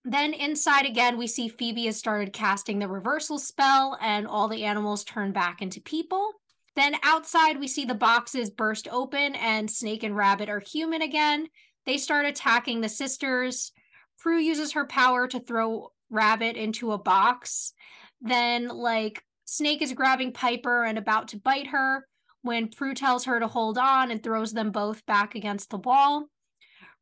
[0.05, 4.63] Then inside again, we see Phoebe has started casting the reversal spell, and all the
[4.63, 6.31] animals turn back into people.
[6.77, 11.49] Then outside, we see the boxes burst open, and Snake and Rabbit are human again.
[11.85, 13.73] They start attacking the sisters.
[14.17, 17.73] Prue uses her power to throw Rabbit into a box.
[18.21, 22.05] Then, like, Snake is grabbing Piper and about to bite her
[22.41, 26.25] when Prue tells her to hold on and throws them both back against the wall.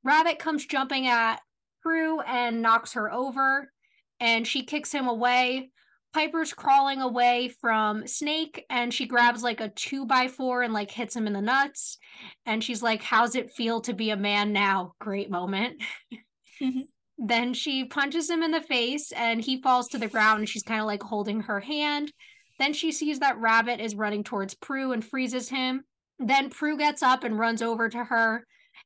[0.03, 1.39] Rabbit comes jumping at
[1.81, 3.71] Prue and knocks her over,
[4.19, 5.71] and she kicks him away.
[6.13, 10.89] Piper's crawling away from Snake, and she grabs like a two by four and like
[10.89, 11.97] hits him in the nuts.
[12.45, 14.93] And she's like, How's it feel to be a man now?
[14.99, 15.81] Great moment.
[16.59, 16.81] Mm-hmm.
[17.19, 20.63] then she punches him in the face, and he falls to the ground, and she's
[20.63, 22.11] kind of like holding her hand.
[22.59, 25.83] Then she sees that Rabbit is running towards Prue and freezes him.
[26.19, 28.45] Then Prue gets up and runs over to her.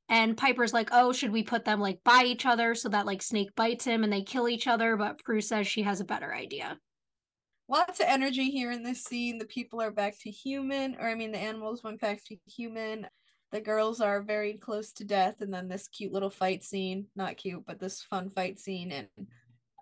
[0.10, 3.22] And Piper's like, oh, should we put them like by each other so that like
[3.22, 4.98] Snake bites him and they kill each other?
[4.98, 6.78] But Prue says she has a better idea.
[7.70, 9.38] Lots of energy here in this scene.
[9.38, 13.08] The people are back to human, or I mean, the animals went back to human.
[13.54, 17.38] The girls are very close to death, and then this cute little fight scene not
[17.38, 18.92] cute, but this fun fight scene.
[18.92, 19.08] And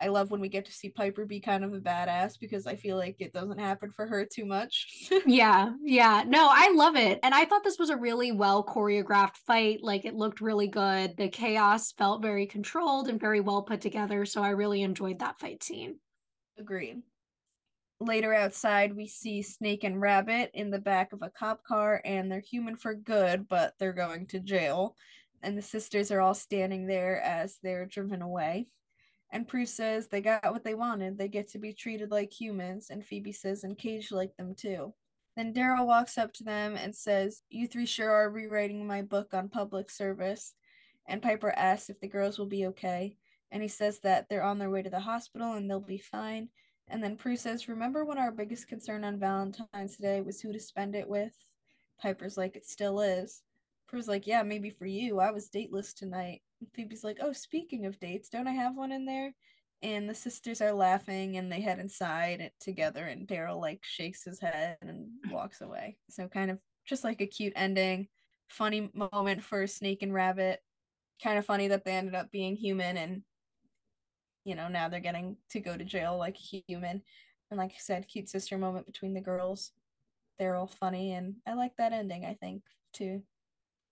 [0.02, 2.76] I love when we get to see Piper be kind of a badass because I
[2.76, 5.10] feel like it doesn't happen for her too much.
[5.26, 6.24] yeah, yeah.
[6.26, 7.20] No, I love it.
[7.22, 9.80] And I thought this was a really well choreographed fight.
[9.84, 11.18] Like it looked really good.
[11.18, 14.26] The chaos felt very controlled and very well put together.
[14.26, 16.00] So I really enjoyed that fight scene.
[16.58, 17.02] Agreed.
[18.00, 22.32] later outside, we see Snake and Rabbit in the back of a cop car, and
[22.32, 24.96] they're human for good, but they're going to jail.
[25.44, 28.68] And the sisters are all standing there as they're driven away.
[29.32, 31.18] And Prue says they got what they wanted.
[31.18, 32.90] They get to be treated like humans.
[32.90, 34.94] And Phoebe says, and caged like them too.
[35.36, 39.34] Then Darryl walks up to them and says, You three sure are rewriting my book
[39.34, 40.54] on public service.
[41.08, 43.18] And Piper asks if the girls will be okay.
[43.52, 46.50] And he says that they're on their way to the hospital and they'll be fine.
[46.88, 50.60] And then Prue says, Remember when our biggest concern on Valentine's Day was who to
[50.60, 51.34] spend it with?
[52.02, 53.42] Piper's like, It still is.
[53.88, 55.20] Prue's like, Yeah, maybe for you.
[55.20, 56.42] I was dateless tonight.
[56.74, 59.34] Phoebe's like, Oh, speaking of dates, don't I have one in there?
[59.82, 63.06] And the sisters are laughing and they head inside together.
[63.06, 65.98] And Darryl like shakes his head and walks away.
[66.10, 68.08] So, kind of just like a cute ending,
[68.50, 70.62] funny moment for Snake and Rabbit.
[71.24, 73.24] Kind of funny that they ended up being human and
[74.46, 77.02] you know, now they're getting to go to jail like human.
[77.52, 79.72] And like I said, cute sister moment between the girls.
[80.38, 82.64] They're all funny and I like that ending, I think,
[82.94, 83.22] too.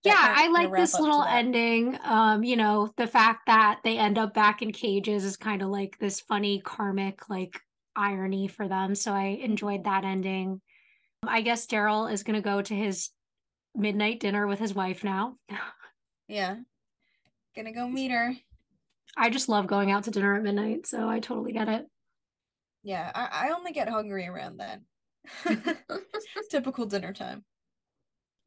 [0.08, 1.98] Yeah, I like this little ending.
[2.04, 5.70] Um, you know, the fact that they end up back in cages is kind of
[5.70, 7.60] like this funny karmic like
[7.96, 8.96] irony for them.
[8.96, 10.62] So I enjoyed that ending.
[11.26, 13.10] I guess Darryl is gonna go to his
[13.76, 15.36] midnight dinner with his wife now.
[16.28, 16.58] Yeah.
[17.56, 18.34] Gonna go meet her.
[19.16, 21.86] I just love going out to dinner at midnight, so I totally get it.
[22.84, 24.86] Yeah, I, I only get hungry around then.
[26.52, 27.44] Typical dinner time.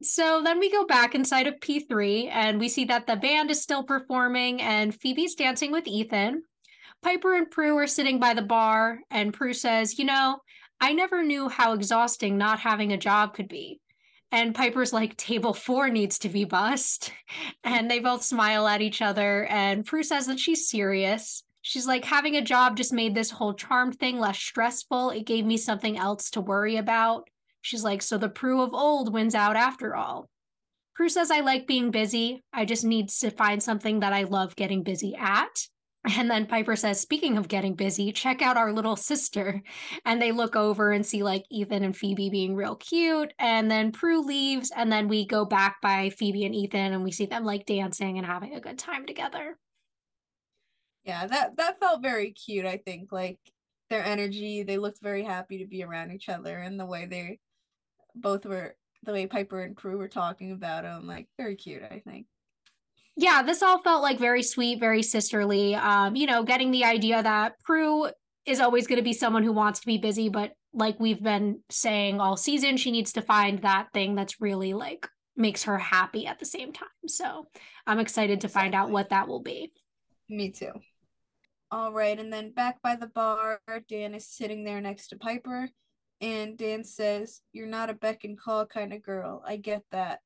[0.03, 3.61] So then we go back inside of P3 and we see that the band is
[3.61, 6.43] still performing and Phoebe's dancing with Ethan.
[7.03, 10.39] Piper and Prue are sitting by the bar and Prue says, You know,
[10.79, 13.79] I never knew how exhausting not having a job could be.
[14.31, 17.11] And Piper's like, Table four needs to be bussed.
[17.63, 19.45] And they both smile at each other.
[19.45, 21.43] And Prue says that she's serious.
[21.61, 25.11] She's like, having a job just made this whole charmed thing less stressful.
[25.11, 27.29] It gave me something else to worry about.
[27.61, 30.29] She's like, so the Prue of old wins out after all.
[30.95, 32.43] Prue says, I like being busy.
[32.53, 35.67] I just need to find something that I love getting busy at.
[36.17, 39.61] And then Piper says, speaking of getting busy, check out our little sister.
[40.05, 43.33] And they look over and see like Ethan and Phoebe being real cute.
[43.37, 44.71] And then Prue leaves.
[44.75, 48.17] And then we go back by Phoebe and Ethan and we see them like dancing
[48.17, 49.59] and having a good time together.
[51.03, 53.11] Yeah, that that felt very cute, I think.
[53.11, 53.39] Like
[53.89, 57.39] their energy, they looked very happy to be around each other and the way they
[58.15, 61.99] both were the way Piper and Prue were talking about him, like very cute, I
[61.99, 62.27] think.
[63.17, 65.75] yeah, this all felt like very sweet, very sisterly.
[65.75, 68.09] Um, you know, getting the idea that Prue
[68.45, 71.59] is always going to be someone who wants to be busy, but like we've been
[71.69, 76.25] saying all season, she needs to find that thing that's really like makes her happy
[76.27, 76.87] at the same time.
[77.07, 77.47] So
[77.85, 79.71] I'm excited to find out what that will be.
[80.29, 80.71] Me too.
[81.71, 85.69] All right, and then back by the bar, Dan is sitting there next to Piper,
[86.21, 89.43] and Dan says, You're not a beck and call kind of girl.
[89.45, 90.21] I get that.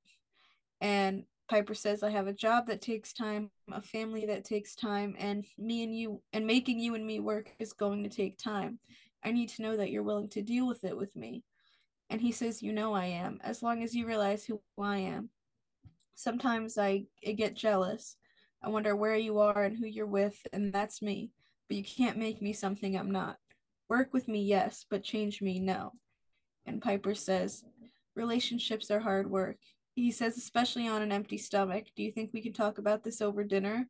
[0.81, 5.15] And Piper says, I have a job that takes time, a family that takes time,
[5.17, 8.79] and me and you, and making you and me work is going to take time.
[9.23, 11.43] I need to know that you're willing to deal with it with me.
[12.09, 15.29] And he says, You know I am, as long as you realize who I am.
[16.15, 18.17] Sometimes I, I get jealous.
[18.61, 21.31] I wonder where you are and who you're with, and that's me.
[21.67, 23.37] But you can't make me something I'm not.
[23.89, 25.93] Work with me, yes, but change me, no.
[26.65, 27.63] And Piper says,
[28.15, 29.57] Relationships are hard work.
[29.93, 31.85] He says, especially on an empty stomach.
[31.95, 33.87] Do you think we can talk about this over dinner?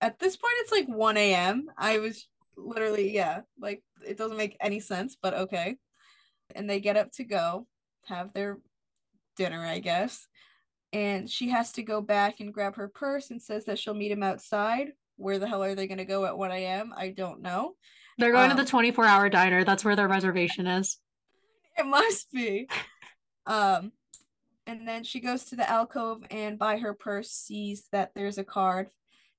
[0.00, 1.66] At this point, it's like 1 a.m.
[1.76, 5.76] I was literally, yeah, like it doesn't make any sense, but okay.
[6.54, 7.66] And they get up to go
[8.06, 8.58] have their
[9.36, 10.26] dinner, I guess.
[10.92, 14.12] And she has to go back and grab her purse and says that she'll meet
[14.12, 14.92] him outside.
[15.16, 16.94] Where the hell are they going to go at 1 a.m.?
[16.96, 17.74] I don't know.
[18.18, 19.64] They're going Um, to the 24 hour diner.
[19.64, 20.98] That's where their reservation is.
[21.76, 22.68] It must be.
[23.46, 23.92] Um,
[24.66, 28.44] and then she goes to the alcove and by her purse sees that there's a
[28.44, 28.90] card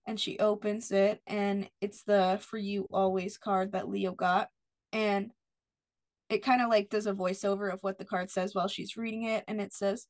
[0.08, 4.50] and she opens it and it's the for you always card that Leo got.
[4.92, 5.32] And
[6.30, 9.24] it kind of like does a voiceover of what the card says while she's reading
[9.24, 9.44] it.
[9.48, 10.08] And it says,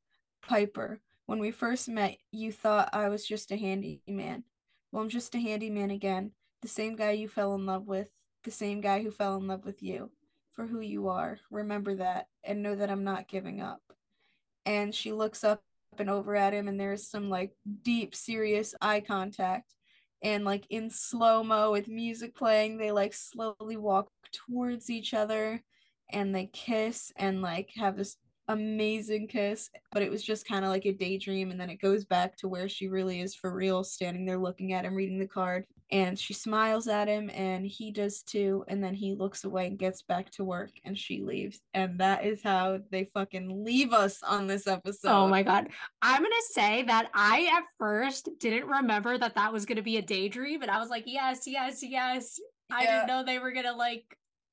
[0.47, 4.43] Piper, when we first met, you thought I was just a handyman.
[4.91, 6.31] Well, I'm just a handyman again.
[6.61, 8.09] The same guy you fell in love with,
[8.43, 10.09] the same guy who fell in love with you
[10.55, 11.39] for who you are.
[11.51, 13.81] Remember that and know that I'm not giving up.
[14.65, 15.63] And she looks up
[15.97, 17.51] and over at him, and there's some like
[17.83, 19.73] deep, serious eye contact.
[20.21, 25.63] And like in slow mo with music playing, they like slowly walk towards each other
[26.11, 28.17] and they kiss and like have this
[28.49, 29.69] amazing kiss.
[29.93, 31.51] But it was just kind of like a daydream.
[31.51, 34.73] And then it goes back to where she really is for real, standing there looking
[34.73, 35.65] at him, reading the card.
[35.91, 39.79] And she smiles at him and he does too and then he looks away and
[39.79, 44.21] gets back to work and she leaves and that is how they fucking leave us
[44.23, 45.09] on this oh episode.
[45.09, 45.69] oh my god.
[46.01, 50.01] I'm gonna say that i at first didn't remember that that was gonna be a
[50.01, 52.39] daydream and i was like yes yes yes.
[52.69, 52.75] Yeah.
[52.77, 54.05] i didn't know they were gonna like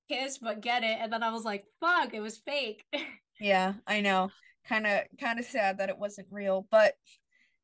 [0.08, 2.84] kiss but get it and then i was like fuck it was fake.
[3.38, 4.30] Yeah i know.
[4.66, 6.94] Kind of kind of sad that it wasn't real but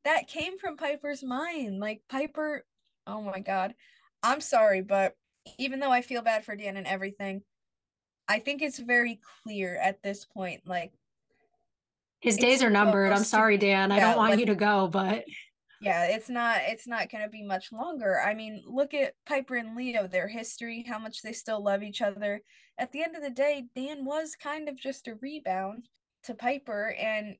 [0.04, 2.64] that came from piper's mind like piper
[3.06, 3.74] Oh my god.
[4.22, 5.14] I'm sorry, but
[5.58, 7.42] even though I feel bad for Dan and everything,
[8.28, 10.92] I think it's very clear at this point, like
[12.20, 13.12] his days are numbered.
[13.12, 13.90] I'm sorry, Dan.
[13.90, 15.24] I don't want like, you to go, but
[15.80, 18.20] yeah, it's not it's not gonna be much longer.
[18.20, 22.00] I mean, look at Piper and Leo, their history, how much they still love each
[22.00, 22.42] other.
[22.78, 25.88] At the end of the day, Dan was kind of just a rebound
[26.24, 27.34] to Piper and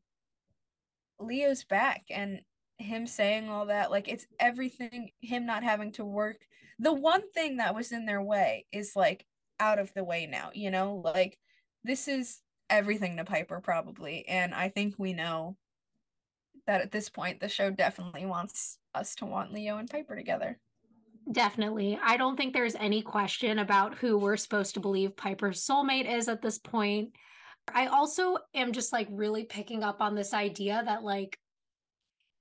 [1.20, 2.40] Leo's back and
[2.82, 6.36] him saying all that like it's everything him not having to work.
[6.78, 9.24] The one thing that was in their way is like
[9.60, 11.02] out of the way now you know?
[11.04, 11.38] Like
[11.84, 12.40] this is
[12.70, 15.59] everything to piper probably and i think we know
[16.66, 20.59] that at this point the show definitely wants us to want leo and piper together.
[21.30, 21.98] Definitely.
[22.02, 26.28] I don't think there's any question about who we're supposed to believe piper's soulmate is
[26.28, 27.10] at this point.
[27.72, 31.38] I also am just like really picking up on this idea that like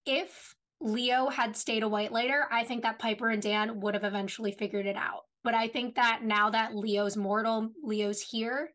[0.05, 4.51] if Leo had stayed a whitelighter, I think that Piper and Dan would have eventually
[4.51, 5.21] figured it out.
[5.43, 8.71] But I think that now that Leo's mortal, Leo's here,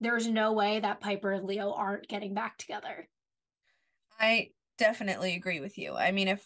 [0.00, 3.08] there's no way that Piper and Leo aren't getting back together.
[4.18, 5.94] I definitely agree with you.
[5.94, 6.44] I mean, if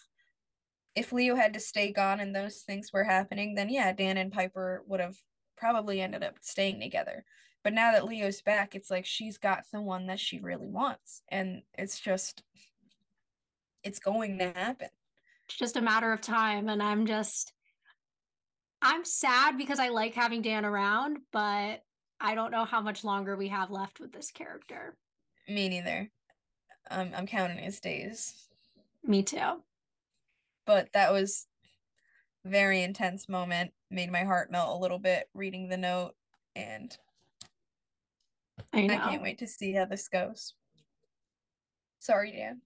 [0.94, 4.32] if Leo had to stay gone and those things were happening, then yeah, Dan and
[4.32, 5.16] Piper would have
[5.57, 7.24] probably ended up staying together.
[7.65, 11.23] But now that Leo's back, it's like she's got someone that she really wants.
[11.28, 12.43] And it's just
[13.85, 14.89] it's going to happen.
[15.49, 16.69] It's just a matter of time.
[16.69, 17.53] And I'm just,
[18.81, 21.83] I'm sad because I like having Dan around, but
[22.21, 24.97] I don't know how much longer we have left with this character.
[25.49, 26.11] Me neither.
[26.91, 28.49] Um, I'm counting his days.
[29.05, 29.63] Me too.
[30.67, 31.47] But that was
[32.45, 33.73] very intense moment.
[33.91, 36.15] Made my heart melt a little bit reading the note,
[36.57, 36.97] and
[38.73, 40.55] I, I can't wait to see how this goes.
[41.99, 42.63] Sorry, Dan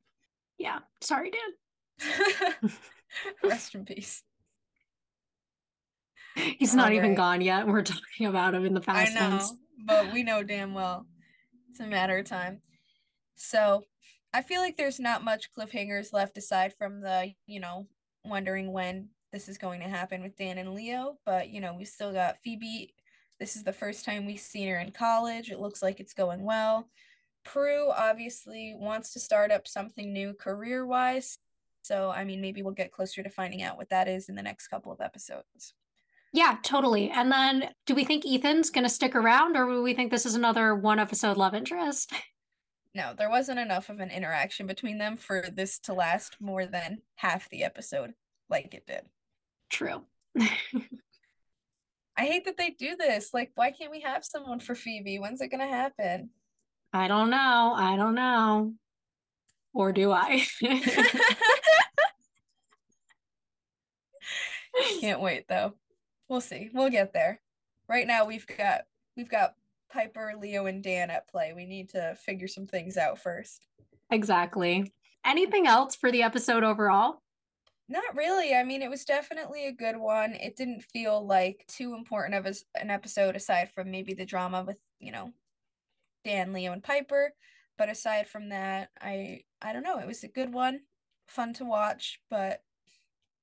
[0.59, 0.78] yeah.
[1.01, 2.73] Sorry, Dan.
[3.45, 4.23] Rest in peace.
[6.35, 7.66] He's not even gone yet.
[7.66, 9.16] We're talking about him in the past.
[9.16, 9.41] I know,
[9.87, 11.07] but we know damn well
[11.77, 12.62] it's a matter of time.
[13.35, 13.85] So
[14.33, 17.87] I feel like there's not much cliffhangers left aside from the, you know,
[18.24, 21.19] wondering when this is going to happen with Dan and Leo.
[21.27, 22.95] But, you know, we still got Phoebe.
[23.39, 25.51] This is the first time we've seen her in college.
[25.51, 26.89] It looks like it's going well.
[27.47, 31.39] Prue obviously wants to start up something new career wise.
[31.82, 34.43] So, I mean, maybe we'll get closer to finding out what that is in the
[34.43, 35.73] next couple of episodes.
[36.32, 37.10] Yeah, totally.
[37.10, 40.27] And then do we think Ethan's going to stick around or do we think this
[40.27, 42.12] is another one episode love interest?
[42.94, 47.02] No, there wasn't enough of an interaction between them for this to last more than
[47.16, 48.14] half the episode
[48.48, 49.02] like it did.
[49.68, 50.05] True.
[52.16, 53.35] I hate that they do this.
[53.35, 55.18] Like, why can't we have someone for Phoebe?
[55.18, 56.31] When's it going to happen?
[56.97, 57.74] I don't know.
[57.77, 58.73] I don't know.
[59.74, 60.47] Or do I?
[65.01, 65.74] Can't wait though.
[66.28, 66.70] We'll see.
[66.73, 67.40] We'll get there.
[67.86, 69.55] Right now we've got we've got
[69.93, 71.52] Piper, Leo, and Dan at play.
[71.55, 73.66] We need to figure some things out first.
[74.10, 74.90] Exactly.
[75.24, 77.20] Anything else for the episode overall?
[77.90, 78.55] Not really.
[78.55, 80.32] I mean, it was definitely a good one.
[80.32, 84.64] It didn't feel like too important of a, an episode aside from maybe the drama
[84.66, 85.32] with, you know,
[86.27, 87.32] Dan, Leo, and Piper.
[87.78, 89.98] But aside from that, I I don't know.
[89.98, 90.81] It was a good one,
[91.27, 92.61] fun to watch, but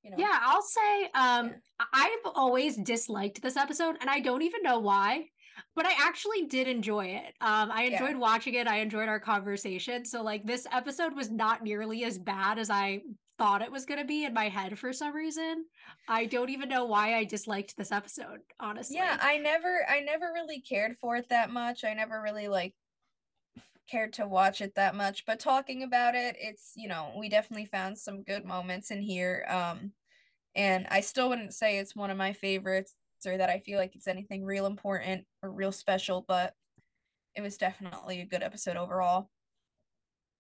[0.03, 0.18] you know.
[0.19, 1.85] Yeah, I'll say um yeah.
[1.93, 5.27] I've always disliked this episode, and I don't even know why.
[5.76, 7.34] But I actually did enjoy it.
[7.39, 8.18] Um, I enjoyed yeah.
[8.18, 8.68] watching it.
[8.68, 10.03] I enjoyed our conversation.
[10.03, 13.01] So like this episode was not nearly as bad as I
[13.38, 15.65] thought it was going to be in my head for some reason.
[16.07, 18.97] I don't even know why I disliked this episode, honestly.
[18.97, 21.84] Yeah, I never I never really cared for it that much.
[21.84, 22.73] I never really like
[23.89, 27.65] cared to watch it that much, but talking about it, it's, you know, we definitely
[27.65, 29.45] found some good moments in here.
[29.49, 29.91] Um
[30.55, 32.93] and I still wouldn't say it's one of my favorites
[33.26, 36.53] or that I feel like it's anything real important or real special, but
[37.35, 39.30] it was definitely a good episode overall.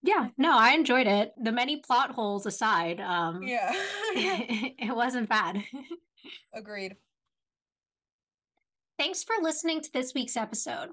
[0.03, 1.33] Yeah, no, I enjoyed it.
[1.41, 3.71] The many plot holes aside, um Yeah.
[4.15, 5.63] it wasn't bad.
[6.53, 6.95] Agreed.
[8.99, 10.89] Thanks for listening to this week's episode.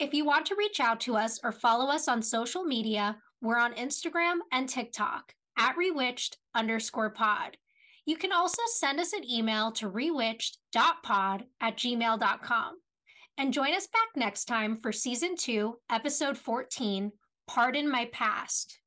[0.00, 3.58] If you want to reach out to us or follow us on social media, we're
[3.58, 7.56] on Instagram and TikTok at rewitched underscore pod.
[8.06, 12.74] You can also send us an email to rewitched.pod at gmail.com.
[13.38, 17.12] And join us back next time for season two, episode 14
[17.46, 18.78] Pardon My Past.